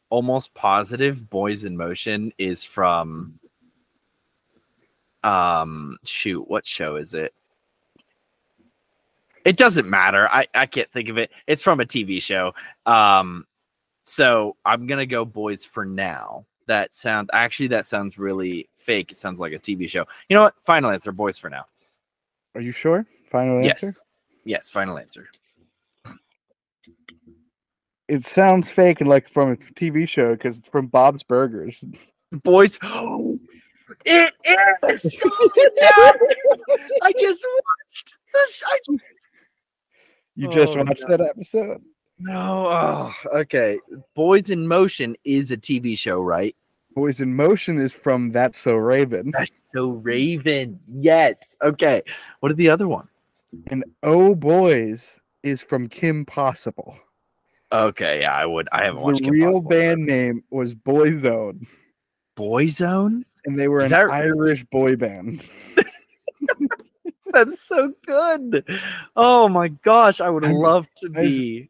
almost 0.09 0.53
positive 0.53 1.29
boys 1.29 1.63
in 1.65 1.77
motion 1.77 2.33
is 2.37 2.63
from 2.63 3.39
um 5.23 5.97
shoot 6.03 6.47
what 6.49 6.65
show 6.65 6.95
is 6.95 7.13
it? 7.13 7.33
It 9.45 9.57
doesn't 9.57 9.89
matter. 9.89 10.27
I 10.29 10.47
i 10.53 10.65
can't 10.65 10.91
think 10.91 11.09
of 11.09 11.17
it. 11.17 11.31
It's 11.47 11.61
from 11.63 11.79
a 11.79 11.85
tv 11.85 12.21
show. 12.21 12.53
Um 12.85 13.45
so 14.03 14.55
i'm 14.65 14.87
gonna 14.87 15.05
go 15.05 15.25
boys 15.25 15.63
for 15.63 15.85
now 15.85 16.45
that 16.71 16.95
sound 16.95 17.29
actually 17.33 17.67
that 17.67 17.85
sounds 17.85 18.17
really 18.17 18.69
fake 18.79 19.11
it 19.11 19.17
sounds 19.17 19.39
like 19.41 19.51
a 19.51 19.59
tv 19.59 19.89
show 19.89 20.05
you 20.29 20.35
know 20.35 20.43
what 20.43 20.55
final 20.63 20.89
answer 20.89 21.11
boys 21.11 21.37
for 21.37 21.49
now 21.49 21.65
Are 22.55 22.61
you 22.61 22.71
sure? 22.71 23.05
Final 23.29 23.57
answer. 23.59 23.87
yes 23.87 24.01
yes 24.45 24.69
final 24.69 24.97
answer 24.97 25.27
It 28.07 28.25
sounds 28.25 28.69
fake 28.69 28.99
and 29.01 29.09
like 29.09 29.29
from 29.31 29.51
a 29.51 29.55
TV 29.55 30.05
show 30.07 30.33
because 30.33 30.57
it's 30.59 30.67
from 30.67 30.87
Bob's 30.87 31.23
Burgers. 31.23 31.81
boys 32.43 32.77
it 34.05 34.33
is 34.45 35.23
No! 35.81 36.11
i 37.03 37.11
just 37.19 37.45
watched 37.55 38.17
this 38.33 38.61
I 38.65 38.77
You 40.35 40.49
just 40.49 40.75
Oh, 40.77 40.83
watched 40.83 41.03
no. 41.07 41.17
that 41.17 41.21
episode. 41.29 41.81
No, 42.23 42.67
oh, 42.69 43.13
okay. 43.41 43.79
Boys 44.15 44.49
in 44.49 44.67
Motion 44.67 45.15
is 45.23 45.49
a 45.51 45.57
TV 45.57 45.97
show, 45.97 46.21
right? 46.21 46.55
Boys 46.95 47.21
in 47.21 47.35
Motion 47.35 47.79
is 47.79 47.93
from 47.93 48.31
That's 48.31 48.57
So 48.59 48.75
Raven. 48.75 49.31
That's 49.37 49.51
so 49.71 49.89
Raven. 49.91 50.79
Yes. 50.91 51.55
Okay. 51.63 52.01
What 52.41 52.51
are 52.51 52.55
the 52.55 52.69
other 52.69 52.87
ones? 52.87 53.07
And 53.67 53.83
Oh 54.03 54.35
Boys 54.35 55.19
is 55.43 55.61
from 55.61 55.87
Kim 55.89 56.25
Possible. 56.25 56.97
Okay, 57.73 58.19
yeah, 58.21 58.33
I 58.35 58.45
would. 58.45 58.67
I 58.73 58.83
haven't 58.83 59.01
watched 59.01 59.19
The 59.19 59.23
Kim 59.25 59.33
real 59.33 59.51
Possible, 59.53 59.69
band 59.69 60.05
name 60.05 60.43
was 60.51 60.75
Boyzone, 60.75 61.65
Boyzone. 62.37 63.23
and 63.45 63.57
they 63.57 63.69
were 63.69 63.79
Is 63.79 63.85
an 63.85 63.91
that- 63.91 64.09
Irish 64.11 64.65
boy 64.65 64.97
band. 64.97 65.47
That's 67.31 67.61
so 67.61 67.93
good. 68.05 68.65
Oh 69.15 69.47
my 69.47 69.69
gosh, 69.69 70.19
I 70.19 70.29
would 70.29 70.43
I'm- 70.43 70.55
love 70.55 70.85
to 70.97 71.09
I 71.15 71.21
be. 71.21 71.69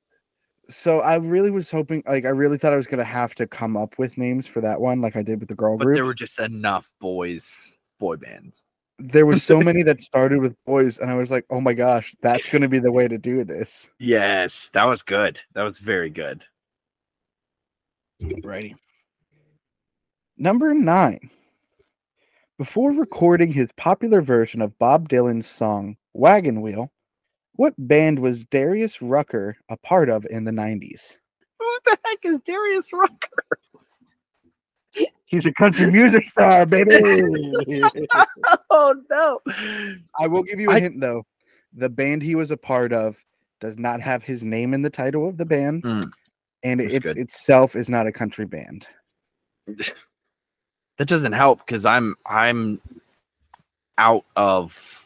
So 0.72 1.00
I 1.02 1.16
really 1.18 1.52
was 1.52 1.70
hoping, 1.70 2.02
like, 2.08 2.26
I 2.26 2.30
really 2.30 2.58
thought 2.58 2.74
I 2.74 2.78
was 2.78 2.88
gonna 2.88 3.04
have 3.04 3.36
to 3.36 3.46
come 3.48 3.76
up 3.76 3.98
with 4.00 4.18
names 4.18 4.48
for 4.48 4.62
that 4.62 4.80
one, 4.80 5.02
like 5.02 5.16
I 5.16 5.22
did 5.22 5.40
with 5.40 5.50
the 5.50 5.56
girl 5.56 5.78
But 5.78 5.86
group. 5.86 5.96
there 5.96 6.06
were 6.06 6.14
just 6.14 6.40
enough 6.40 6.92
boys, 7.00 7.78
boy 8.00 8.16
bands. 8.18 8.64
there 8.98 9.26
were 9.26 9.38
so 9.38 9.60
many 9.62 9.84
that 9.84 10.02
started 10.02 10.40
with 10.40 10.56
boys, 10.66 10.98
and 10.98 11.10
I 11.12 11.16
was 11.16 11.30
like, 11.30 11.46
oh 11.50 11.60
my 11.62 11.74
gosh, 11.74 12.16
that's 12.22 12.48
gonna 12.48 12.70
be 12.70 12.80
the 12.80 12.92
way 12.92 13.08
to 13.08 13.18
do 13.18 13.44
this. 13.44 13.90
Yes, 14.00 14.70
that 14.74 14.86
was 14.86 15.02
good. 15.04 15.42
That 15.54 15.64
was 15.64 15.78
very 15.80 16.10
good. 16.10 16.46
Righty. 18.44 18.76
Number 20.38 20.74
nine. 20.74 21.30
Before 22.58 22.92
recording 22.92 23.52
his 23.52 23.70
popular 23.76 24.22
version 24.22 24.62
of 24.62 24.78
Bob 24.78 25.10
Dylan's 25.10 25.48
song 25.48 25.98
Wagon 26.14 26.62
Wheel, 26.62 26.92
what 27.62 27.74
band 27.78 28.18
was 28.18 28.44
Darius 28.46 29.04
Rucker 29.04 29.56
a 29.70 29.78
part 29.78 30.10
of 30.10 30.26
in 30.32 30.46
the 30.46 30.52
90s? 30.52 31.20
Who 31.60 31.78
the 31.86 31.96
heck 32.04 32.18
is 32.24 32.40
Darius 32.42 32.92
Rucker? 32.92 33.48
He's 35.26 35.46
a 35.46 35.54
country 35.54 35.92
music 35.92 36.28
star, 36.30 36.66
baby. 36.66 36.90
Oh 38.72 38.96
no. 39.12 39.40
I 40.20 40.26
will 40.26 40.42
give 40.42 40.60
you 40.60 40.72
a 40.72 40.74
I- 40.74 40.80
hint 40.80 41.00
though. 41.00 41.24
The 41.74 41.88
band 41.88 42.24
he 42.24 42.34
was 42.34 42.50
a 42.50 42.58
part 42.58 42.92
of 42.94 43.16
does 43.60 43.78
not 43.78 44.02
have 44.02 44.24
his 44.24 44.44
name 44.44 44.74
in 44.74 44.82
the 44.82 44.90
title 44.90 45.30
of 45.30 45.38
the 45.38 45.46
band, 45.46 45.84
Mm, 45.84 46.10
and 46.64 46.82
it, 46.82 46.92
it's 46.94 47.04
good. 47.06 47.18
itself 47.20 47.76
is 47.76 47.90
not 47.90 48.08
a 48.08 48.12
country 48.12 48.46
band. 48.46 48.88
that 49.68 51.08
doesn't 51.08 51.34
help 51.34 51.60
because 51.66 51.86
I'm 51.86 52.16
I'm 52.26 52.82
out 54.00 54.26
of 54.36 55.06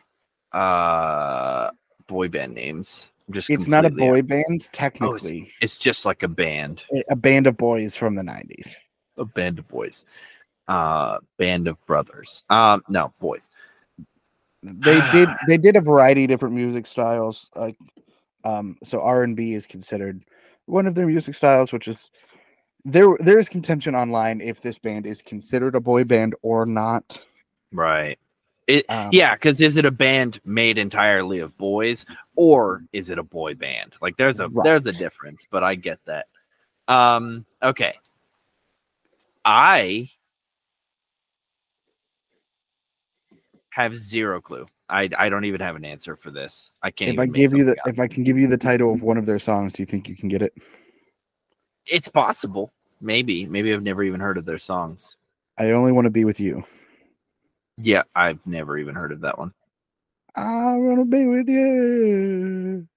uh 0.53 1.69
boy 2.07 2.27
band 2.29 2.53
names. 2.53 3.11
I'm 3.27 3.33
just 3.33 3.49
It's 3.49 3.67
not 3.67 3.85
a 3.85 3.89
boy 3.89 4.19
out. 4.19 4.27
band, 4.27 4.69
technically. 4.71 5.51
It's 5.61 5.77
just 5.77 6.05
like 6.05 6.23
a 6.23 6.27
band, 6.27 6.83
A- 7.09 7.15
band 7.15 7.47
of 7.47 7.57
boys 7.57 7.95
from 7.95 8.15
the 8.15 8.21
90s. 8.21 8.75
a 9.17 9.25
band 9.25 9.59
of 9.59 9.67
boys, 9.67 10.05
uh, 10.67 11.19
band 11.37 11.67
of 11.67 11.83
brothers. 11.85 12.43
Um, 12.49 12.83
no 12.89 13.13
boys. 13.19 13.49
they 14.63 14.99
did 15.11 15.29
they 15.47 15.57
did 15.57 15.75
a 15.75 15.81
variety 15.81 16.23
of 16.25 16.29
different 16.29 16.55
music 16.55 16.87
styles 16.87 17.49
like 17.55 17.75
um 18.43 18.77
so 18.83 18.99
r&b 18.99 19.53
is 19.53 19.67
considered 19.67 20.23
one 20.65 20.87
of 20.87 20.95
their 20.95 21.05
music 21.05 21.35
styles 21.35 21.71
which 21.71 21.87
is 21.87 22.09
there 22.83 23.15
there 23.19 23.37
is 23.37 23.47
contention 23.47 23.93
online 23.95 24.41
if 24.41 24.61
this 24.61 24.79
band 24.79 25.05
is 25.05 25.21
considered 25.21 25.75
a 25.75 25.79
boy 25.79 26.03
band 26.03 26.33
or 26.41 26.65
not 26.65 27.19
Right. 27.71 28.17
It, 28.67 28.85
Um, 28.89 29.09
yeah, 29.11 29.35
because 29.35 29.61
is 29.61 29.77
it 29.77 29.85
a 29.85 29.91
band 29.91 30.39
made 30.43 30.77
entirely 30.77 31.39
of 31.39 31.55
boys 31.57 32.05
or 32.35 32.83
is 32.93 33.09
it 33.09 33.19
a 33.19 33.23
boy 33.23 33.53
band? 33.53 33.93
Like 34.01 34.17
there's 34.17 34.39
a 34.39 34.49
there's 34.63 34.87
a 34.87 34.91
difference, 34.91 35.45
but 35.49 35.63
I 35.63 35.75
get 35.75 35.99
that. 36.05 36.27
Um, 36.87 37.45
okay. 37.61 37.93
I 39.43 40.09
have 43.69 43.95
zero 43.95 44.41
clue. 44.41 44.65
I 44.89 45.09
I 45.17 45.29
don't 45.29 45.45
even 45.45 45.61
have 45.61 45.75
an 45.75 45.85
answer 45.85 46.15
for 46.15 46.31
this. 46.31 46.71
I 46.81 46.89
can't. 46.89 47.13
if 47.13 47.19
i 47.19 47.25
give 47.27 47.53
you 47.53 47.65
the 47.65 47.73
up. 47.73 47.87
if 47.87 47.99
i 47.99 48.07
can 48.07 48.23
give 48.23 48.37
you 48.37 48.47
the 48.47 48.57
title 48.57 48.93
of 48.93 49.01
one 49.01 49.17
of 49.17 49.25
their 49.25 49.39
songs 49.39 49.73
do 49.73 49.81
you 49.81 49.85
think 49.87 50.07
you 50.07 50.15
can 50.15 50.29
get 50.29 50.41
it 50.41 50.53
it's 51.85 52.07
possible. 52.07 52.71
Maybe. 53.01 53.45
Maybe 53.45 53.73
I've 53.73 53.83
never 53.83 54.03
even 54.03 54.19
heard 54.19 54.37
of 54.37 54.45
their 54.45 54.57
songs. 54.59 55.17
i 55.57 55.71
only 55.71 55.91
want 55.91 56.05
to 56.05 56.11
be 56.11 56.25
with 56.25 56.39
you 56.39 56.63
Yeah, 57.77 58.03
I've 58.15 58.39
never 58.45 58.77
even 58.77 58.95
heard 58.95 59.11
of 59.11 59.21
that 59.21 59.37
one. 59.37 59.51
i 60.35 60.75
want 60.75 60.99
to 60.99 61.05
be 61.05 61.25
with 61.25 61.47
you 61.49 62.87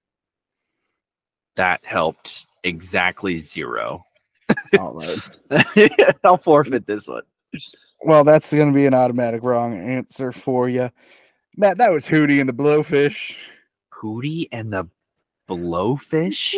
That 1.55 1.83
helped 1.83 2.45
exactly 2.63 3.37
zero. 3.37 4.03
all 4.77 4.93
right 4.93 6.17
I'll 6.23 6.37
forfeit 6.37 6.85
this 6.87 7.07
one. 7.07 7.23
well 8.03 8.23
that's 8.23 8.51
going 8.51 8.69
to 8.69 8.75
be 8.75 8.85
an 8.85 8.93
automatic 8.93 9.43
wrong 9.43 9.77
answer 9.79 10.31
for 10.31 10.69
you 10.69 10.89
matt 11.57 11.77
that 11.77 11.91
was 11.91 12.05
hootie 12.05 12.39
and 12.39 12.49
the 12.49 12.53
blowfish 12.53 13.35
Hootie 13.93 14.47
and 14.53 14.71
the 14.71 14.87
Blowfish? 15.49 16.55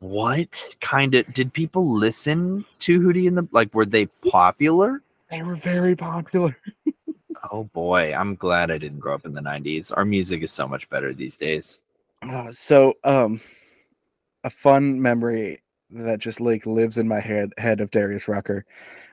what 0.00 0.74
kind 0.82 1.14
of 1.14 1.32
did 1.32 1.52
people 1.54 1.88
listen 1.90 2.64
to 2.80 3.00
Hootie 3.00 3.26
and 3.28 3.38
the 3.38 3.48
like 3.50 3.72
were 3.72 3.86
they 3.86 4.04
popular? 4.30 5.00
They 5.36 5.42
were 5.42 5.56
very 5.56 5.94
popular 5.94 6.56
Oh 7.52 7.64
boy, 7.64 8.12
I'm 8.12 8.34
glad 8.34 8.70
I 8.70 8.78
didn't 8.78 8.98
grow 8.98 9.14
up 9.14 9.24
in 9.26 9.32
the 9.32 9.40
90s. 9.40 9.92
Our 9.96 10.04
music 10.04 10.42
is 10.42 10.50
so 10.50 10.66
much 10.66 10.88
better 10.88 11.12
these 11.14 11.36
days. 11.36 11.82
Uh, 12.28 12.50
so 12.50 12.94
um 13.04 13.40
a 14.44 14.50
fun 14.50 15.00
memory 15.00 15.62
that 15.90 16.18
just 16.18 16.40
like 16.40 16.66
lives 16.66 16.98
in 16.98 17.06
my 17.06 17.20
head 17.20 17.52
head 17.58 17.80
of 17.80 17.90
Darius 17.90 18.26
Rucker. 18.28 18.64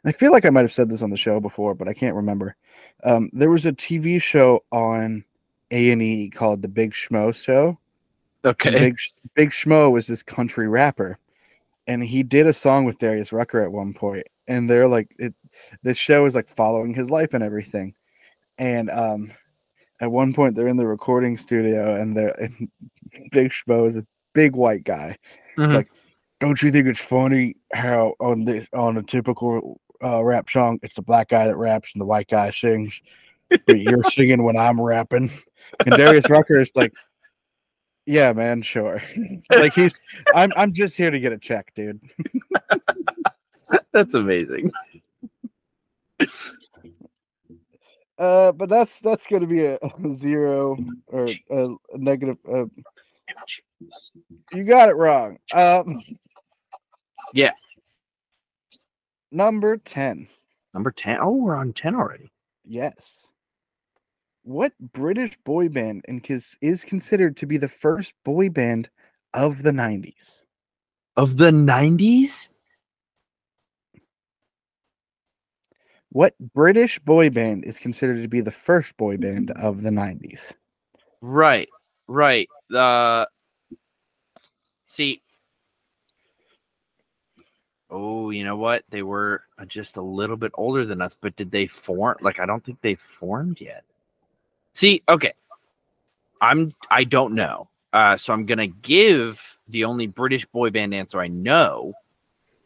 And 0.04 0.10
I 0.10 0.18
feel 0.18 0.32
like 0.32 0.46
I 0.46 0.50
might 0.50 0.62
have 0.62 0.74
said 0.74 0.90
this 0.90 1.02
on 1.04 1.10
the 1.12 1.18
show 1.18 1.40
before, 1.40 1.76
but 1.76 1.88
I 1.88 1.94
can't 1.94 2.16
remember. 2.16 2.56
Um 3.04 3.30
there 3.34 3.52
was 3.52 3.66
a 3.66 3.74
TV 3.74 4.22
show 4.22 4.64
on 4.72 5.24
A&E 5.72 6.30
called 6.32 6.62
The 6.62 6.68
Big 6.68 6.94
Schmo 6.94 7.36
Show 7.36 7.78
And 8.64 8.76
Okay. 8.76 8.80
Big 8.80 8.98
Big 9.36 9.52
Schmo 9.52 9.92
was 9.92 10.08
this 10.08 10.24
country 10.24 10.68
rapper, 10.68 11.20
and 11.88 12.04
he 12.04 12.24
did 12.24 12.48
a 12.48 12.54
song 12.54 12.86
with 12.86 12.98
Darius 13.00 13.32
Rucker 13.34 13.62
at 13.64 13.72
one 13.72 13.94
point, 13.94 14.28
and 14.48 14.70
they're 14.70 14.88
like, 14.88 15.10
it. 15.20 15.34
This 15.84 15.98
show 15.98 16.26
is 16.26 16.36
like 16.36 16.50
following 16.50 16.94
his 16.94 17.10
life 17.10 17.34
and 17.34 17.44
everything, 17.44 17.94
and 18.58 18.90
um, 18.90 19.32
at 20.02 20.12
one 20.12 20.34
point 20.34 20.56
they're 20.56 20.68
in 20.68 20.78
the 20.78 20.88
recording 20.88 21.38
studio, 21.38 22.00
and 22.00 22.16
they're 22.16 22.40
and 22.42 22.70
Big 23.32 23.52
Schmo 23.52 23.88
is 23.88 23.96
a 23.96 24.06
big 24.34 24.56
white 24.56 24.84
guy. 24.84 25.18
Mhm. 25.58 25.74
like, 25.76 25.90
Don't 26.40 26.62
you 26.62 26.72
think 26.72 26.88
it's 26.88 27.00
funny 27.00 27.56
how 27.72 28.16
on 28.20 28.46
this 28.46 28.68
on 28.74 28.98
a 28.98 29.04
typical 29.04 29.80
uh, 30.04 30.24
rap 30.24 30.50
song, 30.50 30.80
it's 30.82 30.96
the 30.96 31.02
black 31.02 31.30
guy 31.30 31.48
that 31.48 31.56
raps 31.56 31.90
and 31.94 32.02
the 32.02 32.06
white 32.06 32.28
guy 32.28 32.50
sings, 32.50 33.02
but 33.50 33.80
you're 33.80 34.04
singing 34.10 34.44
when 34.44 34.58
I'm 34.58 34.82
rapping, 34.82 35.32
and 35.86 35.96
Darius 35.96 36.30
Rucker 36.30 36.60
is 36.60 36.72
like. 36.76 36.94
Yeah, 38.06 38.34
man, 38.34 38.62
sure. 38.62 39.02
like 39.50 39.74
he's 39.74 39.98
I'm 40.36 40.52
I'm 40.58 40.74
just 40.74 40.98
here 40.98 41.10
to 41.10 41.22
get 41.22 41.32
a 41.32 41.38
check, 41.38 41.72
dude. 41.74 42.02
That's 43.94 44.14
amazing. 44.16 44.72
Uh 48.18 48.52
but 48.52 48.70
that's 48.70 49.00
that's 49.00 49.26
gonna 49.26 49.48
be 49.48 49.66
a, 49.66 49.78
a 50.04 50.14
zero 50.14 50.78
or 51.08 51.28
a, 51.50 51.66
a 51.66 51.98
negative 51.98 52.38
uh, 52.52 52.66
you 54.54 54.64
got 54.64 54.90
it 54.90 54.96
wrong. 54.96 55.38
Um 55.54 56.02
Yeah. 57.34 57.54
Number 59.32 59.78
10. 59.78 60.28
Number 60.76 60.92
10. 60.92 61.18
Oh, 61.20 61.32
we're 61.32 61.56
on 61.56 61.74
10 61.74 61.96
already. 61.96 62.32
Yes. 62.66 63.28
What 64.44 64.74
British 64.80 65.38
boy 65.44 65.70
band 65.70 66.06
and 66.08 66.24
is, 66.30 66.56
is 66.62 66.84
considered 66.84 67.36
to 67.38 67.48
be 67.48 67.58
the 67.58 67.70
first 67.70 68.14
boy 68.24 68.50
band 68.50 68.90
of 69.34 69.64
the 69.64 69.72
90s? 69.72 70.44
Of 71.18 71.38
the 71.38 71.50
90s? 71.50 72.50
What 76.14 76.36
British 76.54 77.00
boy 77.00 77.32
band 77.32 77.64
is 77.66 77.80
considered 77.80 78.22
to 78.22 78.28
be 78.28 78.40
the 78.40 78.52
first 78.52 78.96
boy 78.98 79.18
band 79.18 79.50
of 79.50 79.82
the 79.82 79.90
90s? 79.90 80.54
Right. 81.22 81.68
Right. 82.08 82.48
Uh 82.74 83.26
see. 84.88 85.24
Oh, 87.90 88.30
you 88.30 88.44
know 88.44 88.56
what? 88.56 88.84
They 88.92 89.02
were 89.02 89.42
uh, 89.58 89.66
just 89.66 89.98
a 89.98 90.04
little 90.04 90.38
bit 90.38 90.52
older 90.54 90.86
than 90.86 91.02
us, 91.02 91.16
but 91.20 91.36
did 91.36 91.50
they 91.50 91.66
form 91.66 92.18
like 92.22 92.40
I 92.40 92.46
don't 92.46 92.64
think 92.64 92.80
they 92.82 92.94
formed 92.94 93.60
yet. 93.60 93.84
See, 94.74 95.02
okay. 95.10 95.34
I'm 96.42 96.76
I 96.92 97.06
don't 97.06 97.34
know. 97.34 97.70
Uh 97.92 98.18
so 98.18 98.34
I'm 98.34 98.46
going 98.46 98.60
to 98.60 98.68
give 98.68 99.58
the 99.68 99.86
only 99.86 100.06
British 100.06 100.46
boy 100.46 100.70
band 100.70 100.94
answer 100.94 101.20
I 101.20 101.28
know, 101.28 101.96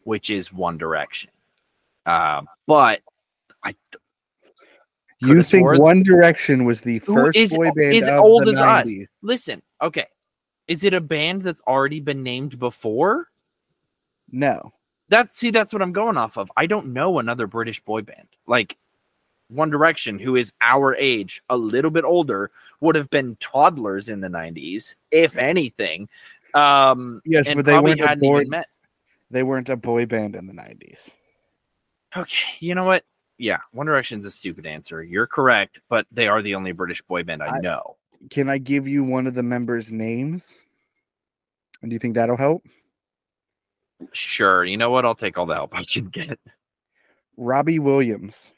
which 0.04 0.30
is 0.30 0.52
One 0.52 0.78
Direction. 0.78 1.32
Uh 2.06 2.42
but 2.66 3.00
I 3.64 3.76
You 5.20 5.42
think 5.44 5.66
One 5.80 6.04
Direction 6.04 6.66
was 6.66 6.82
the 6.82 7.00
first 7.00 7.38
is- 7.38 7.50
boy 7.56 7.66
band 7.76 7.94
is 7.94 8.08
of 8.08 8.20
old 8.24 8.46
the 8.46 8.52
as 8.52 8.58
us? 8.58 8.86
90s? 8.86 9.08
listen, 9.22 9.62
okay. 9.82 10.06
Is 10.68 10.84
it 10.84 10.94
a 10.94 11.02
band 11.02 11.44
that's 11.44 11.62
already 11.62 12.00
been 12.02 12.24
named 12.24 12.60
before? 12.60 13.28
No. 14.32 14.74
That's 15.10 15.38
see, 15.38 15.50
that's 15.50 15.72
what 15.72 15.82
I'm 15.82 15.94
going 15.94 16.18
off 16.18 16.38
of. 16.38 16.52
I 16.58 16.66
don't 16.68 16.88
know 16.88 17.20
another 17.20 17.48
British 17.48 17.80
boy 17.80 18.02
band. 18.02 18.28
Like 18.46 18.78
One 19.48 19.70
Direction, 19.70 20.20
who 20.20 20.36
is 20.36 20.52
our 20.60 20.94
age, 20.96 21.42
a 21.50 21.56
little 21.58 21.90
bit 21.92 22.04
older, 22.04 22.52
would 22.82 22.96
have 22.96 23.10
been 23.10 23.38
toddlers 23.40 24.10
in 24.10 24.20
the 24.20 24.28
90s, 24.28 24.96
if 25.12 25.38
anything. 25.38 26.10
Um 26.54 27.22
Yes, 27.26 27.48
but 27.54 27.66
they 27.66 27.80
weren't 27.80 28.02
a 28.02 28.16
boy- 28.18 28.42
even 28.42 28.50
met. 28.50 28.68
They 29.32 29.44
weren't 29.44 29.70
a 29.70 29.76
boy 29.78 30.06
band 30.06 30.36
in 30.36 30.48
the 30.48 30.54
90s. 30.54 31.10
Okay, 32.16 32.38
you 32.60 32.76
know 32.76 32.84
what? 32.86 33.04
Yeah, 33.38 33.60
One 33.72 33.86
Direction's 33.86 34.26
a 34.26 34.32
stupid 34.32 34.66
answer. 34.66 35.04
You're 35.04 35.28
correct, 35.28 35.82
but 35.90 36.08
they 36.12 36.28
are 36.28 36.42
the 36.42 36.56
only 36.56 36.72
British 36.72 37.02
boy 37.02 37.24
band 37.24 37.44
I 37.44 37.48
I- 37.58 37.60
know. 37.60 37.98
Can 38.32 38.50
I 38.50 38.58
give 38.58 38.88
you 38.88 39.04
one 39.04 39.28
of 39.28 39.36
the 39.36 39.44
members' 39.44 39.92
names? 39.92 40.52
And 41.84 41.92
do 41.92 41.94
you 41.94 42.00
think 42.00 42.16
that'll 42.16 42.36
help? 42.36 42.64
Sure, 44.12 44.66
you 44.66 44.76
know 44.76 44.90
what? 44.90 45.06
I'll 45.06 45.14
take 45.16 45.38
all 45.38 45.46
the 45.46 45.54
help 45.54 45.76
I 45.76 45.84
can 45.84 46.06
get. 46.06 46.40
Robbie 47.38 47.78
Williams. 47.78 48.54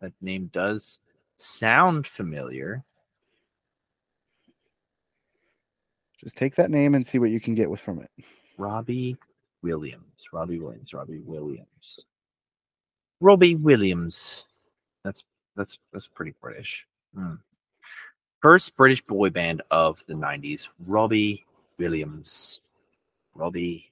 That 0.00 0.12
name 0.22 0.50
does 0.52 0.98
sound 1.36 2.06
familiar. 2.06 2.84
Just 6.22 6.36
take 6.36 6.54
that 6.56 6.70
name 6.70 6.94
and 6.94 7.06
see 7.06 7.18
what 7.18 7.30
you 7.30 7.40
can 7.40 7.54
get 7.54 7.68
with 7.70 7.80
from 7.80 8.00
it. 8.00 8.10
Robbie 8.56 9.16
Williams. 9.64 10.04
Robbie 10.30 10.58
Williams. 10.60 10.92
Robbie 10.92 11.20
Williams. 11.20 12.00
Robbie 13.20 13.56
Williams. 13.56 14.44
That's 15.04 15.24
that's 15.56 15.78
that's 15.92 16.06
pretty 16.06 16.34
British. 16.40 16.86
Hmm. 17.14 17.36
First 18.42 18.76
British 18.76 19.00
boy 19.00 19.30
band 19.30 19.62
of 19.70 20.04
the 20.06 20.12
'90s. 20.12 20.68
Robbie 20.86 21.46
Williams. 21.78 22.60
Robbie 23.34 23.90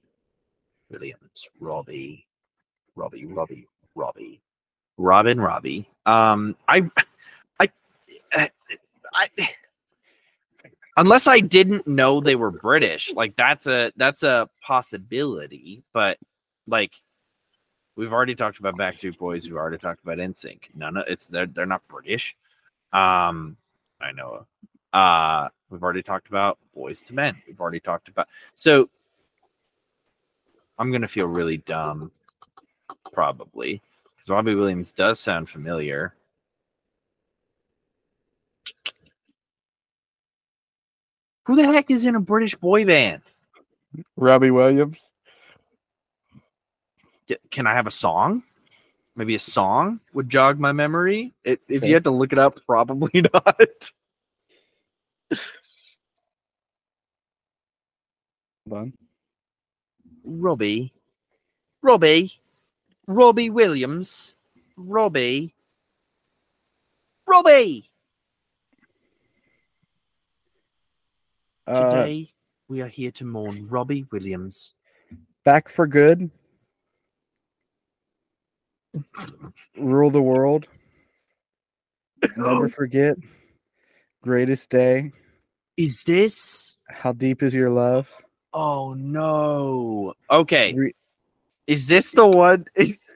Williams. 0.91 1.49
Robbie. 1.59 2.27
Robbie. 2.95 3.25
Robbie. 3.25 3.67
Robbie. 3.95 4.41
Robin. 4.97 5.41
Robbie. 5.41 5.89
Um. 6.05 6.55
I. 6.67 6.89
I. 7.59 7.69
I. 8.31 8.49
I 9.11 9.29
unless 10.97 11.27
I 11.27 11.39
didn't 11.39 11.87
know 11.87 12.19
they 12.19 12.35
were 12.35 12.51
British, 12.51 13.13
like 13.13 13.35
that's 13.35 13.67
a 13.67 13.91
that's 13.95 14.23
a 14.23 14.49
possibility. 14.61 15.83
But 15.93 16.17
like 16.67 16.93
we've 17.95 18.13
already 18.13 18.35
talked 18.35 18.59
about 18.59 18.77
Backstreet 18.77 19.17
Boys, 19.17 19.45
we've 19.45 19.57
already 19.57 19.77
talked 19.77 20.03
about 20.03 20.17
NSYNC. 20.17 20.75
None 20.75 20.97
of 20.97 21.05
it's 21.07 21.27
they're 21.27 21.47
they're 21.47 21.65
not 21.65 21.87
British. 21.87 22.35
Um, 22.91 23.57
I 24.01 24.11
know. 24.11 24.45
Uh, 24.91 25.49
we've 25.69 25.81
already 25.81 26.03
talked 26.03 26.27
about 26.27 26.59
Boyz 26.77 27.09
II 27.09 27.15
Men. 27.15 27.41
We've 27.47 27.59
already 27.59 27.79
talked 27.79 28.07
about 28.07 28.27
so. 28.55 28.89
I'm 30.79 30.91
gonna 30.91 31.07
feel 31.07 31.27
really 31.27 31.57
dumb, 31.57 32.11
probably, 33.13 33.81
because 34.15 34.29
Robbie 34.29 34.55
Williams 34.55 34.91
does 34.91 35.19
sound 35.19 35.49
familiar. 35.49 36.15
Who 41.45 41.55
the 41.55 41.65
heck 41.65 41.91
is 41.91 42.05
in 42.05 42.15
a 42.15 42.19
British 42.21 42.55
boy 42.55 42.85
band? 42.85 43.21
Robbie 44.15 44.51
Williams. 44.51 45.09
Can 47.51 47.67
I 47.67 47.73
have 47.73 47.87
a 47.87 47.91
song? 47.91 48.43
Maybe 49.15 49.35
a 49.35 49.39
song 49.39 49.99
would 50.13 50.29
jog 50.29 50.59
my 50.59 50.71
memory. 50.71 51.33
It, 51.43 51.61
if 51.67 51.77
Okay. 51.83 51.87
you 51.89 51.93
had 51.93 52.03
to 52.05 52.11
look 52.11 52.31
it 52.33 52.39
up, 52.39 52.59
probably 52.65 53.21
not. 53.33 53.91
Hold 58.69 58.79
on. 58.81 58.93
Robbie, 60.25 60.93
Robbie, 61.81 62.33
Robbie 63.07 63.49
Williams, 63.49 64.33
Robbie, 64.77 65.53
Robbie. 67.27 67.89
Uh, 71.65 71.89
Today 71.89 72.29
we 72.67 72.81
are 72.81 72.87
here 72.87 73.11
to 73.11 73.25
mourn 73.25 73.67
Robbie 73.67 74.05
Williams. 74.11 74.75
Back 75.45 75.69
for 75.69 75.87
Good. 75.87 76.29
Rule 79.77 80.11
the 80.11 80.21
World. 80.21 80.67
Never 82.37 82.69
Forget. 82.69 83.17
Greatest 84.21 84.69
Day. 84.69 85.11
Is 85.77 86.03
this? 86.03 86.77
How 86.87 87.11
Deep 87.11 87.41
Is 87.43 87.53
Your 87.53 87.69
Love? 87.69 88.07
Oh 88.53 88.93
no. 88.93 90.13
Okay. 90.29 90.73
Re- 90.73 90.95
Is 91.65 91.87
this 91.87 92.11
the 92.11 92.27
one? 92.27 92.65
Is 92.75 93.07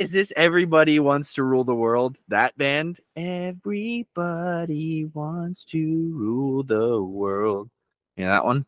is 0.00 0.10
this 0.12 0.32
everybody 0.34 0.98
wants 0.98 1.34
to 1.34 1.42
rule 1.42 1.62
the 1.62 1.74
world? 1.74 2.16
That 2.28 2.56
band? 2.56 3.00
Everybody 3.16 5.04
wants 5.12 5.64
to 5.66 6.12
rule 6.14 6.62
the 6.62 7.02
world. 7.02 7.68
Yeah, 8.16 8.30
that 8.30 8.44
one. 8.44 8.64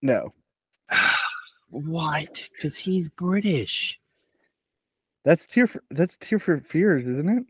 no. 0.00 0.32
What? 1.70 2.48
Because 2.56 2.78
he's 2.78 3.08
British. 3.08 4.00
That's 5.22 5.46
Tear 5.46 5.66
for 5.66 5.82
that's 5.90 6.16
Tear 6.16 6.38
for 6.38 6.60
Fears, 6.60 7.06
isn't 7.06 7.28
it? 7.28 7.44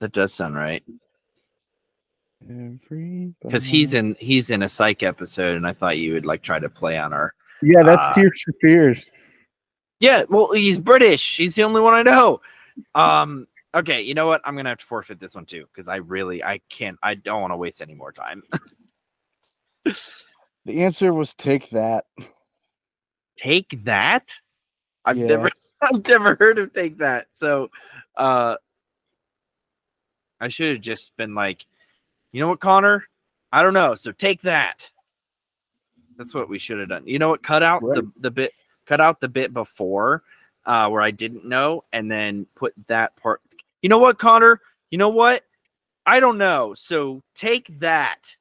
That 0.00 0.12
does 0.12 0.34
sound 0.34 0.54
right. 0.54 0.84
Because 2.46 3.64
he's 3.64 3.94
in 3.94 4.18
he's 4.20 4.50
in 4.50 4.62
a 4.62 4.68
psych 4.68 5.02
episode, 5.02 5.56
and 5.56 5.66
I 5.66 5.72
thought 5.72 5.96
you 5.96 6.12
would 6.12 6.26
like 6.26 6.42
try 6.42 6.58
to 6.58 6.68
play 6.68 6.98
on 6.98 7.14
our. 7.14 7.32
Yeah, 7.64 7.82
that's 7.82 8.02
uh, 8.04 8.14
Tears 8.14 8.42
for 8.42 8.52
Fears. 8.60 9.06
Yeah, 10.00 10.24
well, 10.28 10.52
he's 10.52 10.78
British. 10.78 11.36
He's 11.36 11.54
the 11.54 11.62
only 11.62 11.80
one 11.80 11.94
I 11.94 12.02
know. 12.02 12.40
Um, 12.94 13.46
Okay, 13.74 14.02
you 14.02 14.14
know 14.14 14.28
what? 14.28 14.40
I'm 14.44 14.54
gonna 14.54 14.68
have 14.68 14.78
to 14.78 14.86
forfeit 14.86 15.18
this 15.18 15.34
one 15.34 15.46
too 15.46 15.66
because 15.72 15.88
I 15.88 15.96
really 15.96 16.44
I 16.44 16.60
can't. 16.70 16.96
I 17.02 17.16
don't 17.16 17.40
want 17.40 17.52
to 17.52 17.56
waste 17.56 17.82
any 17.82 17.94
more 17.94 18.12
time. 18.12 18.42
The 20.66 20.82
answer 20.82 21.12
was 21.12 21.34
take 21.34 21.68
that. 21.70 22.06
take 23.38 23.84
that. 23.84 24.32
I've 25.04 25.18
Yeah. 25.18 25.26
never 25.26 25.50
I've 25.82 26.06
never 26.08 26.36
heard 26.36 26.58
of 26.58 26.72
take 26.72 26.96
that. 26.98 27.26
So 27.34 27.70
uh 28.16 28.56
I 30.40 30.48
should 30.48 30.72
have 30.72 30.80
just 30.80 31.14
been 31.18 31.34
like, 31.34 31.66
you 32.32 32.40
know 32.40 32.48
what, 32.48 32.60
Connor? 32.60 33.04
I 33.52 33.62
don't 33.62 33.74
know. 33.74 33.94
So 33.94 34.10
take 34.10 34.40
that. 34.42 34.90
That's 36.16 36.34
what 36.34 36.48
we 36.48 36.58
should 36.58 36.78
have 36.78 36.88
done. 36.88 37.06
You 37.06 37.18
know 37.18 37.28
what? 37.28 37.42
Cut 37.42 37.62
out 37.62 37.82
the, 37.82 38.10
the 38.18 38.30
bit 38.30 38.52
cut 38.86 39.00
out 39.00 39.20
the 39.20 39.28
bit 39.28 39.54
before 39.54 40.22
uh 40.66 40.88
where 40.88 41.02
I 41.02 41.10
didn't 41.10 41.44
know 41.44 41.84
and 41.92 42.10
then 42.10 42.46
put 42.54 42.74
that 42.88 43.16
part. 43.16 43.40
You 43.82 43.88
know 43.88 43.98
what, 43.98 44.18
Connor? 44.18 44.60
You 44.90 44.98
know 44.98 45.08
what? 45.08 45.42
I 46.06 46.20
don't 46.20 46.38
know. 46.38 46.74
So 46.74 47.22
take 47.34 47.80
that. 47.80 48.36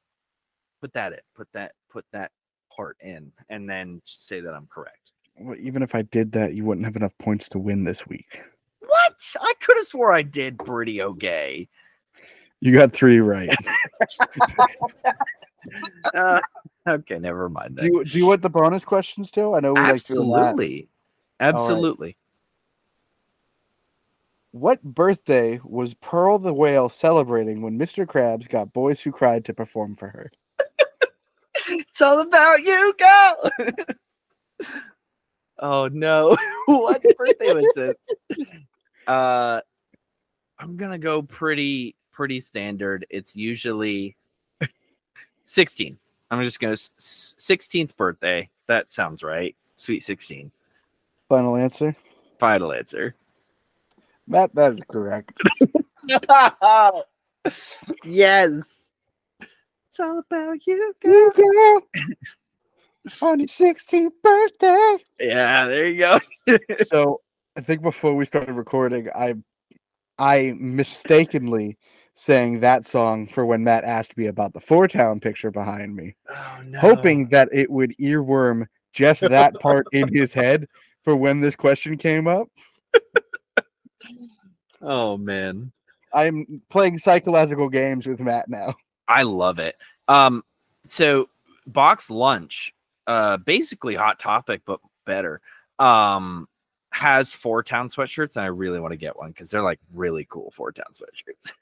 Put 0.81 0.93
that 0.93 1.13
in. 1.13 1.19
Put 1.35 1.47
that 1.53 1.73
put 1.89 2.05
that 2.11 2.31
part 2.75 2.97
in 3.01 3.31
and 3.49 3.69
then 3.69 4.01
say 4.05 4.39
that 4.41 4.53
I'm 4.53 4.67
correct. 4.67 5.13
Well, 5.37 5.57
even 5.59 5.81
if 5.81 5.95
I 5.95 6.03
did 6.03 6.31
that, 6.33 6.53
you 6.53 6.63
wouldn't 6.63 6.85
have 6.85 6.95
enough 6.95 7.17
points 7.19 7.49
to 7.49 7.59
win 7.59 7.83
this 7.83 8.05
week. 8.07 8.41
What? 8.79 9.35
I 9.41 9.53
could 9.61 9.77
have 9.77 9.87
swore 9.87 10.13
I 10.13 10.21
did 10.21 10.59
pretty 10.59 11.01
okay. 11.01 11.67
You 12.59 12.71
got 12.71 12.93
three 12.93 13.19
right. 13.19 13.53
Uh, 16.13 16.41
okay, 16.87 17.19
never 17.19 17.49
mind 17.49 17.77
do 17.77 17.81
that. 17.81 17.85
you 17.85 18.03
do 18.03 18.17
you 18.17 18.25
want 18.25 18.41
the 18.41 18.49
bonus 18.49 18.85
questions 18.85 19.31
too? 19.31 19.53
I 19.53 19.59
know 19.59 19.73
we 19.73 19.81
like 19.81 20.03
doing 20.03 20.29
that. 20.31 20.39
Absolutely. 20.39 20.89
Absolutely. 21.39 22.17
What 24.51 24.83
birthday 24.83 25.59
was 25.63 25.95
Pearl 25.95 26.37
the 26.37 26.53
whale 26.53 26.87
celebrating 26.87 27.61
when 27.61 27.77
Mr. 27.77 28.05
Krabs 28.05 28.47
got 28.47 28.71
Boys 28.71 28.99
Who 28.99 29.11
Cried 29.11 29.45
to 29.45 29.53
perform 29.53 29.95
for 29.95 30.09
her? 30.09 30.31
It's 31.67 32.01
all 32.01 32.19
about 32.19 32.59
you, 32.59 32.93
girl. 32.99 33.77
oh 35.59 35.87
no. 35.87 36.37
what 36.65 37.03
birthday 37.17 37.53
was 37.53 37.71
this? 37.75 37.97
Uh 39.05 39.59
I'm 40.57 40.77
gonna 40.77 40.97
go 40.97 41.21
pretty 41.21 41.95
pretty 42.13 42.39
standard. 42.39 43.05
It's 43.09 43.35
usually 43.35 44.15
16. 45.43 45.97
I'm 46.33 46.43
just 46.43 46.59
gonna 46.59 46.73
s- 46.73 46.89
s- 46.97 47.35
16th 47.37 47.95
birthday. 47.95 48.49
That 48.67 48.89
sounds 48.89 49.21
right. 49.21 49.55
Sweet 49.75 50.03
16. 50.03 50.51
Final 51.29 51.55
answer. 51.55 51.95
Final 52.39 52.73
answer. 52.73 53.13
Matt, 54.27 54.55
that 54.55 54.73
is 54.73 54.79
correct. 54.89 55.31
yes. 58.03 58.79
It's 59.89 59.99
all 59.99 60.17
about 60.19 60.65
you, 60.65 60.95
girl. 61.03 61.13
You 61.13 61.31
girl 61.35 61.81
on 63.29 63.39
your 63.39 63.47
16th 63.47 64.13
birthday. 64.23 64.97
Yeah, 65.19 65.67
there 65.67 65.87
you 65.87 65.99
go. 65.99 66.19
so 66.85 67.21
I 67.55 67.61
think 67.61 67.83
before 67.83 68.15
we 68.15 68.25
started 68.25 68.53
recording, 68.53 69.09
I 69.13 69.35
I 70.17 70.55
mistakenly 70.57 71.77
sang 72.15 72.59
that 72.59 72.85
song 72.85 73.27
for 73.27 73.45
when 73.45 73.63
Matt 73.63 73.83
asked 73.83 74.15
me 74.17 74.27
about 74.27 74.53
the 74.53 74.59
Four 74.59 74.87
Town 74.87 75.19
picture 75.19 75.51
behind 75.51 75.95
me, 75.95 76.15
Oh, 76.29 76.57
no. 76.65 76.79
hoping 76.79 77.27
that 77.29 77.49
it 77.51 77.69
would 77.69 77.95
earworm 77.99 78.67
just 78.93 79.21
that 79.21 79.59
part 79.59 79.87
in 79.91 80.13
his 80.13 80.31
head 80.33 80.67
for 81.03 81.15
when 81.15 81.41
this 81.41 81.55
question 81.55 81.97
came 81.97 82.27
up. 82.27 82.47
Oh 84.85 85.17
man. 85.17 85.71
I'm 86.13 86.61
playing 86.69 86.97
psychological 86.97 87.69
games 87.69 88.05
with 88.05 88.19
Matt 88.19 88.49
now. 88.49 88.75
I 89.07 89.23
love 89.23 89.57
it. 89.57 89.75
Um, 90.07 90.43
so 90.85 91.29
box 91.65 92.09
lunch, 92.11 92.73
uh, 93.07 93.37
basically 93.37 93.95
hot 93.95 94.19
topic, 94.19 94.61
but 94.65 94.79
better. 95.05 95.41
Um, 95.79 96.47
has 96.91 97.31
four 97.33 97.63
town 97.63 97.87
sweatshirts, 97.89 98.35
and 98.35 98.43
I 98.43 98.49
really 98.49 98.79
want 98.79 98.91
to 98.91 98.97
get 98.97 99.17
one 99.17 99.29
because 99.31 99.49
they're 99.49 99.63
like 99.63 99.79
really 99.93 100.27
cool 100.29 100.51
four 100.55 100.71
town 100.71 100.87
sweatshirts. 100.93 101.51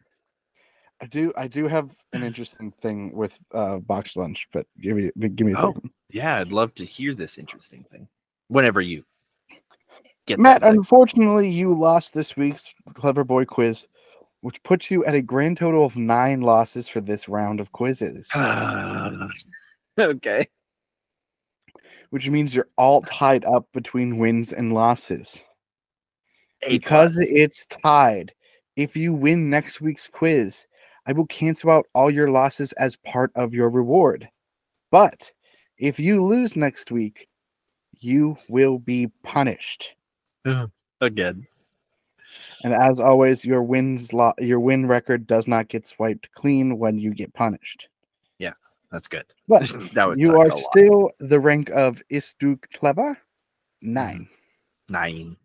I 1.02 1.08
do 1.08 1.34
I 1.36 1.48
do 1.48 1.68
have 1.68 1.90
an 2.14 2.24
interesting 2.24 2.72
thing 2.82 3.12
with 3.14 3.34
uh 3.54 3.78
box 3.78 4.16
lunch, 4.16 4.48
but 4.54 4.66
give 4.80 4.96
me 4.96 5.12
give 5.36 5.48
me 5.48 5.54
a 5.54 5.58
Oh, 5.58 5.74
second. 5.74 5.90
Yeah, 6.10 6.38
I'd 6.38 6.52
love 6.52 6.74
to 6.76 6.86
hear 6.86 7.14
this 7.16 7.38
interesting 7.38 7.86
thing. 7.92 8.08
Whenever 8.48 8.82
you 8.82 9.04
get 10.28 10.40
Matt, 10.40 10.62
unfortunately, 10.64 11.50
you 11.50 11.74
lost 11.78 12.14
this 12.14 12.36
week's 12.36 12.74
Clever 12.94 13.24
Boy 13.24 13.46
quiz, 13.46 13.88
which 14.42 14.62
puts 14.64 14.92
you 14.92 15.06
at 15.06 15.16
a 15.16 15.22
grand 15.22 15.58
total 15.58 15.86
of 15.86 15.96
nine 15.96 16.42
losses 16.42 16.90
for 16.90 17.02
this 17.02 17.30
round 17.30 17.60
of 17.60 17.72
quizzes, 17.72 18.28
okay. 20.00 20.48
which 22.10 22.30
means 22.30 22.54
you're 22.54 22.68
all 22.78 23.02
tied 23.04 23.46
up 23.46 23.68
between 23.74 24.18
wins 24.18 24.52
and 24.52 24.74
losses. 24.74 25.40
A 26.64 26.70
because 26.70 27.16
plus. 27.16 27.28
it's 27.32 27.66
tied, 27.68 28.34
if 28.76 28.96
you 28.98 29.14
win 29.14 29.50
next 29.50 29.80
week's 29.82 30.08
quiz, 30.08 30.68
I 31.06 31.14
will 31.14 31.26
cancel 31.28 31.72
out 31.72 31.88
all 31.94 32.12
your 32.12 32.30
losses 32.30 32.74
as 32.74 32.96
part 32.98 33.32
of 33.36 33.54
your 33.54 33.70
reward. 33.70 34.30
But 34.92 35.32
if 35.78 36.00
you 36.00 36.24
lose 36.24 36.56
next 36.56 36.92
week, 36.92 37.28
you 38.00 38.38
will 38.50 38.78
be 38.78 39.08
punished. 39.24 39.94
again. 41.02 41.48
And 42.64 42.74
as 42.74 43.00
always, 43.00 43.44
your 43.44 43.64
wins 43.64 44.14
lo- 44.14 44.34
your 44.38 44.60
win 44.60 44.88
record 44.88 45.28
does 45.28 45.48
not 45.48 45.68
get 45.68 45.88
swiped 45.88 46.32
clean 46.34 46.78
when 46.78 46.98
you 46.98 47.14
get 47.14 47.34
punished. 47.34 47.90
Yeah, 48.38 48.54
that's 48.92 49.08
good. 49.08 49.26
But 49.48 49.74
that 49.94 50.08
would 50.08 50.20
you 50.20 50.40
are 50.40 50.52
still 50.56 51.12
the 51.20 51.40
rank 51.40 51.70
of 51.72 52.02
Istu 52.12 52.60
Clever 52.74 53.18
mm-hmm. 53.84 53.94
nine. 53.94 55.38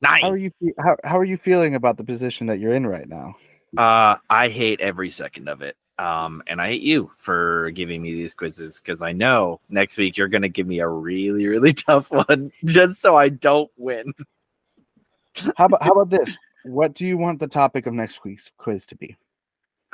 nine. 0.00 0.22
How 0.22 0.30
are 0.30 0.36
you 0.36 0.52
fe- 0.62 0.74
how, 0.78 0.96
how 1.04 1.18
are 1.18 1.24
you 1.24 1.36
feeling 1.36 1.74
about 1.74 1.96
the 1.96 2.04
position 2.04 2.46
that 2.46 2.60
you're 2.60 2.74
in 2.74 2.86
right 2.86 3.08
now? 3.08 3.34
Uh, 3.76 4.16
I 4.28 4.48
hate 4.48 4.80
every 4.80 5.10
second 5.10 5.48
of 5.48 5.62
it. 5.62 5.76
Um, 5.98 6.42
and 6.46 6.62
I 6.62 6.68
hate 6.68 6.82
you 6.82 7.10
for 7.18 7.70
giving 7.72 8.00
me 8.00 8.14
these 8.14 8.32
quizzes 8.32 8.80
because 8.80 9.02
I 9.02 9.12
know 9.12 9.60
next 9.68 9.98
week 9.98 10.16
you're 10.16 10.28
gonna 10.28 10.48
give 10.48 10.66
me 10.66 10.80
a 10.80 10.88
really, 10.88 11.46
really 11.46 11.72
tough 11.74 12.10
one 12.10 12.50
just 12.64 13.02
so 13.02 13.16
I 13.16 13.28
don't 13.28 13.70
win. 13.76 14.14
How 15.56 15.66
about 15.66 15.82
how 15.82 15.92
about 15.92 16.08
this? 16.08 16.38
What 16.64 16.94
do 16.94 17.04
you 17.04 17.18
want 17.18 17.38
the 17.38 17.46
topic 17.46 17.86
of 17.86 17.92
next 17.92 18.24
week's 18.24 18.50
quiz 18.56 18.86
to 18.86 18.94
be? 18.94 19.16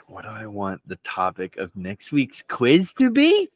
What 0.07 0.23
do 0.23 0.29
I 0.29 0.47
want 0.47 0.81
the 0.87 0.97
topic 0.97 1.57
of 1.57 1.75
next 1.75 2.13
week's 2.13 2.41
quiz 2.43 2.93
to 2.95 3.11
be? 3.11 3.51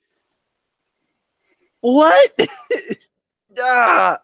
What? 1.81 2.37
ah. 3.61 4.18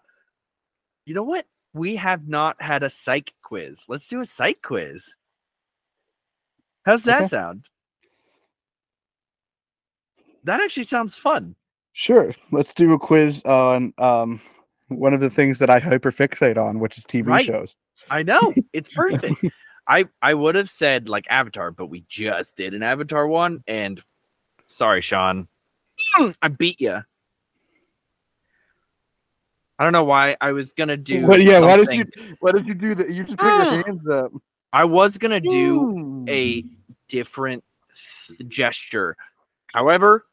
You 1.04 1.14
know 1.14 1.22
what? 1.22 1.46
We 1.72 1.94
have 1.96 2.26
not 2.26 2.60
had 2.60 2.82
a 2.82 2.90
psych 2.90 3.32
quiz. 3.42 3.84
Let's 3.88 4.08
do 4.08 4.20
a 4.20 4.24
psych 4.24 4.62
quiz. 4.62 5.14
How's 6.86 7.02
that 7.04 7.18
Okay. 7.18 7.28
sound? 7.28 7.68
That 10.44 10.60
actually 10.60 10.84
sounds 10.84 11.18
fun. 11.18 11.56
Sure. 11.92 12.32
Let's 12.52 12.72
do 12.72 12.92
a 12.92 12.98
quiz 12.98 13.42
on 13.44 13.92
um 13.98 14.40
one 14.88 15.12
of 15.12 15.20
the 15.20 15.28
things 15.30 15.58
that 15.58 15.68
I 15.68 15.80
hyperfixate 15.80 16.56
on, 16.56 16.78
which 16.78 16.96
is 16.96 17.04
TV 17.04 17.26
Right. 17.26 17.44
shows. 17.44 17.76
I 18.08 18.22
know 18.22 18.54
it's 18.72 18.88
perfect. 18.88 19.42
I 19.88 20.06
I 20.22 20.34
would 20.34 20.54
have 20.54 20.70
said 20.70 21.08
like 21.08 21.26
Avatar, 21.28 21.72
but 21.72 21.86
we 21.86 22.04
just 22.08 22.56
did 22.56 22.72
an 22.72 22.84
Avatar 22.84 23.26
one, 23.26 23.64
and 23.66 24.00
sorry, 24.66 25.00
Sean, 25.02 25.48
Mm, 26.16 26.34
I 26.40 26.48
beat 26.48 26.80
you. 26.80 27.02
I 29.78 29.84
don't 29.84 29.92
know 29.92 30.04
why 30.04 30.36
I 30.40 30.52
was 30.52 30.72
gonna 30.72 30.96
do. 30.96 31.26
What, 31.26 31.42
yeah, 31.42 31.60
why 31.60 31.76
did 31.76 31.92
you 31.92 32.36
why 32.38 32.52
did 32.52 32.66
you 32.68 32.74
do 32.74 32.94
that? 32.94 33.10
You 33.10 33.24
just 33.24 33.38
put 33.38 33.48
Ah. 33.48 33.72
your 33.74 33.84
hands 33.84 34.08
up. 34.08 34.32
I 34.72 34.84
was 34.84 35.18
gonna 35.18 35.40
do 35.40 36.26
a 36.28 36.62
Mm. 36.62 36.75
Different 37.08 37.64
gesture. 38.48 39.16
However, 39.72 40.26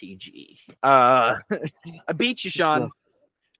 TG. 0.00 0.58
Uh, 0.82 1.36
I 2.08 2.12
beat 2.16 2.44
you, 2.44 2.50
Sean. 2.50 2.90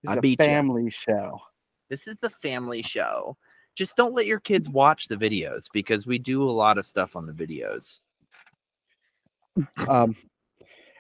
It's 0.03 0.13
I 0.13 0.17
a 0.17 0.21
beat 0.21 0.41
ya. 0.41 0.47
family 0.47 0.91
show. 0.91 1.41
This 1.89 2.07
is 2.07 2.17
the 2.21 2.31
family 2.31 2.83
show. 2.83 3.37
Just 3.75 3.97
don't 3.97 4.15
let 4.15 4.27
your 4.27 4.41
kids 4.41 4.69
watch 4.69 5.09
the 5.09 5.17
videos 5.17 5.67
because 5.73 6.07
we 6.07 6.19
do 6.19 6.43
a 6.43 6.51
lot 6.51 6.79
of 6.79 6.87
stuff 6.87 7.17
on 7.17 7.27
the 7.27 7.33
videos. 7.33 8.01
Um, 9.89 10.17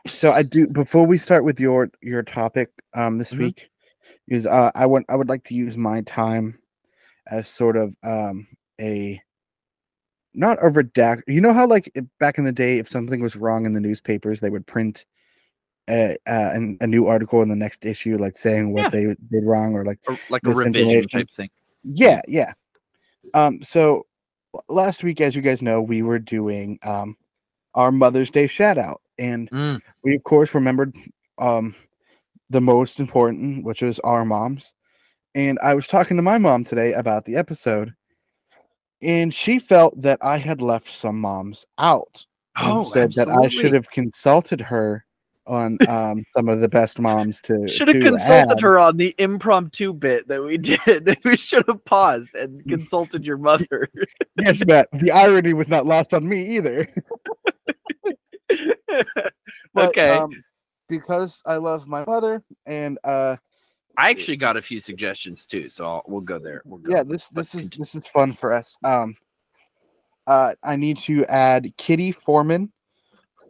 so 0.06 0.32
I 0.32 0.42
do 0.42 0.66
before 0.66 1.06
we 1.06 1.18
start 1.18 1.44
with 1.44 1.60
your 1.60 1.90
your 2.00 2.22
topic 2.22 2.70
um 2.94 3.18
this 3.18 3.32
Mhm. 3.32 3.38
week 3.38 3.70
is 4.28 4.46
uh 4.46 4.70
I 4.74 4.86
want 4.86 5.06
I 5.08 5.16
would 5.16 5.28
like 5.28 5.44
to 5.44 5.54
use 5.54 5.76
my 5.76 6.00
time 6.02 6.58
as 7.30 7.48
sort 7.48 7.76
of 7.76 7.94
um 8.02 8.46
a 8.80 9.20
not 10.34 10.58
a 10.58 10.70
redact. 10.70 11.22
You 11.26 11.40
know 11.40 11.52
how 11.52 11.66
like 11.66 11.92
back 12.18 12.38
in 12.38 12.44
the 12.44 12.52
day, 12.52 12.78
if 12.78 12.88
something 12.88 13.20
was 13.20 13.36
wrong 13.36 13.66
in 13.66 13.72
the 13.72 13.80
newspapers, 13.80 14.40
they 14.40 14.50
would 14.50 14.66
print 14.66 15.04
a 15.88 16.12
uh, 16.26 16.50
an, 16.54 16.78
a 16.80 16.86
new 16.86 17.06
article 17.06 17.42
in 17.42 17.48
the 17.48 17.56
next 17.56 17.84
issue, 17.84 18.16
like 18.18 18.36
saying 18.38 18.72
what 18.72 18.90
Yeah. 18.92 19.00
they 19.00 19.04
did 19.30 19.44
wrong 19.44 19.74
or 19.74 19.84
like 19.84 19.98
Or 20.06 20.18
like 20.28 20.42
a 20.46 20.50
revision 20.50 21.08
type 21.08 21.30
thing. 21.30 21.50
yeah 21.84 22.20
yeah. 22.28 22.52
Um, 23.34 23.62
so 23.62 24.06
last 24.68 25.02
week, 25.02 25.20
as 25.20 25.34
you 25.36 25.42
guys 25.42 25.62
know, 25.62 25.80
we 25.80 26.02
were 26.02 26.18
doing 26.18 26.78
um 26.82 27.16
our 27.74 27.92
Mother's 27.92 28.30
Day 28.30 28.46
shout 28.46 28.78
out, 28.78 29.00
and 29.18 29.50
Mm, 29.52 29.80
we 30.04 30.14
of 30.16 30.22
course 30.24 30.54
remembered 30.54 30.94
um 31.38 31.74
the 32.50 32.60
most 32.60 32.98
important, 33.00 33.64
which 33.64 33.82
was 33.82 33.98
our 34.00 34.24
moms. 34.24 34.72
And 35.34 35.58
I 35.62 35.74
was 35.74 35.86
talking 35.86 36.16
to 36.16 36.22
my 36.22 36.38
mom 36.38 36.64
today 36.64 36.92
about 36.92 37.24
the 37.24 37.36
episode, 37.36 37.94
and 39.02 39.32
she 39.32 39.58
felt 39.58 40.00
that 40.00 40.18
I 40.22 40.36
had 40.36 40.60
left 40.60 40.92
some 40.92 41.20
moms 41.20 41.66
out 41.78 42.24
and 42.56 42.78
Oh, 42.78 42.84
said 42.84 43.12
that 43.14 43.28
I 43.28 43.48
should 43.48 43.72
have 43.72 43.90
consulted 43.90 44.60
her 44.60 45.04
on 45.46 45.78
um, 45.88 46.24
some 46.36 46.48
of 46.48 46.60
the 46.60 46.68
best 46.68 47.00
moms 47.00 47.40
to 47.40 47.66
should 47.68 47.88
have 47.88 48.02
consulted 48.02 48.52
add. 48.52 48.60
her 48.60 48.78
on 48.78 48.96
the 48.96 49.14
impromptu 49.18 49.92
bit 49.92 50.28
that 50.28 50.42
we 50.42 50.58
did. 50.86 51.18
we 51.24 51.36
should 51.36 51.64
have 51.66 51.84
paused 51.84 52.34
and 52.34 52.64
consulted 52.68 53.24
your 53.24 53.38
mother. 53.38 53.88
Yes, 54.36 54.64
Matt. 54.64 54.88
The 54.92 55.10
irony 55.10 55.52
was 55.54 55.68
not 55.68 55.86
lost 55.86 56.14
on 56.14 56.28
me 56.28 56.56
either. 56.56 56.88
But, 59.72 59.90
okay. 59.90 60.10
um, 60.10 60.30
because 60.88 61.40
I 61.46 61.56
love 61.56 61.86
my 61.86 62.04
mother, 62.04 62.42
and 62.66 62.98
uh, 63.04 63.36
I 64.00 64.08
actually 64.08 64.38
got 64.38 64.56
a 64.56 64.62
few 64.62 64.80
suggestions 64.80 65.46
too, 65.46 65.68
so 65.68 65.84
I'll, 65.84 66.02
we'll 66.06 66.22
go 66.22 66.38
there. 66.38 66.62
We'll 66.64 66.78
go. 66.78 66.90
yeah, 66.90 67.02
this 67.02 67.28
this 67.28 67.54
is 67.54 67.68
this 67.70 67.94
is 67.94 68.06
fun 68.06 68.32
for 68.32 68.50
us. 68.50 68.74
Um, 68.82 69.14
uh, 70.26 70.54
I 70.62 70.76
need 70.76 70.96
to 71.00 71.26
add 71.26 71.72
Kitty 71.76 72.10
Forman 72.10 72.72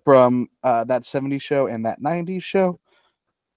from 0.05 0.49
uh, 0.65 0.83
that 0.85 1.03
70s 1.03 1.41
show 1.41 1.69
and 1.69 1.87
that 1.87 2.01
90s 2.01 2.43
show. 2.43 2.81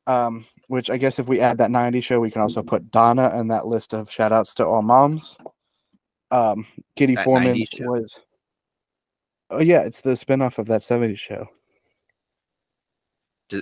Um, 0.06 0.46
which 0.68 0.92
I 0.92 0.98
guess 0.98 1.18
if 1.18 1.28
we 1.28 1.40
add 1.40 1.58
that 1.58 1.72
90s 1.72 2.04
show, 2.04 2.20
we 2.20 2.30
can 2.30 2.42
also 2.42 2.62
put 2.62 2.92
Donna 2.92 3.40
in 3.40 3.48
that 3.48 3.66
list 3.66 3.94
of 3.94 4.12
shout 4.12 4.32
outs 4.32 4.54
to 4.56 4.66
all 4.66 4.82
moms. 4.84 5.38
Um, 6.30 6.68
Kitty 6.96 7.16
That 7.16 7.26
Forman 7.26 7.66
was. 7.80 8.20
Oh 9.50 9.62
yeah, 9.62 9.82
it's 9.82 10.02
the 10.02 10.12
spinoff 10.12 10.60
of 10.60 10.68
that 10.68 10.82
70s 10.82 11.18
show. 11.18 11.48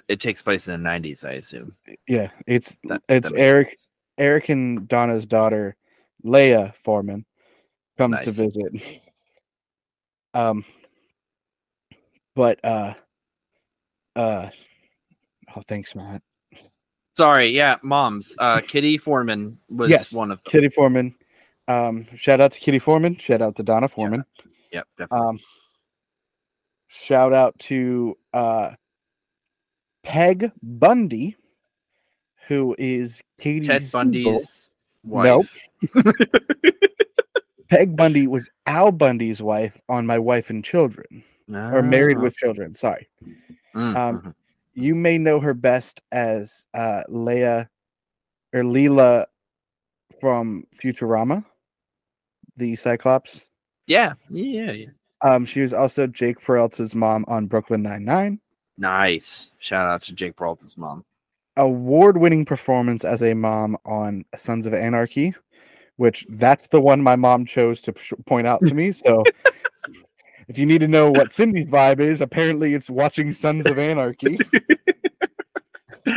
It 0.07 0.19
takes 0.19 0.41
place 0.41 0.67
in 0.67 0.81
the 0.81 0.89
'90s, 0.89 1.25
I 1.25 1.33
assume. 1.33 1.75
Yeah, 2.07 2.29
it's 2.47 2.77
That, 2.85 3.01
it's 3.09 3.29
that 3.29 3.37
Eric 3.37 3.69
sense. 3.69 3.89
Eric 4.17 4.49
and 4.49 4.87
Donna's 4.87 5.25
daughter, 5.25 5.75
Leia 6.23 6.73
Forman, 6.83 7.25
comes 7.97 8.19
to 8.21 8.31
visit. 8.31 9.01
Um, 10.33 10.63
but 12.35 12.63
uh, 12.63 12.93
uh, 14.15 14.49
oh, 15.55 15.61
thanks, 15.67 15.95
Matt. 15.95 16.21
Sorry, 17.17 17.49
yeah, 17.49 17.77
moms. 17.81 18.35
Uh, 18.39 18.61
Kitty 18.67 18.97
Forman 18.97 19.57
was 19.69 19.89
Yes, 19.89 20.13
one 20.13 20.31
of 20.31 20.41
them. 20.43 20.51
Kitty 20.51 20.69
Forman. 20.69 21.15
Um, 21.67 22.07
shout 22.15 22.41
out 22.41 22.53
to 22.53 22.59
Kitty 22.59 22.79
Forman. 22.79 23.17
Shout 23.17 23.41
out 23.41 23.55
to 23.57 23.63
Donna 23.63 23.87
Forman. 23.87 24.23
Yep, 24.71 24.87
definitely. 24.97 25.27
Um, 25.27 25.39
shout 26.87 27.33
out 27.33 27.57
to 27.59 28.17
uh, 28.33 28.71
Peg 30.03 30.51
Bundy, 30.61 31.35
who 32.47 32.75
is 32.79 33.21
Katey 33.39 33.65
Ted 33.67 33.81
Sagal. 33.81 33.91
Bundy's 33.91 34.71
wife. 35.03 35.57
Nope. 35.93 36.05
Peg 37.69 37.95
Bundy 37.95 38.27
was 38.27 38.49
Al 38.65 38.91
Bundy's 38.91 39.41
wife 39.41 39.79
on 39.87 40.05
My 40.05 40.19
Wife 40.19 40.49
and 40.49 40.63
Children, 40.63 41.23
or 41.49 41.81
Married 41.81 42.17
Ah. 42.17 42.21
with 42.21 42.35
Children. 42.35 42.75
Sorry. 42.75 43.07
Mm, 43.75 43.95
um, 43.95 44.21
mhm. 44.21 44.33
You 44.73 44.95
may 44.95 45.17
know 45.17 45.39
her 45.39 45.53
best 45.53 46.01
as 46.11 46.65
uh, 46.73 47.03
Leia 47.09 47.67
or 48.53 48.61
Leela 48.61 49.25
from 50.19 50.65
Futurama, 50.81 51.43
the 52.57 52.75
Cyclops. 52.75 53.45
Yeah, 53.87 54.13
yeah, 54.29 54.71
yeah. 54.71 54.85
Um, 55.21 55.45
she 55.45 55.61
was 55.61 55.73
also 55.73 56.07
Jake 56.07 56.39
Peralta's 56.41 56.95
mom 56.95 57.23
on 57.27 57.47
Brooklyn 57.47 57.81
Nine 57.83 58.03
Nine. 58.05 58.39
Nice. 58.81 59.49
Shout 59.59 59.85
out 59.85 60.01
to 60.03 60.13
Jake 60.13 60.35
Peralta's 60.35 60.75
mom. 60.75 61.05
Award-winning 61.55 62.45
performance 62.45 63.05
as 63.05 63.21
a 63.21 63.35
mom 63.35 63.77
on 63.85 64.25
Sons 64.35 64.65
of 64.65 64.73
Anarchy, 64.73 65.35
which 65.97 66.25
that's 66.29 66.67
the 66.67 66.81
one 66.81 66.99
my 66.99 67.15
mom 67.15 67.45
chose 67.45 67.79
to 67.83 67.93
point 68.25 68.47
out 68.47 68.65
to 68.65 68.73
me. 68.73 68.91
So, 68.91 69.23
if 70.47 70.57
you 70.57 70.65
need 70.65 70.79
to 70.79 70.87
know 70.87 71.11
what 71.11 71.31
Cindy's 71.31 71.67
vibe 71.67 71.99
is, 71.99 72.21
apparently 72.21 72.73
it's 72.73 72.89
watching 72.89 73.33
Sons 73.33 73.67
of 73.67 73.77
Anarchy. 73.77 74.39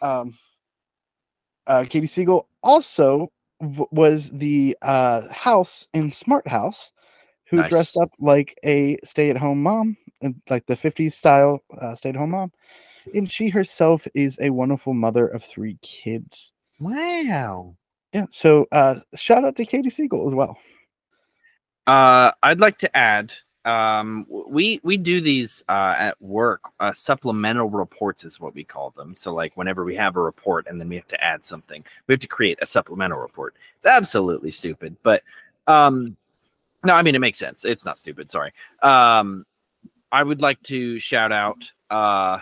um, 0.00 0.38
uh, 1.66 1.80
Katey 1.80 2.04
Sagal 2.04 2.46
also 2.62 3.30
v- 3.60 3.84
was 3.90 4.30
the 4.30 4.74
uh, 4.80 5.28
house 5.30 5.86
in 5.92 6.10
Smart 6.10 6.48
House 6.48 6.94
who 7.50 7.58
Nice. 7.58 7.68
dressed 7.70 7.96
up 7.98 8.10
like 8.18 8.58
a 8.64 8.98
stay-at-home 9.04 9.62
mom, 9.62 9.98
and 10.05 10.05
like 10.48 10.66
the 10.66 10.76
50s 10.76 11.12
style 11.12 11.62
uh, 11.80 11.94
stay-at-home 11.94 12.30
mom. 12.30 12.52
And 13.14 13.30
she 13.30 13.48
herself 13.48 14.06
is 14.14 14.38
a 14.40 14.50
wonderful 14.50 14.94
mother 14.94 15.28
of 15.28 15.44
three 15.44 15.78
kids. 15.82 16.52
Wow. 16.80 17.76
Yeah. 18.12 18.26
So 18.30 18.66
uh, 18.72 18.96
shout 19.14 19.44
out 19.44 19.56
to 19.56 19.66
Katey 19.66 19.86
Sagal 19.86 20.26
as 20.26 20.34
well. 20.34 20.58
Uh, 21.86 22.32
I'd 22.42 22.60
like 22.60 22.78
to 22.78 22.96
add, 22.96 23.32
um, 23.64 24.26
we 24.28 24.80
we 24.82 24.96
do 24.96 25.20
these 25.20 25.62
uh, 25.68 25.94
at 25.98 26.20
work. 26.22 26.62
Uh, 26.80 26.92
supplemental 26.92 27.68
reports 27.68 28.24
is 28.24 28.40
what 28.40 28.54
we 28.54 28.64
call 28.64 28.90
them. 28.96 29.14
So, 29.14 29.34
like, 29.34 29.56
whenever 29.56 29.84
we 29.84 29.94
have 29.96 30.16
a 30.16 30.20
report 30.20 30.66
and 30.68 30.80
then 30.80 30.88
we 30.88 30.96
have 30.96 31.08
to 31.08 31.22
add 31.22 31.44
something, 31.44 31.84
we 32.06 32.12
have 32.12 32.20
to 32.20 32.28
create 32.28 32.58
a 32.62 32.66
supplemental 32.66 33.18
report. 33.18 33.54
It's 33.76 33.86
absolutely 33.86 34.50
stupid, 34.50 34.96
but 35.02 35.22
um, 35.66 36.16
no, 36.84 36.94
I 36.94 37.02
mean 37.02 37.16
it 37.16 37.20
makes 37.20 37.38
sense. 37.38 37.64
It's 37.64 37.84
not 37.84 37.98
stupid. 37.98 38.30
Sorry. 38.30 38.52
Um, 38.82 39.44
I 40.12 40.22
would 40.22 40.40
like 40.40 40.62
to 40.64 40.98
shout 40.98 41.32
out. 41.32 41.70
Uh, 41.90 42.38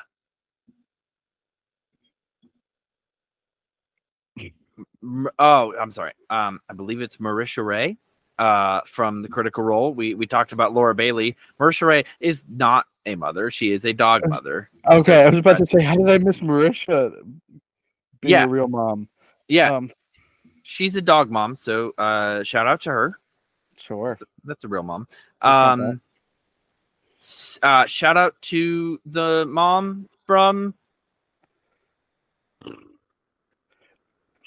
oh, 5.39 5.75
I'm 5.81 5.91
sorry. 5.91 6.13
Um, 6.31 6.61
I 6.69 6.75
believe 6.75 7.01
it's 7.01 7.17
Marisha 7.19 7.65
Ray 7.65 7.97
uh, 8.39 8.81
from 8.87 9.23
the 9.23 9.29
Critical 9.29 9.65
Role. 9.65 9.95
We 9.95 10.15
we 10.15 10.27
talked 10.27 10.53
about 10.53 10.75
Laura 10.75 10.95
Bailey. 10.95 11.37
Marisha 11.59 11.87
Ray 11.87 12.05
is 12.21 12.45
not 12.49 12.87
a 13.07 13.15
mother; 13.15 13.51
she 13.51 13.73
is 13.73 13.85
a 13.87 13.93
dog 13.93 14.29
mother. 14.29 14.71
Okay, 14.91 15.23
I 15.25 15.29
was 15.31 15.39
about 15.39 15.59
to 15.59 15.67
say, 15.67 15.83
how 15.83 15.97
did 15.97 16.11
I 16.11 16.19
miss 16.19 16.41
Marisha 16.41 17.13
being 18.21 18.33
Yeah. 18.33 18.45
a 18.45 18.49
real 18.49 18.69
mom? 18.69 19.09
Yeah, 19.49 19.75
Um, 19.75 19.91
she's 20.63 20.97
a 20.97 21.03
dog 21.03 21.31
mom. 21.31 21.57
So 21.57 21.93
uh, 21.99 22.43
shout 22.45 22.67
out 22.67 22.83
to 22.83 22.91
her. 22.91 23.19
sure. 23.77 24.11
That's 24.11 24.23
a, 24.23 24.27
that's 24.45 24.65
a 24.65 24.69
real 24.69 24.83
mom. 24.83 25.07
Um, 25.43 26.01
uh, 27.63 27.87
shout 27.87 28.17
out 28.17 28.41
to 28.43 29.01
the 29.07 29.47
mom 29.49 30.09
from. 30.27 30.75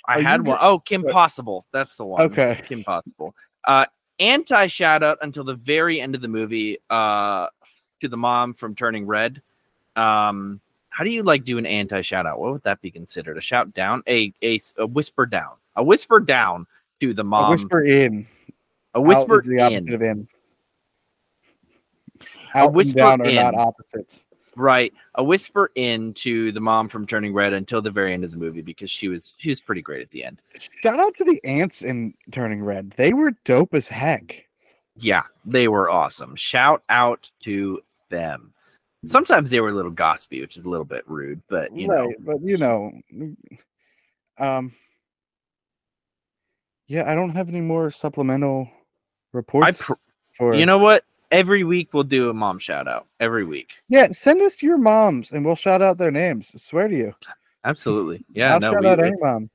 I 0.08 0.20
Are 0.20 0.22
had 0.22 0.42
one. 0.46 0.56
just- 0.56 0.64
Oh, 0.64 0.80
Kim 0.80 1.02
what- 1.02 1.12
Possible. 1.14 1.66
That's 1.72 1.98
the 1.98 2.06
one. 2.06 2.22
Okay. 2.22 2.62
Kim 2.66 2.84
Possible. 2.84 3.36
Uh, 3.66 3.86
anti 4.20 4.68
shout 4.68 5.04
out 5.04 5.18
until 5.22 5.44
the 5.44 5.56
very 5.56 6.00
end 6.00 6.16
of 6.16 6.22
the 6.22 6.28
movie. 6.30 6.78
Uh, 6.90 7.48
to 8.02 8.08
the 8.08 8.18
mom 8.18 8.54
from 8.54 8.76
Turning 8.76 9.06
Red. 9.08 9.42
Um, 9.96 10.62
how 10.90 11.04
do 11.04 11.10
you 11.10 11.24
like 11.24 11.44
do 11.44 11.58
an 11.58 11.66
anti 11.66 12.02
shout 12.02 12.26
out? 12.26 12.40
What 12.40 12.54
would 12.54 12.64
that 12.64 12.80
be 12.82 12.92
considered? 12.92 13.38
A 13.38 13.42
shout 13.42 13.74
down? 13.74 14.04
A 14.08 14.32
a 14.42 14.60
whisper 14.86 15.26
down? 15.26 15.56
A 15.76 15.84
whisper 15.84 16.20
down 16.20 16.68
to 17.00 17.14
the 17.14 17.24
mom. 17.24 17.46
a 17.46 17.50
whisper 17.52 17.82
in. 17.84 18.28
A 18.94 19.02
whisper 19.02 19.40
is 19.40 19.46
the 19.46 19.60
opposite 19.60 20.02
in. 20.02 20.28
Out 22.54 22.74
whisper 22.74 23.00
and 23.00 23.24
down 23.24 23.28
are 23.28 23.44
not 23.44 23.54
in. 23.54 23.60
opposites. 23.60 24.26
Right. 24.56 24.92
A 25.16 25.24
whisper 25.24 25.72
in 25.76 26.14
to 26.16 26.52
the 26.52 26.60
mom 26.60 26.90
from 26.90 27.06
Turning 27.06 27.32
Red 27.32 27.54
until 27.54 27.80
the 27.82 27.92
very 27.92 28.14
end 28.14 28.24
of 28.24 28.32
the 28.32 28.38
movie 28.38 28.64
because 28.64 28.90
she 28.90 29.08
was 29.08 29.36
she 29.38 29.50
was 29.50 29.62
pretty 29.62 29.84
great 29.84 30.02
at 30.02 30.10
the 30.10 30.24
end. 30.24 30.42
Shout 30.82 31.00
out 31.00 31.16
to 31.18 31.24
the 31.24 31.40
ants 31.44 31.84
in 31.84 32.16
Turning 32.32 32.64
Red. 32.64 32.94
They 32.98 33.14
were 33.14 33.34
dope 33.46 33.76
as 33.76 33.88
heck. 33.88 34.46
Yeah, 34.96 35.24
they 35.46 35.68
were 35.68 35.92
awesome. 35.92 36.36
Shout 36.36 36.82
out 36.90 37.30
to 37.42 37.82
them. 38.10 38.52
Sometimes 39.06 39.52
they 39.52 39.60
were 39.60 39.70
a 39.70 39.76
little 39.76 39.92
gossipy, 39.92 40.42
which 40.42 40.58
is 40.58 40.66
a 40.66 40.70
little 40.70 40.86
bit 40.86 41.08
rude, 41.08 41.40
but 41.50 41.72
you 41.76 41.88
know, 41.88 42.12
but 42.20 42.42
you 42.42 42.58
know, 42.58 42.92
um, 44.40 44.74
yeah, 46.88 47.10
I 47.10 47.14
don't 47.14 47.36
have 47.36 47.48
any 47.48 47.62
more 47.62 47.92
supplemental 47.92 48.68
reports 49.34 49.84
pr- 49.84 49.94
for 50.36 50.56
you 50.56 50.66
know 50.66 50.80
what? 50.80 51.04
Every 51.32 51.64
week 51.64 51.94
we'll 51.94 52.04
do 52.04 52.30
a 52.30 52.34
mom 52.34 52.58
shout 52.60 52.88
out. 52.88 53.08
Every 53.20 53.44
week. 53.44 53.72
Yeah, 53.90 54.08
send 54.12 54.42
us 54.42 54.62
your 54.64 54.78
moms 54.78 55.32
and 55.32 55.44
we'll 55.46 55.56
shout 55.56 55.82
out 55.82 55.98
their 55.98 56.12
names. 56.12 56.52
I 56.56 56.58
swear 56.58 56.88
to 56.88 56.96
you. 56.96 57.14
Absolutely. 57.66 58.24
Yeah. 58.32 58.54
I'll 58.54 58.60
no, 58.62 58.72
shout 58.72 58.82
we, 58.82 58.88
out 58.90 58.98
we- 59.00 59.04
any 59.08 59.16
mom. 59.20 59.50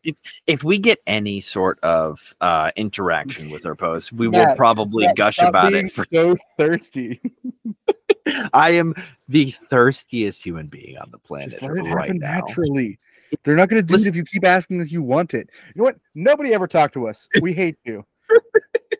if 0.46 0.62
we 0.64 0.76
get 0.78 0.98
any 1.06 1.40
sort 1.40 1.80
of 1.80 2.34
uh 2.42 2.70
interaction 2.76 3.48
with 3.48 3.64
our 3.64 3.74
posts, 3.74 4.12
we 4.12 4.28
will 4.28 4.54
probably 4.54 5.06
Matt, 5.06 5.16
gush 5.16 5.38
about 5.38 5.72
it. 5.72 5.90
For, 5.92 6.04
so 6.12 6.36
thirsty. 6.58 7.20
I 8.52 8.70
am 8.70 8.94
the 9.28 9.50
thirstiest 9.70 10.44
human 10.44 10.66
being 10.66 10.98
on 10.98 11.10
the 11.10 11.18
planet 11.18 11.50
Just 11.50 11.62
let 11.62 11.70
it 11.72 11.82
right 11.84 12.06
happen 12.08 12.18
now. 12.18 12.32
naturally. 12.40 12.98
They're 13.44 13.56
not 13.56 13.70
going 13.70 13.80
to 13.82 13.86
do 13.86 13.94
Listen- 13.94 14.08
it 14.08 14.10
if 14.10 14.16
you 14.16 14.24
keep 14.24 14.44
asking 14.44 14.80
if 14.82 14.92
you 14.92 15.02
want 15.02 15.32
it. 15.32 15.48
You 15.74 15.80
know 15.80 15.84
what? 15.84 15.96
Nobody 16.14 16.52
ever 16.52 16.66
talked 16.68 16.92
to 16.94 17.08
us. 17.08 17.28
We 17.40 17.54
hate 17.54 17.78
you. 17.84 18.04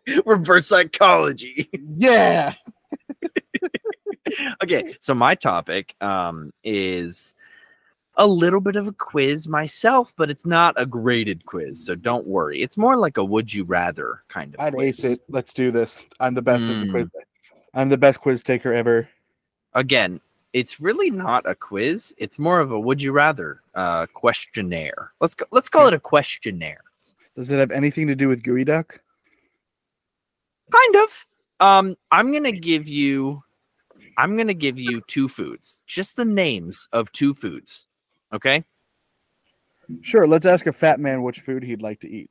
Reverse 0.27 0.69
psychology. 0.69 1.69
Yeah. 1.97 2.55
okay, 4.63 4.97
so 5.01 5.15
my 5.15 5.35
topic 5.35 5.95
um 6.01 6.53
is 6.65 7.35
a 8.17 8.27
little 8.27 8.61
bit 8.61 8.77
of 8.77 8.87
a 8.87 8.93
quiz 8.93 9.49
myself, 9.49 10.13
but 10.17 10.31
it's 10.31 10.45
not 10.45 10.75
a 10.77 10.85
graded 10.85 11.47
quiz, 11.47 11.85
so 11.85 11.95
don't 11.95 12.27
worry. 12.27 12.61
It's 12.61 12.77
more 12.77 12.97
like 12.97 13.17
a 13.17 13.25
would 13.25 13.53
you 13.53 13.65
rather 13.65 14.23
kind 14.29 14.55
of 14.55 14.61
I'd 14.61 14.75
quiz. 14.75 14.99
ace 14.99 15.13
it. 15.13 15.21
Let's 15.29 15.53
do 15.53 15.71
this. 15.71 16.05
I'm 16.21 16.35
the 16.35 16.43
best 16.43 16.65
at 16.65 16.81
the 16.81 16.87
Mm. 16.87 16.91
quiz. 16.91 17.09
I'm 17.75 17.89
the 17.89 17.97
best 17.97 18.21
quiz 18.21 18.43
taker 18.43 18.73
ever. 18.73 19.09
Again, 19.75 20.21
it's 20.53 20.79
really 20.79 21.11
not 21.11 21.49
a 21.49 21.55
quiz. 21.55 22.13
It's 22.19 22.39
more 22.39 22.61
of 22.61 22.71
a 22.71 22.79
would 22.79 23.01
you 23.01 23.13
rather 23.13 23.63
uh 23.75 24.07
questionnaire. 24.13 25.13
Let's 25.21 25.35
go 25.35 25.47
let's 25.51 25.69
call 25.71 25.87
it 25.89 25.95
a 25.95 26.01
questionnaire. 26.01 26.83
Does 27.35 27.51
it 27.51 27.59
have 27.59 27.71
anything 27.71 28.07
to 28.09 28.15
do 28.15 28.29
with 28.29 28.43
geoduck? 28.43 28.99
Kind 30.73 30.97
of. 30.97 31.27
Um, 31.61 31.97
I'm 32.11 32.33
gonna 32.33 32.53
give 32.53 32.89
you 32.89 33.43
I'm 34.19 34.37
gonna 34.37 34.55
give 34.55 34.79
you 34.79 35.03
two 35.07 35.29
foods. 35.29 35.81
Just 35.87 36.17
the 36.17 36.25
names 36.25 36.89
of 36.93 37.13
two 37.13 37.35
foods. 37.35 37.87
Okay? 38.33 38.65
Sure. 40.01 40.27
Let's 40.27 40.47
ask 40.47 40.67
a 40.67 40.73
fat 40.73 41.01
man 41.01 41.23
which 41.23 41.41
food 41.41 41.63
he'd 41.63 41.83
like 41.83 42.01
to 42.01 42.11
eat. 42.11 42.31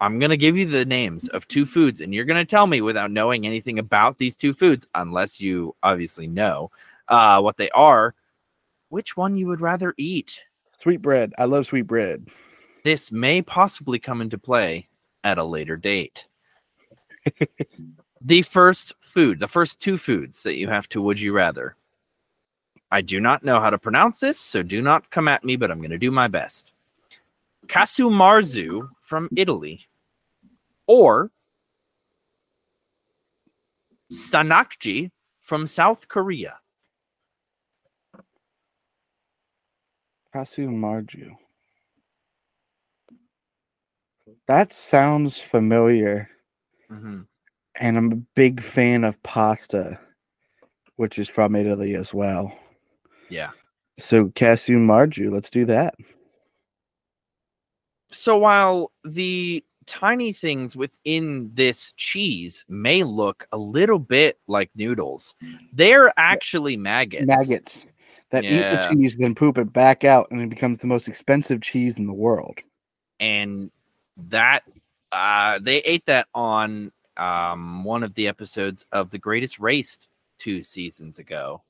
I'm 0.00 0.18
going 0.18 0.30
to 0.30 0.36
give 0.36 0.56
you 0.56 0.66
the 0.66 0.84
names 0.84 1.28
of 1.28 1.48
two 1.48 1.66
foods, 1.66 2.00
and 2.00 2.14
you're 2.14 2.24
going 2.24 2.44
to 2.44 2.48
tell 2.48 2.66
me 2.66 2.80
without 2.80 3.10
knowing 3.10 3.46
anything 3.46 3.78
about 3.78 4.18
these 4.18 4.36
two 4.36 4.54
foods, 4.54 4.86
unless 4.94 5.40
you 5.40 5.74
obviously 5.82 6.28
know 6.28 6.70
uh, 7.08 7.40
what 7.40 7.56
they 7.56 7.68
are, 7.70 8.14
which 8.90 9.16
one 9.16 9.36
you 9.36 9.48
would 9.48 9.60
rather 9.60 9.94
eat. 9.98 10.40
Sweet 10.80 11.02
bread. 11.02 11.32
I 11.36 11.46
love 11.46 11.66
sweet 11.66 11.82
bread. 11.82 12.28
This 12.84 13.10
may 13.10 13.42
possibly 13.42 13.98
come 13.98 14.20
into 14.20 14.38
play 14.38 14.88
at 15.24 15.38
a 15.38 15.44
later 15.44 15.76
date. 15.76 16.26
The 18.20 18.42
first 18.42 18.94
food, 19.00 19.38
the 19.38 19.48
first 19.48 19.80
two 19.80 19.96
foods 19.96 20.42
that 20.42 20.56
you 20.56 20.68
have 20.68 20.88
to 20.90 21.00
would 21.00 21.20
you 21.20 21.32
rather. 21.32 21.76
I 22.90 23.00
do 23.00 23.20
not 23.20 23.44
know 23.44 23.60
how 23.60 23.70
to 23.70 23.78
pronounce 23.78 24.20
this, 24.20 24.38
so 24.38 24.62
do 24.62 24.82
not 24.82 25.10
come 25.10 25.28
at 25.28 25.44
me, 25.44 25.56
but 25.56 25.70
I'm 25.70 25.78
going 25.78 25.90
to 25.90 25.98
do 25.98 26.10
my 26.10 26.26
best. 26.26 26.72
casu 27.66 28.10
marzu 28.10 28.88
from 29.02 29.28
Italy 29.36 29.86
or 30.86 31.30
sannakji 34.10 35.10
from 35.42 35.66
South 35.66 36.08
Korea. 36.08 36.58
Casumarju. 40.34 41.36
That 44.46 44.72
sounds 44.72 45.40
familiar. 45.40 46.30
Mhm. 46.90 47.26
And 47.80 47.96
I'm 47.98 48.12
a 48.12 48.16
big 48.16 48.62
fan 48.62 49.04
of 49.04 49.22
pasta, 49.22 49.98
which 50.96 51.18
is 51.18 51.28
from 51.28 51.54
Italy 51.54 51.94
as 51.94 52.12
well. 52.12 52.52
Yeah. 53.28 53.50
So 53.98 54.28
Kasu 54.28 54.76
Marju, 54.78 55.30
let's 55.30 55.50
do 55.50 55.64
that. 55.66 55.94
So 58.10 58.38
while 58.38 58.92
the 59.04 59.64
tiny 59.86 60.32
things 60.32 60.76
within 60.76 61.50
this 61.54 61.92
cheese 61.96 62.64
may 62.68 63.04
look 63.04 63.46
a 63.52 63.58
little 63.58 63.98
bit 63.98 64.38
like 64.46 64.70
noodles, 64.74 65.34
they're 65.72 66.12
actually 66.18 66.76
maggots. 66.76 67.26
Maggots 67.26 67.86
that 68.30 68.44
eat 68.44 68.48
the 68.48 68.94
cheese, 68.94 69.16
then 69.16 69.34
poop 69.34 69.56
it 69.58 69.72
back 69.72 70.04
out, 70.04 70.30
and 70.30 70.40
it 70.40 70.50
becomes 70.50 70.78
the 70.78 70.86
most 70.86 71.08
expensive 71.08 71.60
cheese 71.62 71.98
in 71.98 72.06
the 72.06 72.12
world. 72.12 72.58
and 73.20 73.70
that 74.16 74.62
uh 75.12 75.58
they 75.60 75.78
ate 75.78 76.04
that 76.06 76.26
on 76.34 76.92
um 77.16 77.84
one 77.84 78.02
of 78.02 78.14
the 78.14 78.28
episodes 78.28 78.84
of 78.92 79.10
the 79.10 79.18
greatest 79.18 79.58
race 79.58 79.98
two 80.38 80.62
seasons 80.62 81.18
ago 81.18 81.62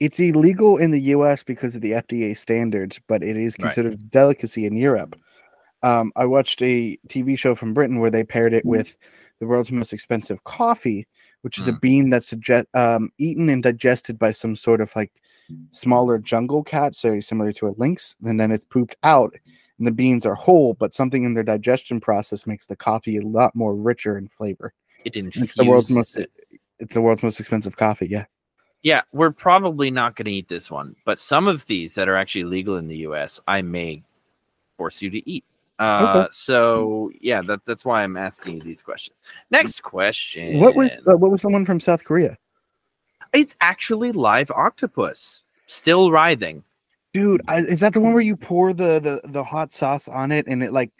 It's 0.00 0.20
illegal 0.20 0.76
in 0.78 0.90
the 0.92 1.00
US 1.00 1.42
because 1.42 1.74
of 1.74 1.80
the 1.80 1.92
FDA 1.92 2.36
standards, 2.36 3.00
but 3.08 3.22
it 3.22 3.36
is 3.36 3.56
Right. 3.56 3.70
considered 3.72 3.94
a 3.94 3.96
delicacy 3.96 4.64
in 4.66 4.76
Europe. 4.76 5.16
Um, 5.82 6.12
I 6.16 6.24
watched 6.24 6.60
a 6.62 6.96
TV 7.08 7.36
show 7.36 7.54
from 7.54 7.74
Britain 7.74 7.98
where 8.00 8.10
they 8.10 8.24
paired 8.24 8.52
it 8.52 8.64
with 8.64 8.96
the 9.40 9.46
world's 9.46 9.70
most 9.72 9.92
expensive 9.92 10.42
coffee, 10.44 11.06
which 11.42 11.58
is 11.58 11.68
a 11.68 11.72
Mm. 11.72 11.80
bean 11.80 12.10
that's 12.10 12.34
um, 12.74 13.10
eaten 13.18 13.48
and 13.48 13.62
digested 13.62 14.18
by 14.18 14.32
some 14.32 14.56
sort 14.56 14.80
of 14.80 14.90
like 14.96 15.12
smaller 15.72 16.18
jungle 16.18 16.62
cat, 16.64 16.94
so 16.94 17.20
similar 17.20 17.52
to 17.52 17.68
a 17.68 17.74
lynx. 17.76 18.16
And 18.24 18.38
then 18.38 18.50
it's 18.50 18.64
pooped 18.64 18.96
out, 19.02 19.34
and 19.78 19.86
the 19.86 19.92
beans 19.92 20.26
are 20.26 20.34
whole, 20.34 20.74
but 20.74 20.92
something 20.94 21.24
in 21.24 21.34
their 21.34 21.42
digestion 21.44 22.00
process 22.00 22.46
makes 22.46 22.66
the 22.66 22.76
coffee 22.76 23.16
a 23.18 23.22
lot 23.22 23.54
more 23.54 23.74
richer 23.74 24.18
in 24.18 24.28
flavor. 24.28 24.72
it 25.04 25.16
It's 25.16 25.54
the 25.54 25.64
world's 25.64 25.90
most 25.90 26.16
it. 26.16 26.30
it's 26.78 26.94
the 26.94 27.00
world's 27.00 27.22
most 27.22 27.38
expensive 27.40 27.76
coffee. 27.76 28.08
Yeah. 28.08 28.24
yeah 28.82 29.02
we're 29.12 29.30
probably 29.32 29.90
not 29.90 30.14
going 30.16 30.26
to 30.26 30.30
eat 30.32 30.48
this 30.48 30.70
one 30.70 30.94
but 31.04 31.18
some 31.18 31.48
of 31.48 31.66
these 31.66 31.94
that 31.94 32.08
are 32.08 32.16
actually 32.16 32.44
legal 32.44 32.76
in 32.76 32.86
the 32.88 32.96
us 32.98 33.40
i 33.48 33.60
may 33.62 34.02
force 34.76 35.02
you 35.02 35.10
to 35.10 35.28
eat 35.28 35.44
uh 35.80 36.26
so 36.30 37.10
yeah 37.20 37.40
that, 37.42 37.60
that's 37.66 37.84
why 37.84 38.02
i'm 38.04 38.16
asking 38.16 38.56
you 38.56 38.62
these 38.62 38.82
questions 38.82 39.16
next 39.50 39.82
question 39.82 40.58
What 40.60 40.74
was 40.76 40.90
uh, 41.06 41.16
what 41.16 41.30
was 41.30 41.42
the 41.42 41.48
one 41.48 41.64
from 41.66 41.80
South 41.80 42.04
Korea? 42.04 42.36
it's 43.32 43.56
actually 43.60 44.12
live 44.12 44.50
octopus 44.52 45.42
still 45.66 46.10
writhing 46.12 46.62
Dude, 47.18 47.42
I, 47.48 47.58
is 47.62 47.80
that 47.80 47.94
the 47.94 48.00
one 48.00 48.12
where 48.12 48.22
you 48.22 48.36
pour 48.36 48.72
the, 48.72 49.00
the 49.00 49.28
the 49.28 49.42
hot 49.42 49.72
sauce 49.72 50.06
on 50.06 50.30
it 50.30 50.46
and 50.46 50.62
it 50.62 50.72
like? 50.72 50.92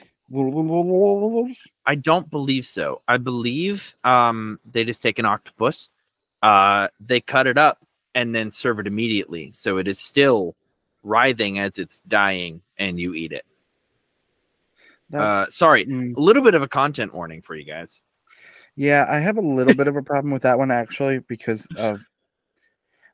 I 1.86 1.94
don't 1.94 2.28
believe 2.28 2.66
so. 2.66 3.02
I 3.06 3.18
believe 3.18 3.94
um 4.02 4.58
they 4.68 4.84
just 4.84 5.00
take 5.00 5.20
an 5.20 5.26
octopus, 5.26 5.88
uh 6.42 6.88
they 6.98 7.20
cut 7.20 7.46
it 7.46 7.56
up 7.56 7.86
and 8.16 8.34
then 8.34 8.50
serve 8.50 8.80
it 8.80 8.88
immediately. 8.88 9.52
So 9.52 9.78
it 9.78 9.86
is 9.86 10.00
still 10.00 10.56
writhing 11.04 11.60
as 11.60 11.78
it's 11.78 12.00
dying 12.00 12.62
and 12.78 12.98
you 12.98 13.14
eat 13.14 13.30
it. 13.30 13.46
Uh 15.14 15.46
sorry, 15.50 15.86
mm, 15.86 16.16
a 16.16 16.20
little 16.20 16.42
bit 16.42 16.54
of 16.54 16.62
a 16.62 16.68
content 16.68 17.14
warning 17.14 17.42
for 17.42 17.54
you 17.54 17.64
guys. 17.64 18.00
yeah, 18.74 19.06
I 19.08 19.18
have 19.18 19.36
a 19.36 19.40
little 19.40 19.74
bit 19.74 19.86
of 19.86 19.94
a 19.94 20.02
problem 20.02 20.32
with 20.32 20.42
that 20.42 20.58
one 20.58 20.72
actually 20.72 21.20
because 21.20 21.68
of 21.76 22.04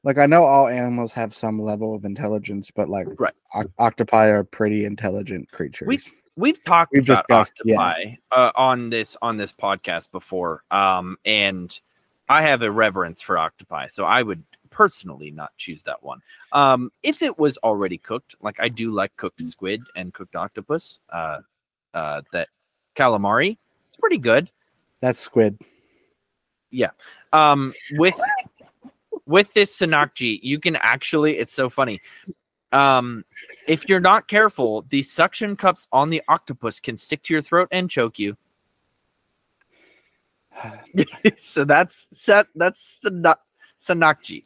like 0.05 0.19
I 0.19 0.27
know 0.27 0.45
all 0.45 0.69
animals 0.69 1.13
have 1.15 1.35
some 1.35 1.61
level 1.61 1.95
of 1.95 2.05
intelligence, 2.05 2.71
but 2.71 2.89
like 2.89 3.09
Right. 3.19 3.35
oc- 3.55 3.71
octopi 3.79 4.27
are 4.29 4.45
pretty 4.45 4.85
intelligent 4.85 5.51
creatures. 5.51 5.89
We've 6.37 6.63
talked 6.65 6.93
We've 6.93 7.09
about 7.09 7.27
discussed, 7.29 7.63
yeah. 7.65 7.95
uh, 8.33 8.51
on 8.57 8.91
this 8.91 9.17
on 9.23 9.37
this 9.37 9.53
podcast 9.53 10.11
before. 10.13 10.63
Um 10.71 11.17
and 11.25 11.79
I 12.29 12.43
have 12.43 12.63
a 12.63 12.71
reverence 12.71 13.21
for 13.23 13.37
octopi, 13.39 13.89
so 13.89 14.05
I 14.05 14.23
would 14.23 14.43
personally 14.71 15.31
not 15.31 15.57
choose 15.57 15.85
that 15.85 16.03
one. 16.03 16.21
Um, 16.53 16.91
if 17.03 17.23
it 17.23 17.39
was 17.39 17.57
already 17.59 17.99
cooked, 17.99 18.35
like 18.41 18.57
I 18.59 18.69
do 18.69 18.91
like 18.93 19.15
cooked 19.17 19.41
squid 19.43 19.83
and 19.95 20.13
cooked 20.13 20.35
octopus, 20.35 21.01
uh, 21.13 21.41
uh, 21.93 22.23
that 22.33 22.49
calamari, 22.97 23.59
it's 23.89 23.97
pretty 24.01 24.19
good. 24.19 24.51
That's 25.01 25.19
squid. 25.21 25.61
Yeah. 26.71 26.91
Um, 27.33 27.73
with 27.93 28.15
with 29.27 29.53
this 29.55 29.77
sannakji, 29.79 30.41
you 30.43 30.59
can 30.59 30.77
actually, 30.77 31.39
it's 31.39 31.53
so 31.53 31.69
funny. 31.71 32.01
Um, 32.73 33.25
if 33.69 33.89
you're 33.89 34.01
not 34.01 34.27
careful, 34.29 34.85
the 34.89 35.03
suction 35.03 35.57
cups 35.57 35.87
on 35.93 36.11
the 36.11 36.23
octopus 36.29 36.81
can 36.81 36.97
stick 36.97 37.23
to 37.25 37.35
your 37.35 37.43
throat 37.43 37.69
and 37.71 37.89
choke 37.89 38.19
you. 38.19 38.37
so 41.37 41.65
that's 41.65 42.09
set. 42.13 42.47
That's 42.55 42.81
Sana- 42.81 43.39
sannakji. 43.79 44.45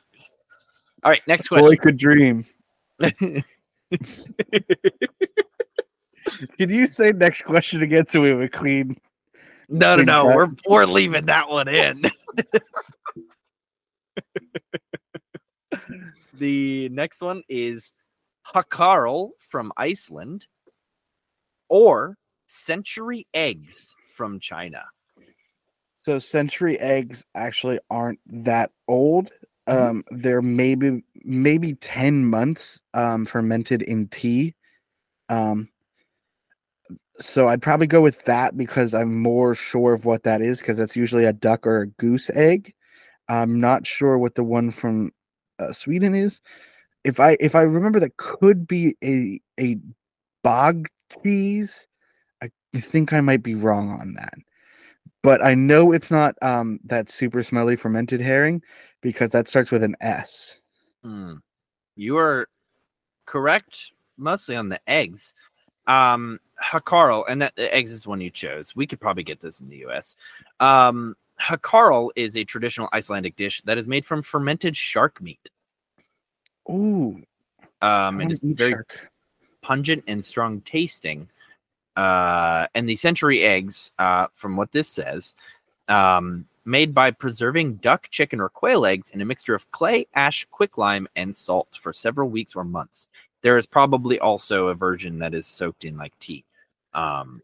All 1.04 1.10
right, 1.10 1.22
next 1.26 1.48
question. 1.48 1.68
Boy 1.68 1.76
could 1.76 1.96
dream. 1.96 2.44
Can 6.58 6.70
you 6.70 6.86
say 6.86 7.12
next 7.12 7.42
question 7.42 7.82
again 7.82 8.06
so 8.06 8.20
we 8.20 8.28
have 8.28 8.40
a 8.40 8.48
clean? 8.48 9.00
No, 9.68 9.96
no, 9.96 10.02
no. 10.02 10.26
We're 10.26 10.48
we're 10.66 10.86
leaving 10.86 11.26
that 11.26 11.48
one 11.48 11.68
in. 11.68 12.02
the 16.34 16.88
next 16.90 17.20
one 17.20 17.42
is 17.48 17.92
Hakarl 18.54 19.30
from 19.40 19.72
Iceland 19.76 20.46
or 21.68 22.16
Century 22.46 23.26
Eggs 23.34 23.94
from 24.14 24.40
China. 24.40 24.84
So 25.94 26.18
century 26.18 26.78
eggs 26.78 27.24
actually 27.34 27.80
aren't 27.90 28.20
that 28.26 28.70
old. 28.86 29.32
Um, 29.66 30.04
they're 30.10 30.40
maybe 30.40 31.02
maybe 31.22 31.74
ten 31.74 32.24
months 32.24 32.80
um, 32.94 33.26
fermented 33.26 33.82
in 33.82 34.08
tea. 34.08 34.54
Um, 35.28 35.68
so 37.20 37.48
I'd 37.48 37.60
probably 37.60 37.86
go 37.86 38.00
with 38.00 38.24
that 38.24 38.56
because 38.56 38.94
I'm 38.94 39.20
more 39.20 39.54
sure 39.54 39.92
of 39.92 40.04
what 40.04 40.22
that 40.22 40.40
is 40.40 40.60
because 40.60 40.76
that's 40.76 40.96
usually 40.96 41.24
a 41.24 41.32
duck 41.32 41.66
or 41.66 41.82
a 41.82 41.86
goose 41.88 42.30
egg. 42.32 42.74
I'm 43.28 43.60
not 43.60 43.86
sure 43.86 44.18
what 44.18 44.34
the 44.34 44.44
one 44.44 44.70
from 44.70 45.12
uh, 45.58 45.72
Sweden 45.72 46.14
is. 46.14 46.40
if 47.04 47.20
I 47.20 47.36
if 47.40 47.54
I 47.54 47.62
remember 47.62 48.00
that 48.00 48.16
could 48.16 48.66
be 48.66 48.96
a 49.02 49.40
a 49.60 49.78
bog 50.42 50.88
cheese. 51.22 51.86
I 52.42 52.50
think 52.80 53.12
I 53.12 53.20
might 53.20 53.42
be 53.42 53.54
wrong 53.54 53.90
on 53.90 54.14
that. 54.14 54.34
But 55.22 55.44
I 55.44 55.54
know 55.54 55.92
it's 55.92 56.10
not 56.10 56.36
um 56.42 56.80
that 56.84 57.10
super 57.10 57.42
smelly 57.42 57.76
fermented 57.76 58.20
herring 58.20 58.62
because 59.00 59.30
that 59.30 59.48
starts 59.48 59.70
with 59.70 59.82
an 59.82 59.96
S. 60.00 60.60
Hmm. 61.02 61.34
You 61.96 62.18
are 62.18 62.48
correct 63.26 63.92
mostly 64.16 64.56
on 64.56 64.68
the 64.68 64.80
eggs. 64.88 65.34
Um, 65.86 66.38
Hakarl, 66.62 67.24
and 67.28 67.40
that 67.40 67.56
the 67.56 67.74
eggs 67.74 67.92
is 67.92 68.06
one 68.06 68.20
you 68.20 68.30
chose. 68.30 68.76
We 68.76 68.86
could 68.86 69.00
probably 69.00 69.22
get 69.22 69.40
this 69.40 69.60
in 69.60 69.68
the 69.68 69.86
US. 69.86 70.14
Um, 70.60 71.16
Hakarl 71.40 72.10
is 72.16 72.36
a 72.36 72.44
traditional 72.44 72.88
Icelandic 72.92 73.36
dish 73.36 73.62
that 73.62 73.78
is 73.78 73.86
made 73.86 74.04
from 74.04 74.22
fermented 74.22 74.76
shark 74.76 75.20
meat. 75.20 75.50
Ooh, 76.68 77.22
Um, 77.80 78.18
and 78.18 78.18
wanna 78.18 78.30
it's 78.30 78.40
very 78.42 78.72
shark. 78.72 79.10
pungent 79.62 80.04
and 80.06 80.24
strong 80.24 80.60
tasting. 80.62 81.28
Uh, 81.96 82.66
and 82.74 82.88
the 82.88 82.96
century 82.96 83.42
eggs, 83.42 83.90
uh, 83.98 84.26
from 84.34 84.56
what 84.56 84.70
this 84.72 84.88
says, 84.88 85.34
um, 85.88 86.46
made 86.64 86.94
by 86.94 87.10
preserving 87.10 87.74
duck, 87.76 88.08
chicken, 88.10 88.40
or 88.40 88.48
quail 88.48 88.84
eggs 88.84 89.10
in 89.10 89.20
a 89.20 89.24
mixture 89.24 89.54
of 89.54 89.70
clay, 89.72 90.06
ash, 90.14 90.46
quicklime, 90.50 91.08
and 91.16 91.36
salt 91.36 91.78
for 91.80 91.92
several 91.92 92.28
weeks 92.28 92.54
or 92.54 92.62
months. 92.64 93.08
There 93.42 93.56
is 93.56 93.66
probably 93.66 94.20
also 94.20 94.68
a 94.68 94.74
version 94.74 95.18
that 95.20 95.34
is 95.34 95.46
soaked 95.46 95.84
in 95.84 95.96
like 95.96 96.12
tea. 96.20 96.44
Um, 96.94 97.40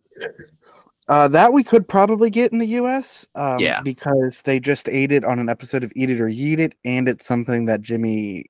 Uh, 1.09 1.28
that 1.28 1.52
we 1.52 1.62
could 1.62 1.86
probably 1.86 2.30
get 2.30 2.50
in 2.52 2.59
the 2.59 2.66
US. 2.80 3.26
Um, 3.34 3.59
Yeah. 3.59 3.82
because 3.82 4.40
they 4.42 4.59
just 4.59 4.88
ate 4.88 5.12
it 5.12 5.24
on 5.24 5.38
an 5.38 5.48
episode 5.48 5.84
of 5.84 5.92
Eat 5.94 6.09
It 6.11 6.20
or 6.20 6.28
Yeet 6.28 6.59
It, 6.59 6.74
and 6.84 7.09
it's 7.09 7.26
something 7.26 7.66
that 7.66 7.82
Jimmy 7.82 8.46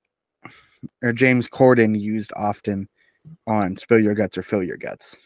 or 1.03 1.13
James 1.13 1.49
Corden 1.49 1.99
used 1.99 2.33
often 2.37 2.89
on 3.47 3.77
Spill 3.77 3.99
Your 4.01 4.15
Guts 4.15 4.39
or 4.39 4.43
Fill 4.43 4.63
Your 4.63 4.77
Guts. 4.77 5.17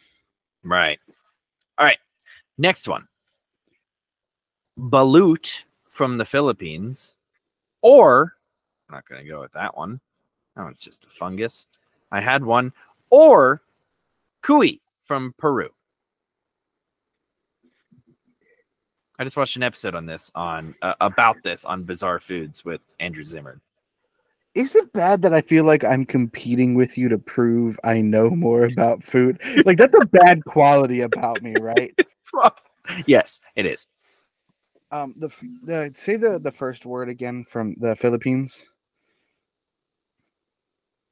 right. 0.62 0.98
All 1.76 1.84
right. 1.84 1.98
Next 2.56 2.88
one. 2.88 3.06
Balut 4.78 5.62
from 5.90 6.18
the 6.18 6.24
Philippines, 6.24 7.16
or 7.82 8.34
I'm 8.88 8.94
not 8.96 9.08
going 9.08 9.22
to 9.22 9.28
go 9.28 9.40
with 9.40 9.52
that 9.52 9.76
one. 9.76 10.00
Oh, 10.56 10.66
it's 10.68 10.82
just 10.82 11.04
a 11.04 11.08
fungus. 11.10 11.66
I 12.10 12.20
had 12.20 12.44
one, 12.44 12.72
or 13.10 13.62
Cuy 14.44 14.80
from 15.04 15.34
Peru. 15.38 15.70
I 19.18 19.24
just 19.24 19.36
watched 19.36 19.56
an 19.56 19.64
episode 19.64 19.96
on 19.96 20.06
this 20.06 20.30
on 20.34 20.76
uh, 20.80 20.94
about 21.00 21.42
this 21.42 21.64
on 21.64 21.82
Bizarre 21.82 22.20
Foods 22.20 22.64
with 22.64 22.80
Andrew 23.00 23.24
Zimmern. 23.24 23.60
Is 24.54 24.76
it 24.76 24.92
bad 24.92 25.22
that 25.22 25.34
I 25.34 25.40
feel 25.40 25.64
like 25.64 25.84
I'm 25.84 26.06
competing 26.06 26.74
with 26.74 26.96
you 26.96 27.08
to 27.08 27.18
prove 27.18 27.78
I 27.82 28.00
know 28.00 28.30
more 28.30 28.64
about 28.64 29.02
food? 29.02 29.40
Like 29.64 29.76
that's 29.78 29.94
a 30.00 30.06
bad 30.06 30.44
quality 30.44 31.00
about 31.00 31.42
me, 31.42 31.54
right? 31.60 31.96
yes, 33.06 33.40
it 33.56 33.66
is. 33.66 33.86
Um, 34.90 35.14
the, 35.16 35.28
the 35.64 35.92
say 35.94 36.16
the 36.16 36.38
the 36.38 36.52
first 36.52 36.86
word 36.86 37.08
again 37.08 37.44
from 37.48 37.74
the 37.78 37.96
Philippines. 37.96 38.62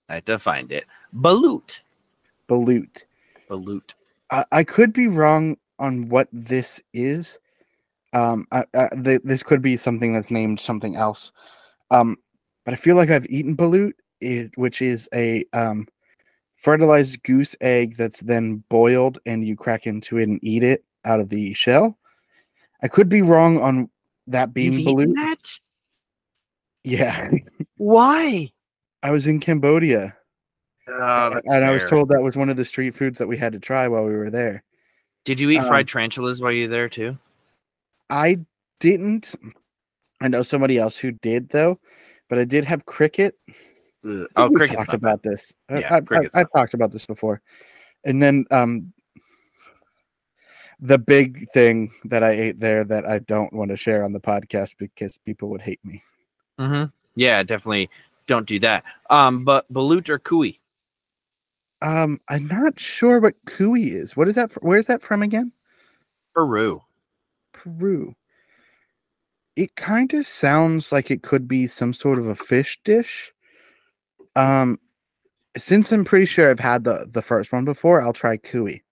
I 0.08 0.14
had 0.14 0.26
to 0.26 0.38
find 0.38 0.70
it. 0.70 0.86
Balut. 1.14 1.80
Balut. 2.48 3.04
Balut. 3.50 3.94
I, 4.30 4.44
I 4.52 4.64
could 4.64 4.92
be 4.92 5.08
wrong 5.08 5.56
on 5.80 6.08
what 6.08 6.28
this 6.32 6.80
is. 6.94 7.38
Um, 8.16 8.46
I, 8.50 8.64
I, 8.74 8.88
th- 9.02 9.22
this 9.24 9.42
could 9.42 9.60
be 9.60 9.76
something 9.76 10.14
that's 10.14 10.30
named 10.30 10.60
something 10.60 10.96
else. 10.96 11.32
Um, 11.90 12.16
but 12.64 12.72
I 12.74 12.76
feel 12.76 12.96
like 12.96 13.10
I've 13.10 13.26
eaten 13.26 13.56
balut, 13.56 13.92
it, 14.20 14.50
which 14.56 14.80
is 14.80 15.08
a 15.14 15.44
um, 15.52 15.86
fertilized 16.56 17.22
goose 17.22 17.54
egg 17.60 17.96
that's 17.96 18.20
then 18.20 18.64
boiled 18.70 19.18
and 19.26 19.46
you 19.46 19.56
crack 19.56 19.86
into 19.86 20.18
it 20.18 20.28
and 20.28 20.40
eat 20.42 20.62
it 20.62 20.84
out 21.04 21.20
of 21.20 21.28
the 21.28 21.52
shell. 21.54 21.98
I 22.82 22.88
could 22.88 23.08
be 23.08 23.22
wrong 23.22 23.60
on 23.60 23.90
that 24.28 24.54
being 24.54 24.72
You've 24.72 24.80
eaten 24.80 25.14
balut. 25.14 25.16
that? 25.16 25.60
Yeah, 26.84 27.30
Why? 27.76 28.50
I 29.02 29.10
was 29.10 29.26
in 29.26 29.40
Cambodia 29.40 30.16
Oh, 30.88 31.30
that's 31.34 31.52
and 31.52 31.64
I 31.64 31.70
was 31.72 31.84
told 31.84 32.08
that 32.10 32.22
was 32.22 32.36
one 32.36 32.48
of 32.48 32.56
the 32.56 32.64
street 32.64 32.94
foods 32.94 33.18
that 33.18 33.26
we 33.26 33.36
had 33.36 33.52
to 33.52 33.58
try 33.58 33.88
while 33.88 34.04
we 34.04 34.14
were 34.14 34.30
there. 34.30 34.62
Did 35.24 35.40
you 35.40 35.50
eat 35.50 35.58
um, 35.58 35.66
fried 35.66 35.88
tarantulas 35.88 36.40
while 36.40 36.52
you 36.52 36.68
were 36.68 36.74
there 36.74 36.88
too? 36.88 37.18
I 38.10 38.38
didn't. 38.80 39.34
I 40.20 40.28
know 40.28 40.42
somebody 40.42 40.78
else 40.78 40.96
who 40.96 41.12
did 41.12 41.48
though, 41.50 41.78
but 42.28 42.38
I 42.38 42.44
did 42.44 42.64
have 42.64 42.86
cricket. 42.86 43.36
Ugh. 44.04 44.26
I 44.36 44.42
Oh, 44.42 44.48
we've 44.48 44.68
talked 44.68 44.88
not 44.88 44.94
about 44.94 45.22
this. 45.22 45.52
Yeah, 45.70 46.00
I, 46.10 46.16
I, 46.16 46.28
I've 46.34 46.52
talked 46.52 46.74
about 46.74 46.92
this 46.92 47.06
before, 47.06 47.40
and 48.04 48.22
then 48.22 48.44
um, 48.50 48.92
the 50.80 50.98
big 50.98 51.48
thing 51.52 51.90
that 52.04 52.22
I 52.22 52.30
ate 52.30 52.60
there 52.60 52.84
that 52.84 53.06
I 53.06 53.20
don't 53.20 53.52
want 53.52 53.70
to 53.70 53.76
share 53.76 54.04
on 54.04 54.12
the 54.12 54.20
podcast 54.20 54.74
because 54.78 55.18
people 55.24 55.48
would 55.50 55.62
hate 55.62 55.84
me. 55.84 56.02
Mm-hmm. 56.58 56.84
Yeah, 57.14 57.42
definitely 57.42 57.90
don't 58.26 58.46
do 58.46 58.58
that. 58.60 58.84
Um, 59.10 59.44
but 59.44 59.70
balut 59.72 60.08
or 60.08 60.18
cuy? 60.18 60.58
Um, 61.82 62.20
I'm 62.28 62.46
not 62.46 62.78
sure 62.78 63.20
what 63.20 63.34
cuy 63.46 63.94
is. 63.94 64.16
What 64.16 64.28
is 64.28 64.34
that? 64.34 64.52
fr- 64.52 64.60
Where 64.60 64.78
is 64.78 64.86
that 64.86 65.02
from 65.02 65.22
again? 65.22 65.52
Peru. 66.34 66.82
Peru. 67.66 68.14
It 69.56 69.74
kind 69.74 70.12
of 70.14 70.26
sounds 70.26 70.92
like 70.92 71.10
it 71.10 71.22
could 71.22 71.48
be 71.48 71.66
some 71.66 71.92
sort 71.92 72.18
of 72.18 72.26
a 72.28 72.36
fish 72.36 72.78
dish. 72.84 73.32
Um, 74.36 74.78
since 75.56 75.90
I'm 75.90 76.04
pretty 76.04 76.26
sure 76.26 76.50
I've 76.50 76.60
had 76.60 76.84
the 76.84 77.08
the 77.10 77.22
first 77.22 77.52
one 77.52 77.64
before, 77.64 78.02
I'll 78.02 78.12
try 78.12 78.36
cuy. 78.36 78.82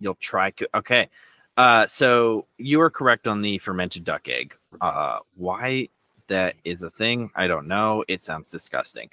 You'll 0.00 0.16
try. 0.16 0.50
Cuy. 0.50 0.66
Okay. 0.74 1.08
Uh, 1.56 1.86
so 1.86 2.46
you 2.58 2.78
were 2.78 2.90
correct 2.90 3.26
on 3.26 3.42
the 3.42 3.58
fermented 3.58 4.04
duck 4.04 4.28
egg. 4.28 4.54
Uh, 4.80 5.18
why 5.36 5.88
that 6.28 6.54
is 6.64 6.82
a 6.82 6.90
thing, 6.90 7.30
I 7.34 7.46
don't 7.48 7.66
know. 7.68 8.04
It 8.08 8.20
sounds 8.20 8.50
disgusting. 8.50 9.10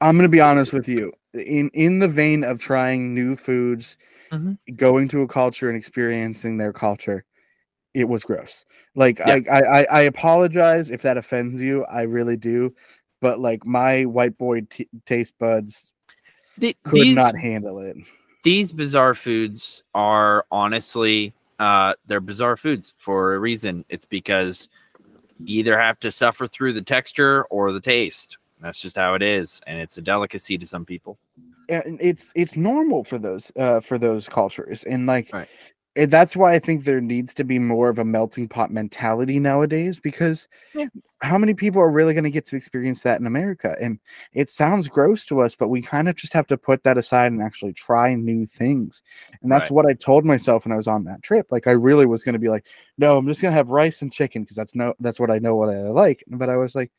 I'm 0.00 0.16
gonna 0.16 0.28
be 0.28 0.40
honest 0.40 0.72
with 0.72 0.88
you. 0.88 1.12
In 1.34 1.70
in 1.74 1.98
the 1.98 2.08
vein 2.08 2.44
of 2.44 2.60
trying 2.60 3.14
new 3.14 3.36
foods, 3.36 3.96
Mhm. 4.30 4.58
going 4.76 5.08
to 5.08 5.22
a 5.22 5.28
culture 5.28 5.68
and 5.68 5.76
experiencing 5.76 6.56
their 6.56 6.72
culture, 6.72 7.24
it 7.94 8.04
was 8.08 8.22
gross. 8.24 8.64
Like 8.94 9.18
Yeah. 9.18 9.38
I, 9.50 9.60
I 9.60 9.82
I 9.84 10.00
apologize 10.02 10.90
if 10.90 11.02
that 11.02 11.16
offends 11.16 11.60
you. 11.60 11.84
I 11.84 12.02
really 12.02 12.36
do. 12.36 12.74
But 13.20 13.40
like 13.40 13.66
my 13.66 14.04
white 14.04 14.38
boy 14.38 14.62
t- 14.62 14.88
taste 15.06 15.34
buds 15.38 15.92
The- 16.58 16.76
could 16.84 16.94
these 17.02 17.16
not 17.16 17.36
handle 17.36 17.80
it. 17.80 17.96
these 18.42 18.72
bizarre 18.72 19.14
foods 19.14 19.82
are 19.94 20.46
honestly 20.50 21.34
uh 21.58 21.92
they're 22.06 22.20
bizarre 22.20 22.56
foods 22.56 22.94
for 22.98 23.34
a 23.34 23.38
reason 23.38 23.84
it's 23.90 24.06
because 24.06 24.68
you 25.44 25.58
either 25.60 25.78
have 25.78 26.00
to 26.00 26.10
suffer 26.10 26.46
through 26.46 26.72
the 26.72 26.80
texture 26.82 27.44
or 27.50 27.72
the 27.72 27.80
taste 27.80 28.38
that's 28.62 28.80
just 28.80 28.96
how 28.96 29.12
it 29.14 29.20
is 29.22 29.60
and 29.66 29.78
it's 29.78 29.98
a 29.98 30.02
delicacy 30.02 30.56
to 30.56 30.66
some 30.66 30.86
people 30.86 31.18
and 31.68 31.98
it's 32.00 32.32
it's 32.34 32.56
normal 32.56 33.04
for 33.04 33.18
those 33.18 33.52
uh 33.56 33.80
for 33.80 33.98
those 33.98 34.26
cultures 34.28 34.84
and 34.84 35.04
like 35.06 35.28
Right. 35.34 35.48
And 35.96 36.10
that's 36.10 36.36
why 36.36 36.54
i 36.54 36.58
think 36.58 36.84
there 36.84 37.00
needs 37.00 37.34
to 37.34 37.44
be 37.44 37.58
more 37.58 37.88
of 37.88 37.98
a 37.98 38.04
melting 38.04 38.48
pot 38.48 38.70
mentality 38.70 39.38
nowadays 39.38 39.98
because 39.98 40.46
Yeah. 40.74 40.86
how 41.22 41.36
many 41.36 41.52
people 41.52 41.80
are 41.82 41.90
really 41.90 42.14
going 42.14 42.24
to 42.24 42.30
get 42.30 42.46
to 42.46 42.56
experience 42.56 43.02
that 43.02 43.20
in 43.20 43.26
america? 43.26 43.76
And 43.80 43.98
it 44.32 44.50
sounds 44.50 44.88
gross 44.88 45.26
to 45.26 45.40
us 45.40 45.54
but 45.56 45.68
we 45.68 45.82
kind 45.82 46.08
of 46.08 46.16
just 46.16 46.32
have 46.32 46.46
to 46.48 46.56
put 46.56 46.82
that 46.84 46.96
aside 46.98 47.32
and 47.32 47.42
actually 47.42 47.72
try 47.72 48.14
new 48.14 48.46
things. 48.46 49.02
And 49.42 49.50
that's 49.50 49.64
Right. 49.70 49.72
what 49.72 49.86
i 49.86 49.94
told 49.94 50.24
myself 50.24 50.64
when 50.64 50.72
i 50.72 50.76
was 50.76 50.86
on 50.86 51.04
that 51.04 51.22
trip. 51.22 51.46
Like 51.50 51.66
i 51.66 51.72
really 51.72 52.06
was 52.06 52.22
going 52.22 52.34
to 52.34 52.38
be 52.38 52.48
like 52.48 52.66
no 52.98 53.16
i'm 53.18 53.26
just 53.26 53.42
going 53.42 53.52
to 53.52 53.56
have 53.56 53.68
rice 53.68 54.02
and 54.02 54.12
chicken 54.12 54.42
because 54.42 54.56
that's 54.56 54.74
no 54.74 54.94
that's 55.00 55.20
what 55.20 55.30
i 55.30 55.38
know 55.38 55.56
what 55.56 55.70
i 55.70 55.80
like. 55.82 56.22
But 56.28 56.48
i 56.50 56.56
was 56.56 56.74
like 56.74 56.90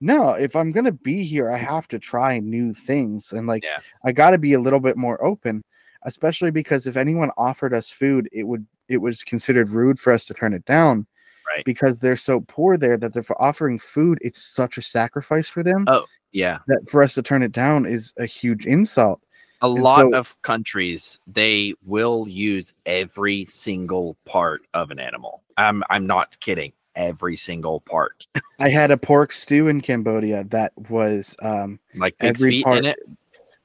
no 0.00 0.30
if 0.32 0.54
i'm 0.56 0.72
going 0.72 0.84
to 0.84 0.92
be 0.92 1.24
here 1.24 1.50
i 1.50 1.58
mm. 1.58 1.66
have 1.66 1.88
to 1.88 1.98
try 1.98 2.38
new 2.40 2.74
things. 2.74 3.32
And 3.32 3.46
like 3.46 3.64
Yeah. 3.64 3.78
I 4.04 4.12
got 4.12 4.32
to 4.32 4.38
be 4.38 4.52
a 4.54 4.60
little 4.60 4.80
bit 4.80 4.96
more 4.96 5.22
open, 5.24 5.64
especially 6.04 6.50
because 6.50 6.86
if 6.86 6.96
anyone 6.96 7.30
offered 7.36 7.74
us 7.74 7.90
food, 7.90 8.28
it 8.32 8.44
would 8.44 8.66
it 8.88 8.98
was 8.98 9.22
considered 9.24 9.68
rude 9.70 9.98
for 9.98 10.12
us 10.12 10.24
to 10.26 10.34
turn 10.34 10.54
it 10.54 10.64
down. 10.64 11.06
Right. 11.54 11.64
Because 11.64 11.98
they're 11.98 12.16
so 12.16 12.40
poor 12.40 12.76
there 12.76 12.96
that 12.96 13.14
they're 13.14 13.24
offering 13.42 13.78
food, 13.78 14.18
it's 14.20 14.42
such 14.42 14.78
a 14.78 14.82
sacrifice 14.82 15.48
for 15.48 15.62
them 15.62 15.84
Oh. 15.88 16.04
yeah 16.32 16.58
that 16.66 16.88
for 16.90 17.02
us 17.02 17.14
to 17.14 17.22
turn 17.22 17.42
it 17.42 17.52
down 17.52 17.86
is 17.86 18.12
a 18.18 18.26
huge 18.26 18.66
insult. 18.66 19.20
a 19.62 19.66
And 19.66 19.82
lot 19.82 20.00
so- 20.02 20.14
of 20.18 20.40
countries 20.42 21.18
they 21.26 21.74
will 21.84 22.26
use 22.28 22.74
every 22.84 23.44
single 23.46 24.16
part 24.24 24.62
of 24.74 24.90
an 24.90 24.98
animal 24.98 25.42
i'm 25.56 25.82
i'm 25.88 26.06
not 26.06 26.38
kidding 26.40 26.72
every 26.96 27.36
single 27.36 27.80
part 27.80 28.26
I 28.58 28.68
had 28.70 28.90
a 28.90 28.96
pork 28.96 29.30
stew 29.32 29.68
in 29.68 29.80
Cambodia 29.82 30.44
that 30.50 30.72
was 30.90 31.36
um 31.42 31.78
like 31.94 32.16
Every 32.20 32.50
feet 32.50 32.64
part- 32.64 32.78
in 32.78 32.84
it 32.86 32.98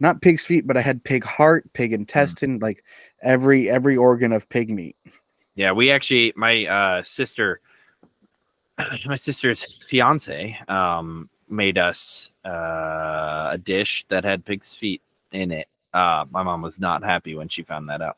not 0.02 0.22
pig's 0.22 0.45
feet, 0.45 0.68
but 0.68 0.76
I 0.76 0.82
had 0.82 1.04
pig 1.04 1.24
heart, 1.24 1.66
Mm. 1.66 1.74
pig 1.74 1.93
intestine, 1.93 2.60
like 2.60 2.84
every 3.22 3.70
every 3.70 3.95
organ 3.95 4.34
of 4.34 4.49
pig 4.49 4.70
meat. 4.70 4.95
Yeah, 5.56 5.72
we 5.72 5.91
actually 5.91 6.34
my 6.36 6.66
uh 6.66 7.04
sister 7.04 7.62
my 9.06 9.16
sister's 9.16 9.64
fiance 9.86 10.58
um 10.68 11.30
made 11.52 11.78
us 11.78 12.32
uh, 12.45 13.49
a 13.52 13.58
dish 13.62 14.06
that 14.08 14.24
had 14.24 14.45
pig's 14.45 14.76
feet 14.76 15.02
in 15.32 15.52
it. 15.52 15.68
Uh, 15.93 16.26
my 16.32 16.41
mom 16.41 16.62
was 16.62 16.80
not 16.80 17.04
happy 17.04 17.36
when 17.36 17.49
she 17.49 17.62
found 17.62 17.89
that 17.89 18.02
out. 18.02 18.18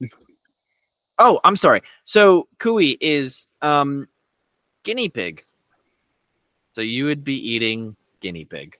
oh, 1.18 1.40
I'm 1.44 1.56
sorry. 1.56 1.82
So 2.04 2.48
cuy 2.58 2.98
is 3.00 3.46
um, 3.62 4.08
guinea 4.82 5.08
pig. 5.08 5.44
So 6.72 6.80
you 6.80 7.04
would 7.04 7.22
be 7.22 7.36
eating 7.36 7.94
guinea 8.20 8.44
pig. 8.44 8.76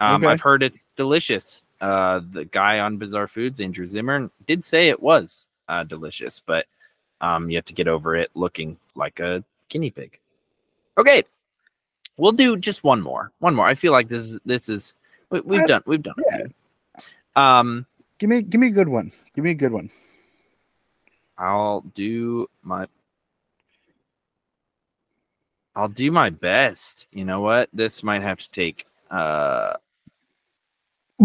Um, 0.00 0.22
Okay. 0.24 0.32
I've 0.32 0.40
heard 0.40 0.62
it's 0.62 0.86
delicious. 0.96 1.64
Uh, 1.80 2.20
the 2.32 2.44
guy 2.44 2.80
on 2.80 2.96
Bizarre 2.98 3.28
Foods, 3.28 3.60
Andrew 3.60 3.86
Zimmern, 3.88 4.30
did 4.46 4.64
say 4.64 4.88
it 4.88 5.00
was 5.02 5.46
uh, 5.68 5.84
delicious, 5.84 6.40
but 6.40 6.66
um, 7.20 7.50
you 7.50 7.56
have 7.56 7.64
to 7.66 7.74
get 7.74 7.88
over 7.88 8.14
it 8.16 8.30
looking 8.34 8.76
like 8.94 9.20
a 9.20 9.42
guinea 9.68 9.90
pig. 9.90 10.18
Okay, 10.98 11.22
we'll 12.16 12.32
do 12.32 12.56
just 12.56 12.82
one 12.84 13.00
more. 13.02 13.30
One 13.40 13.54
more. 13.54 13.66
I 13.66 13.74
feel 13.74 13.92
like 13.92 14.08
this 14.08 14.22
is 14.22 14.40
this 14.44 14.68
is 14.68 14.94
we, 15.30 15.40
we've 15.40 15.62
I- 15.62 15.66
done 15.66 15.82
we've 15.86 16.02
done. 16.02 16.14
yeah. 16.30 16.46
Um, 17.36 17.86
Give 18.18 18.30
me 18.30 18.40
give 18.40 18.60
me 18.60 18.68
a 18.68 18.70
good 18.70 18.88
one. 18.88 19.12
Give 19.34 19.44
me 19.44 19.50
a 19.50 19.54
good 19.54 19.72
one. 19.72 19.90
I'll 21.36 21.82
do 21.94 22.48
my 22.62 22.86
I'll 25.74 25.88
do 25.88 26.10
my 26.10 26.30
best. 26.30 27.06
You 27.12 27.24
know 27.26 27.40
what? 27.42 27.68
This 27.74 28.02
might 28.02 28.22
have 28.22 28.38
to 28.38 28.50
take 28.50 28.86
uh 29.10 29.74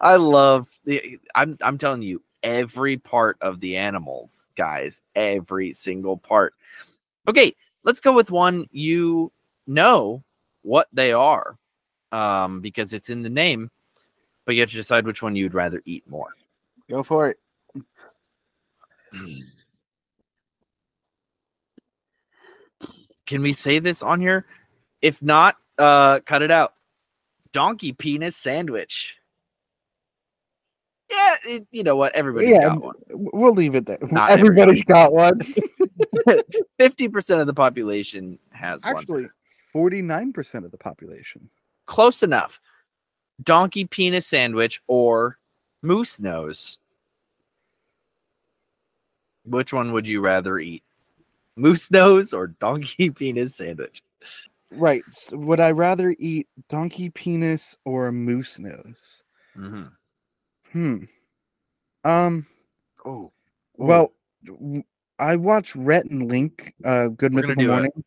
I 0.00 0.16
love 0.16 0.68
the 0.84 1.18
I'm 1.34 1.58
I'm 1.60 1.78
telling 1.78 2.02
you 2.02 2.22
every 2.42 2.96
part 2.96 3.36
of 3.40 3.60
the 3.60 3.76
animals, 3.76 4.44
guys, 4.56 5.02
every 5.14 5.72
single 5.72 6.16
part. 6.16 6.54
Okay, 7.26 7.54
let's 7.84 8.00
go 8.00 8.12
with 8.12 8.30
one 8.30 8.68
you 8.70 9.32
know 9.66 10.22
what 10.62 10.88
they 10.92 11.12
are. 11.12 11.58
Um 12.12 12.60
because 12.60 12.92
it's 12.92 13.10
in 13.10 13.22
the 13.22 13.30
name, 13.30 13.70
but 14.44 14.54
you 14.54 14.60
have 14.60 14.70
to 14.70 14.76
decide 14.76 15.06
which 15.06 15.22
one 15.22 15.36
you'd 15.36 15.54
rather 15.54 15.82
eat 15.84 16.08
more. 16.08 16.34
Go 16.88 17.02
for 17.02 17.28
it. 17.28 17.38
Can 23.26 23.42
we 23.42 23.52
say 23.52 23.78
this 23.78 24.02
on 24.02 24.20
here? 24.20 24.46
If 25.02 25.20
not, 25.20 25.56
uh 25.76 26.20
cut 26.20 26.42
it 26.42 26.50
out. 26.50 26.74
Donkey 27.52 27.92
penis 27.92 28.36
sandwich. 28.36 29.16
Yeah, 31.10 31.36
it, 31.44 31.66
you 31.70 31.82
know 31.82 31.96
what? 31.96 32.14
Everybody's 32.14 32.50
Yeah, 32.50 32.60
got 32.68 32.82
one. 32.82 32.94
We'll 33.08 33.54
leave 33.54 33.74
it 33.74 33.86
there. 33.86 33.98
Not 34.10 34.30
Everybody's 34.30 34.84
got 34.84 35.12
one. 35.12 35.40
Fifty 36.78 37.08
percent 37.08 37.40
of 37.40 37.46
the 37.46 37.54
population 37.54 38.38
has. 38.52 38.84
Actually, 38.84 39.28
forty 39.72 40.02
nine 40.02 40.32
percent 40.32 40.64
of 40.66 40.70
the 40.70 40.76
population. 40.76 41.48
Close 41.86 42.22
enough. 42.22 42.60
Donkey 43.42 43.86
penis 43.86 44.26
sandwich 44.26 44.82
or 44.86 45.38
moose 45.80 46.20
nose. 46.20 46.78
Which 49.44 49.72
one 49.72 49.92
would 49.92 50.06
you 50.06 50.20
rather 50.20 50.58
eat? 50.58 50.82
Moose 51.56 51.90
nose 51.90 52.34
or 52.34 52.48
donkey 52.48 53.08
penis 53.18 53.54
sandwich? 53.54 54.02
Right. 54.70 55.02
s- 55.08 55.30
would 55.32 55.60
I 55.60 55.70
rather 55.70 56.14
eat 56.18 56.48
donkey 56.68 57.10
penis 57.10 57.76
or 57.84 58.08
a 58.08 58.12
moose 58.12 58.58
nose? 58.58 59.22
Mm-hmm. 59.56 59.84
Hmm. 60.72 61.04
Um. 62.04 62.46
Oh, 63.04 63.32
Well, 63.76 64.12
I 65.18 65.36
watched 65.36 65.74
Rhett 65.74 66.04
and 66.06 66.28
Link. 66.30 66.74
Uh, 66.84 67.08
Good 67.08 67.32
We're 67.34 67.40
Mythical. 67.42 67.66
Morning. 67.66 68.04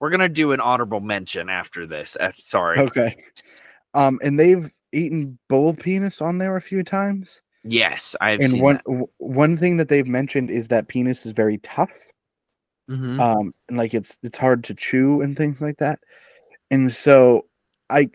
we're 0.00 0.10
gonna 0.10 0.28
do 0.28 0.52
an 0.52 0.60
honorable 0.60 1.00
mention 1.00 1.48
after 1.48 1.86
this. 1.86 2.16
Uh, 2.18 2.32
sorry. 2.36 2.80
Okay. 2.80 3.16
Um, 3.94 4.18
and 4.22 4.38
they've 4.38 4.70
eaten 4.92 5.38
bull 5.48 5.74
penis 5.74 6.20
on 6.20 6.38
there 6.38 6.56
a 6.56 6.60
few 6.60 6.82
times. 6.82 7.40
Yes, 7.64 8.16
I've 8.20 8.40
and 8.40 8.50
seen 8.52 8.62
one 8.62 8.74
that. 8.76 8.84
w- 8.84 9.08
one 9.18 9.56
thing 9.56 9.76
that 9.76 9.88
they've 9.88 10.06
mentioned 10.06 10.50
is 10.50 10.66
that 10.68 10.88
penis 10.88 11.24
is 11.24 11.32
very 11.32 11.58
tough. 11.58 11.92
Mhm. 12.88 13.20
um 13.20 13.54
and 13.68 13.78
like 13.78 13.94
it's 13.94 14.18
it's 14.22 14.38
hard 14.38 14.64
to 14.64 14.74
chew 14.74 15.20
and 15.22 15.36
things 15.36 15.60
like 15.60 15.76
that 15.78 16.00
and 16.70 16.92
so 16.92 17.46
i 17.90 18.08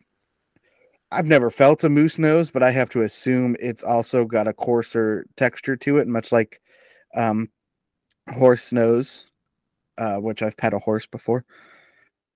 i've 1.11 1.25
never 1.25 1.49
felt 1.49 1.83
a 1.83 1.89
moose 1.89 2.19
nose 2.19 2.49
but 2.49 2.63
i 2.63 2.71
have 2.71 2.89
to 2.89 3.01
assume 3.01 3.55
it's 3.59 3.83
also 3.83 4.25
got 4.25 4.47
a 4.47 4.53
coarser 4.53 5.25
texture 5.37 5.75
to 5.75 5.97
it 5.97 6.07
much 6.07 6.31
like 6.31 6.61
um 7.15 7.49
horse 8.35 8.71
nose 8.71 9.25
uh 9.97 10.17
which 10.17 10.41
i've 10.43 10.57
pet 10.57 10.73
a 10.73 10.79
horse 10.79 11.05
before 11.05 11.45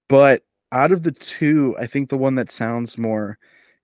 but 0.10 0.44
out 0.72 0.92
of 0.92 1.04
the 1.04 1.12
two 1.12 1.76
i 1.80 1.88
think 1.88 2.10
the 2.10 2.18
one 2.18 2.36
that 2.36 2.52
sounds 2.52 2.98
more 2.98 3.38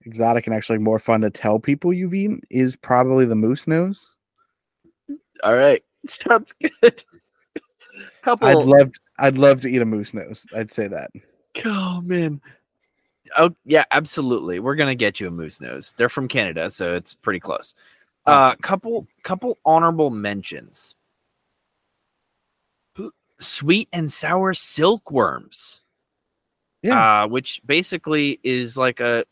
exotic 0.05 0.47
and 0.47 0.55
actually 0.55 0.77
more 0.77 0.99
fun 0.99 1.21
to 1.21 1.29
tell 1.29 1.59
people 1.59 1.93
you've 1.93 2.13
eaten 2.13 2.41
is 2.49 2.75
probably 2.75 3.25
the 3.25 3.35
moose 3.35 3.67
nose 3.67 4.09
All 5.43 5.55
right, 5.55 5.83
sounds 6.07 6.53
good. 6.53 7.03
Couple. 8.27 8.47
i'd 8.47 8.65
love 8.65 8.91
i'd 9.19 9.37
love 9.37 9.61
to 9.61 9.67
eat 9.69 9.81
a 9.81 9.85
moose 9.85 10.13
nose 10.13 10.45
i'd 10.55 10.73
say 10.73 10.87
that 10.89 11.09
Oh 11.65 12.01
man. 12.01 12.41
Oh 13.37 13.53
yeah, 13.65 13.83
absolutely. 13.91 14.59
We're 14.59 14.75
gonna 14.75 14.95
get 14.95 15.19
you 15.19 15.27
a 15.27 15.31
moose 15.31 15.59
nose. 15.59 15.93
They're 15.97 16.09
from 16.09 16.27
Canada, 16.27 16.69
so 16.71 16.95
it's 16.95 17.13
pretty 17.13 17.39
close. 17.39 17.75
Uh, 18.25 18.29
Awesome. 18.31 18.59
couple 18.61 19.07
couple 19.23 19.57
honorable 19.65 20.09
mentions. 20.09 20.95
Sweet 23.39 23.87
and 23.93 24.11
sour 24.11 24.53
silkworms. 24.53 25.83
Yeah. 26.81 27.23
Uh, 27.23 27.27
which 27.27 27.61
basically 27.65 28.39
is 28.43 28.77
like 28.77 28.99
a 28.99 29.25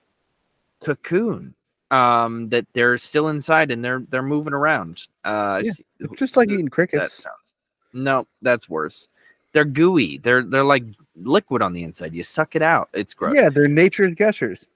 cocoon. 0.84 1.56
Um, 1.91 2.50
that 2.50 2.66
they're 2.74 2.98
still 2.98 3.30
inside 3.30 3.72
and 3.72 3.84
they're 3.84 4.04
they're 4.10 4.22
moving 4.24 4.54
around. 4.54 5.08
Uh, 5.24 5.62
Yeah, 5.64 5.74
just 6.18 6.36
like 6.38 6.50
eating 6.52 6.66
that 6.66 6.72
crickets 6.72 7.24
sounds 7.24 7.55
no, 7.96 8.28
that's 8.41 8.70
worse. 8.70 9.08
They're 9.54 9.66
gooey. 9.66 10.18
They're 10.18 10.43
they're 10.43 10.66
like 10.66 10.84
liquid 11.16 11.62
on 11.62 11.74
the 11.74 11.84
inside. 11.84 12.14
You 12.14 12.24
suck 12.24 12.56
it 12.56 12.62
out. 12.62 12.89
It's 12.93 13.14
gross. 13.14 13.36
Yeah, 13.38 13.50
they're 13.50 13.68
nature's 13.70 14.13
gushers. 14.16 14.70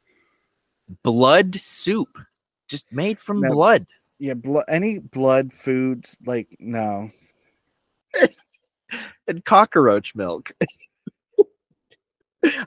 Blood 1.03 1.59
soup, 1.59 2.17
just 2.67 2.91
made 2.91 3.19
from 3.19 3.41
No. 3.41 3.51
blood. 3.51 3.85
Yeah, 4.19 4.33
blo- 4.33 4.63
any 4.67 4.99
blood 4.99 5.53
foods 5.53 6.17
like 6.25 6.47
no. 6.59 7.11
and 9.27 9.43
cockroach 9.45 10.15
milk. 10.15 10.51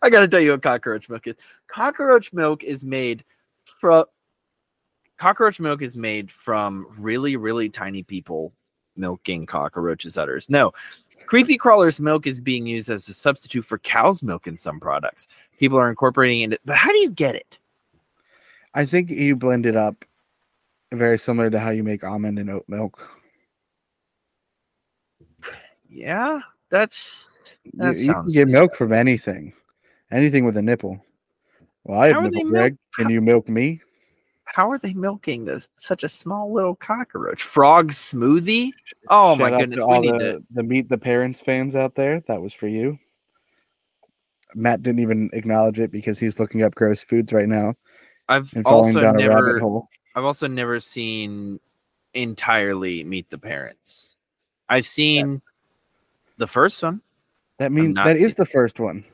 I 0.03 0.11
gotta 0.11 0.29
tell 0.29 0.41
you 0.41 0.51
what 0.51 0.63
cockroach 0.63 1.09
milk 1.09 1.27
is. 1.27 1.35
Cockroach 1.67 2.33
milk 2.33 2.63
is 2.63 2.85
made 2.85 3.25
from 3.81 4.05
cockroach 5.19 5.61
milk 5.61 5.81
is 5.81 5.97
made 5.97 6.31
from 6.31 6.87
really, 6.99 7.37
really 7.37 7.71
tiny 7.71 8.03
people 8.03 8.53
milking 8.97 9.47
cockroaches' 9.47 10.19
udders. 10.19 10.49
No, 10.51 10.73
creepy 11.27 11.57
crawlers 11.57 12.01
milk 12.01 12.27
is 12.27 12.41
being 12.41 12.67
used 12.67 12.91
as 12.91 13.09
a 13.09 13.15
substitute 13.15 13.65
for 13.65 13.79
cow's 13.79 14.23
milk 14.23 14.47
in 14.47 14.57
some 14.57 14.81
products. 14.81 15.29
People 15.59 15.79
are 15.79 15.89
incorporating 15.89 16.53
it, 16.53 16.61
but 16.65 16.77
how 16.77 16.91
do 16.91 16.99
you 16.99 17.11
get 17.11 17.35
it? 17.35 17.59
I 18.75 18.85
think 18.87 19.11
you 19.11 19.37
blend 19.37 19.67
it 19.67 19.77
up 19.77 20.05
very 20.93 21.19
similar 21.19 21.51
to 21.51 21.59
how 21.59 21.71
you 21.71 21.83
make 21.83 22.05
almond 22.05 22.39
and 22.39 22.51
oat 22.51 22.65
milk. 22.69 23.09
Yeah, 25.89 26.41
that's 26.71 27.35
You, 27.65 27.71
That 27.75 27.97
you 27.97 28.13
can 28.13 28.27
get 28.29 28.49
milk 28.49 28.77
from 28.77 28.93
anything. 28.93 29.53
Anything 30.11 30.45
with 30.45 30.57
a 30.57 30.63
nipple. 30.63 31.05
Well, 31.85 32.01
I 32.01 32.09
have 32.09 32.17
How 32.17 32.21
are 32.23 32.31
they 32.31 32.39
nipple, 32.39 32.51
milk- 32.51 32.75
Can 32.97 33.11
you 33.11 33.21
milk 33.21 33.49
me? 33.49 33.81
How 34.53 34.71
are 34.71 34.79
they 34.79 34.93
milking 34.93 35.45
this 35.45 35.71
such 35.77 36.05
a 36.05 36.09
small 36.09 36.53
little 36.53 36.75
cockroach 36.75 37.43
frog 37.43 37.91
smoothie? 37.91 38.71
Oh 39.09 39.35
my 39.35 39.47
Shout 39.47 39.55
out 39.55 39.61
goodness, 39.61 39.81
to 39.81 39.87
we 39.87 39.95
all 39.95 40.01
need 40.03 40.13
the, 40.15 40.19
to. 40.19 40.45
the 40.51 40.63
Meet 40.63 40.89
the 40.89 40.99
Parents 40.99 41.41
fans 41.41 41.75
out 41.75 41.95
there. 41.95 42.21
That 42.29 42.43
was 42.43 42.53
for 42.53 42.69
you. 42.69 42.99
Matt 44.55 44.83
didn't 44.83 45.01
even 45.01 45.31
acknowledge 45.33 45.81
it 45.81 45.91
because 45.91 46.19
he's 46.19 46.39
looking 46.39 46.63
up 46.63 46.75
gross 46.75 47.03
foods 47.03 47.33
right 47.33 47.49
now 47.49 47.75
I've 48.29 48.53
also 48.65 49.13
never. 49.13 49.61
I've 50.15 50.25
also 50.25 50.47
never 50.47 50.81
seen 50.81 51.61
entirely 52.15 53.05
Meet 53.05 53.31
the 53.31 53.39
Parents. 53.39 54.17
I've 54.69 54.87
seen 54.87 55.43
the 56.37 56.47
first 56.47 56.83
one. 56.83 57.01
That 57.59 57.73
means 57.73 57.95
that 57.97 58.17
is 58.17 58.35
the 58.35 58.47
first 58.47 58.81
one. 58.81 59.05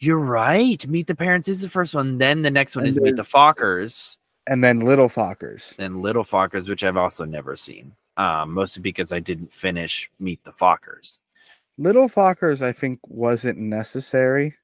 You're 0.00 0.18
right. 0.18 0.86
Meet 0.86 1.06
the 1.06 1.14
Parents 1.14 1.48
is 1.48 1.60
the 1.60 1.68
first 1.68 1.94
one. 1.94 2.18
Then 2.18 2.42
the 2.42 2.50
next 2.50 2.76
one 2.76 2.84
And 2.84 2.90
is 2.90 3.00
Meet 3.00 3.16
the 3.16 3.22
Fockers. 3.22 4.16
And 4.46 4.62
then 4.62 4.80
Little 4.80 5.08
Fockers. 5.08 5.72
And 5.78 6.02
Little 6.02 6.24
Fockers, 6.24 6.68
which 6.68 6.84
I've 6.84 6.96
also 6.96 7.24
never 7.24 7.56
seen. 7.56 7.92
Um, 8.16 8.52
mostly 8.52 8.82
because 8.82 9.12
I 9.12 9.20
didn't 9.20 9.52
finish 9.52 10.10
Meet 10.20 10.44
the 10.44 10.52
Fockers. 10.52 11.18
Little 11.78 12.08
Fockers, 12.08 12.60
I 12.62 12.72
think, 12.72 13.00
wasn't 13.08 13.58
necessary. 13.58 14.54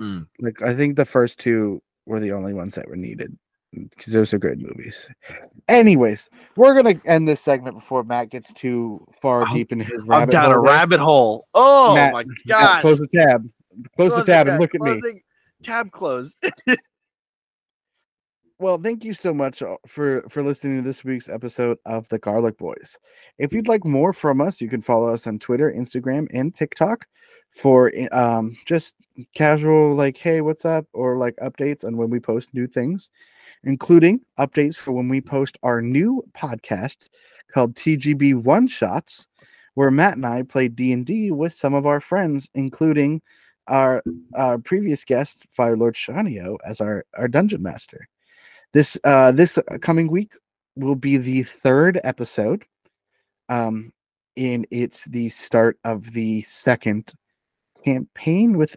Mm. 0.00 0.26
Like, 0.40 0.62
I 0.62 0.74
think 0.74 0.96
the 0.96 1.04
first 1.04 1.38
two 1.38 1.82
were 2.06 2.20
the 2.20 2.32
only 2.32 2.52
ones 2.52 2.74
that 2.74 2.88
were 2.88 2.96
needed 2.96 3.36
because 3.72 4.12
those 4.12 4.32
are 4.34 4.38
good 4.38 4.60
movies. 4.60 5.08
Anyways, 5.68 6.28
we're 6.56 6.74
gonna 6.74 7.00
end 7.04 7.28
this 7.28 7.40
segment 7.40 7.76
before 7.76 8.02
Matt 8.02 8.30
gets 8.30 8.52
too 8.52 9.04
far 9.22 9.42
I'm- 9.44 9.54
deep 9.56 9.70
in 9.72 9.78
his 9.80 10.02
I'm 10.04 10.08
rabbit 10.08 10.32
down 10.32 10.50
a 10.50 10.54
hole 10.54 10.62
there. 10.64 10.72
rabbit 10.72 11.00
hole. 11.00 11.48
Oh 11.54 11.94
Matt- 11.94 12.12
my 12.12 12.24
god! 12.48 12.80
close 12.80 12.98
the 12.98 13.06
tab. 13.08 13.48
Close 13.96 14.14
the 14.14 14.24
tab 14.24 14.48
and 14.48 14.58
look 14.60 14.74
at 14.74 14.80
me. 14.80 14.92
closing- 14.92 15.22
Tab 15.62 15.90
closed. 15.92 16.42
Well, 18.60 18.76
thank 18.76 19.04
you 19.04 19.14
so 19.14 19.32
much 19.32 19.62
uh, 19.62 19.76
for 19.86 20.22
for 20.28 20.42
listening 20.42 20.76
to 20.76 20.86
this 20.86 21.02
week's 21.02 21.30
episode 21.30 21.78
of 21.86 22.06
the 22.10 22.18
Garlic 22.18 22.58
Boys. 22.58 22.98
If 23.38 23.54
you'd 23.54 23.68
like 23.68 23.86
more 23.86 24.12
from 24.12 24.42
us, 24.42 24.60
you 24.60 24.68
can 24.68 24.82
follow 24.82 25.08
us 25.14 25.26
on 25.26 25.38
Twitter, 25.38 25.72
Instagram, 25.74 26.26
and 26.34 26.54
TikTok 26.54 27.06
for 27.52 27.90
um 28.12 28.54
just 28.66 28.96
casual 29.34 29.94
like 29.94 30.18
hey, 30.18 30.42
what's 30.42 30.66
up 30.66 30.84
or 30.92 31.16
like 31.16 31.36
updates 31.36 31.86
on 31.86 31.96
when 31.96 32.10
we 32.10 32.20
post 32.20 32.52
new 32.52 32.66
things, 32.66 33.10
including 33.64 34.20
updates 34.38 34.76
for 34.76 34.92
when 34.92 35.08
we 35.08 35.22
post 35.22 35.56
our 35.62 35.80
new 35.80 36.22
podcast 36.36 37.08
called 37.54 37.74
TGB 37.76 38.42
One 38.42 38.68
Shots, 38.68 39.26
where 39.72 39.90
Matt 39.90 40.16
and 40.16 40.26
I 40.26 40.42
play 40.42 40.68
D&D 40.68 41.30
with 41.30 41.54
some 41.54 41.72
of 41.72 41.86
our 41.86 41.98
friends 42.02 42.50
including 42.54 43.22
our 43.70 44.02
our 44.34 44.58
previous 44.58 45.04
guest 45.04 45.46
Firelord 45.58 45.94
Shanio 45.94 46.58
as 46.66 46.80
our 46.80 47.06
our 47.16 47.28
dungeon 47.28 47.62
master. 47.62 48.08
This 48.74 48.98
uh 49.04 49.32
this 49.32 49.58
coming 49.80 50.10
week 50.10 50.34
will 50.76 50.96
be 50.96 51.16
the 51.16 51.44
third 51.44 52.00
episode. 52.04 52.64
Um 53.48 53.92
and 54.36 54.66
it's 54.70 55.04
the 55.04 55.28
start 55.30 55.78
of 55.84 56.12
the 56.12 56.42
second 56.42 57.12
campaign 57.84 58.58
with 58.58 58.76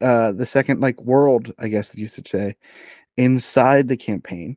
uh 0.00 0.32
the 0.32 0.46
second 0.46 0.80
like 0.80 1.00
world, 1.02 1.52
I 1.58 1.68
guess 1.68 1.94
you 1.96 2.06
should 2.06 2.28
say, 2.28 2.56
inside 3.16 3.88
the 3.88 3.96
campaign. 3.96 4.56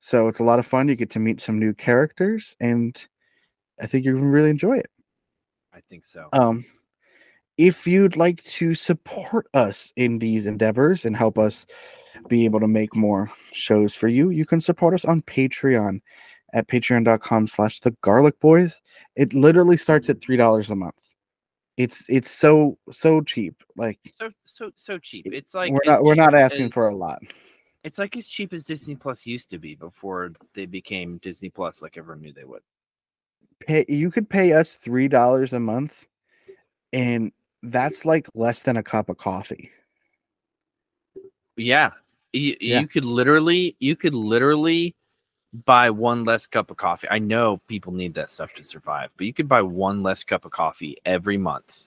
So 0.00 0.28
it's 0.28 0.38
a 0.38 0.44
lot 0.44 0.60
of 0.60 0.66
fun. 0.66 0.88
You 0.88 0.94
get 0.94 1.10
to 1.10 1.18
meet 1.18 1.40
some 1.40 1.58
new 1.58 1.74
characters 1.74 2.54
and 2.60 2.96
I 3.80 3.86
think 3.88 4.04
you're 4.04 4.14
gonna 4.14 4.30
really 4.30 4.50
enjoy 4.50 4.78
it. 4.78 4.90
I 5.74 5.80
think 5.80 6.04
so. 6.04 6.28
Um, 6.32 6.64
if 7.58 7.86
you'd 7.86 8.16
like 8.16 8.42
to 8.44 8.74
support 8.74 9.46
us 9.52 9.92
in 9.96 10.20
these 10.20 10.46
endeavors 10.46 11.04
and 11.04 11.16
help 11.16 11.38
us 11.38 11.66
be 12.28 12.44
able 12.44 12.60
to 12.60 12.68
make 12.68 12.94
more 12.94 13.30
shows 13.52 13.94
for 13.94 14.08
you, 14.08 14.30
you 14.30 14.46
can 14.46 14.60
support 14.60 14.94
us 14.94 15.04
on 15.04 15.20
Patreon 15.22 16.00
at 16.54 16.68
patreon.com 16.68 17.46
slash 17.46 17.80
the 17.80 17.90
garlic 18.02 18.38
boys. 18.40 18.80
It 19.16 19.34
literally 19.34 19.76
starts 19.76 20.08
at 20.08 20.20
three 20.20 20.36
dollars 20.36 20.70
a 20.70 20.76
month. 20.76 20.94
It's 21.76 22.04
it's 22.08 22.30
so 22.30 22.78
so 22.90 23.20
cheap. 23.20 23.54
Like 23.76 23.98
so 24.12 24.30
so 24.44 24.70
so 24.76 24.98
cheap. 24.98 25.26
It's 25.30 25.54
like 25.54 25.72
we're 25.72 25.80
not 25.84 26.02
we're 26.02 26.14
not 26.14 26.34
asking 26.34 26.70
for 26.70 26.88
a 26.88 26.96
lot. 26.96 27.18
It's 27.84 27.98
like 27.98 28.16
as 28.16 28.28
cheap 28.28 28.52
as 28.52 28.64
Disney 28.64 28.96
Plus 28.96 29.26
used 29.26 29.50
to 29.50 29.58
be 29.58 29.74
before 29.74 30.32
they 30.54 30.66
became 30.66 31.18
Disney 31.18 31.50
Plus, 31.50 31.82
like 31.82 31.96
everyone 31.96 32.22
knew 32.22 32.32
they 32.32 32.44
would. 32.44 32.62
Pay 33.60 33.84
you 33.88 34.10
could 34.10 34.28
pay 34.28 34.52
us 34.52 34.74
three 34.74 35.08
dollars 35.08 35.52
a 35.52 35.60
month, 35.60 36.06
and 36.92 37.32
that's 37.62 38.04
like 38.04 38.28
less 38.34 38.62
than 38.62 38.76
a 38.76 38.82
cup 38.82 39.08
of 39.08 39.18
coffee. 39.18 39.70
Yeah. 41.56 41.90
You, 42.32 42.56
Yeah. 42.60 42.80
you 42.80 42.88
could 42.88 43.04
literally 43.04 43.76
you 43.78 43.96
could 43.96 44.14
literally 44.14 44.94
buy 45.64 45.90
one 45.90 46.24
less 46.24 46.46
cup 46.46 46.70
of 46.70 46.76
coffee. 46.76 47.08
I 47.10 47.18
know 47.18 47.58
people 47.68 47.92
need 47.92 48.14
that 48.14 48.30
stuff 48.30 48.52
to 48.54 48.62
survive, 48.62 49.10
but 49.16 49.26
you 49.26 49.32
could 49.32 49.48
buy 49.48 49.62
one 49.62 50.02
less 50.02 50.22
cup 50.22 50.44
of 50.44 50.52
coffee 50.52 50.96
every 51.04 51.38
month. 51.38 51.84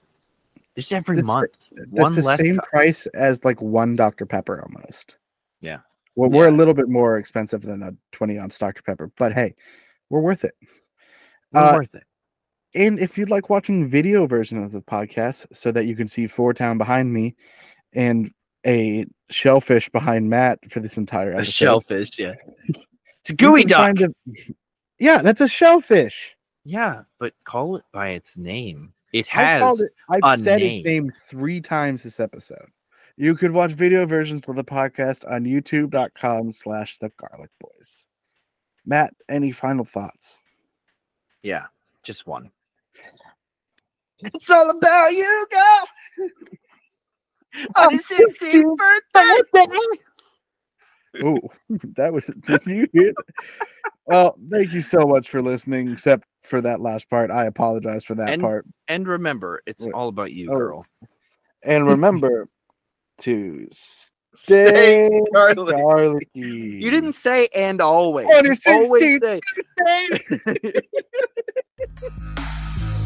Just 0.75 0.91
every 0.93 1.17
That's 1.17 1.27
the- 1.27 1.33
month. 1.33 1.51
That's 1.71 1.89
one 1.91 2.15
the 2.15 2.21
less 2.23 2.39
same 2.39 2.55
cup. 2.57 2.65
price 2.69 3.05
as 3.07 3.43
like 3.45 3.61
one 3.61 3.95
Dr. 3.95 4.25
Pepper 4.25 4.61
almost. 4.63 5.15
Yeah. 5.61 5.79
Well, 6.15 6.29
we're 6.29 6.47
a 6.47 6.51
little 6.51 6.73
bit 6.73 6.89
more 6.89 7.17
expensive 7.17 7.61
than 7.61 7.83
a 7.83 7.93
20 8.11 8.37
ounce 8.37 8.57
Dr. 8.57 8.81
Pepper, 8.81 9.11
but 9.17 9.31
hey, 9.31 9.55
we're 10.09 10.19
worth 10.19 10.43
it. 10.43 10.55
We're 11.53 11.61
Uh, 11.61 11.73
worth 11.77 11.95
it. 11.95 12.03
And 12.73 12.99
if 12.99 13.17
you'd 13.17 13.29
like 13.29 13.49
watching 13.49 13.89
video 13.89 14.27
version 14.27 14.63
of 14.63 14.71
the 14.71 14.81
podcast 14.81 15.45
so 15.53 15.71
that 15.71 15.85
you 15.85 15.95
can 15.95 16.07
see 16.07 16.27
Four 16.27 16.53
Town 16.53 16.77
behind 16.77 17.11
me 17.11 17.35
and 17.93 18.31
a 18.65 19.05
shellfish 19.29 19.89
behind 19.89 20.29
Matt 20.29 20.59
for 20.71 20.79
this 20.79 20.97
entire 20.97 21.33
episode. 21.33 21.41
A 21.41 21.51
shellfish, 21.51 22.19
yeah. 22.19 22.33
It's 23.21 23.29
a 23.29 23.35
geoduck. 23.35 24.01
a- 24.01 24.53
yeah, 24.99 25.21
that's 25.21 25.41
a 25.41 25.47
shellfish. 25.47 26.35
Yeah, 26.63 27.03
but 27.19 27.33
call 27.43 27.75
it 27.75 27.83
by 27.93 28.09
its 28.09 28.35
name. 28.35 28.93
It 29.13 29.27
has 29.27 29.81
it, 29.81 29.91
I've 30.09 30.39
said 30.41 30.59
name. 30.59 30.77
its 30.79 30.85
name 30.85 31.11
three 31.27 31.61
times 31.61 32.01
this 32.01 32.19
episode. 32.19 32.65
You 33.17 33.35
could 33.35 33.51
watch 33.51 33.73
video 33.73 34.07
versions 34.07 34.47
of 34.47 34.55
the 34.55 34.63
podcast 34.63 35.29
on 35.31 35.43
youtube.com 35.43 36.51
slash 36.51 36.97
the 36.97 37.11
garlic 37.17 37.51
boys. 37.59 38.07
Matt, 38.85 39.13
any 39.29 39.51
final 39.51 39.85
thoughts? 39.85 40.41
yeah, 41.43 41.65
just 42.03 42.25
one. 42.25 42.49
It's 44.23 44.49
all 44.49 44.69
about 44.69 45.11
you, 45.11 45.47
girl. 45.51 46.29
On 47.77 47.89
your 47.91 47.99
16th 47.99 48.77
birthday. 48.77 49.37
Oh, 51.23 51.39
that 51.97 52.13
was 52.13 52.23
did 52.47 52.65
you 52.65 52.87
hear? 52.93 53.13
Well, 54.05 54.37
thank 54.49 54.71
you 54.71 54.81
so 54.81 54.99
much 55.01 55.29
for 55.29 55.41
listening, 55.41 55.91
except 55.91 56.23
for 56.43 56.61
that 56.61 56.79
last 56.79 57.09
part. 57.09 57.29
I 57.31 57.45
apologize 57.45 58.03
for 58.05 58.15
that 58.15 58.29
And- 58.29 58.41
part. 58.41 58.65
And 58.87 59.07
remember, 59.07 59.61
it's 59.65 59.83
Wait. 59.85 59.93
all 59.93 60.07
about 60.07 60.31
you, 60.31 60.49
Oh, 60.51 60.55
girl. 60.55 60.85
And 61.63 61.85
remember 61.87 62.47
to 63.19 63.67
Stay 63.71 64.67
stay 64.67 65.21
garlic. 65.33 65.75
garlicky. 65.75 66.39
You 66.39 66.89
didn't 66.89 67.11
say 67.13 67.49
and 67.53 67.81
always. 67.81 68.27
On 68.27 68.45
your 68.45 68.53
You 68.53 68.59
always 68.85 69.03
16th 69.21 69.41
say- 69.85 70.81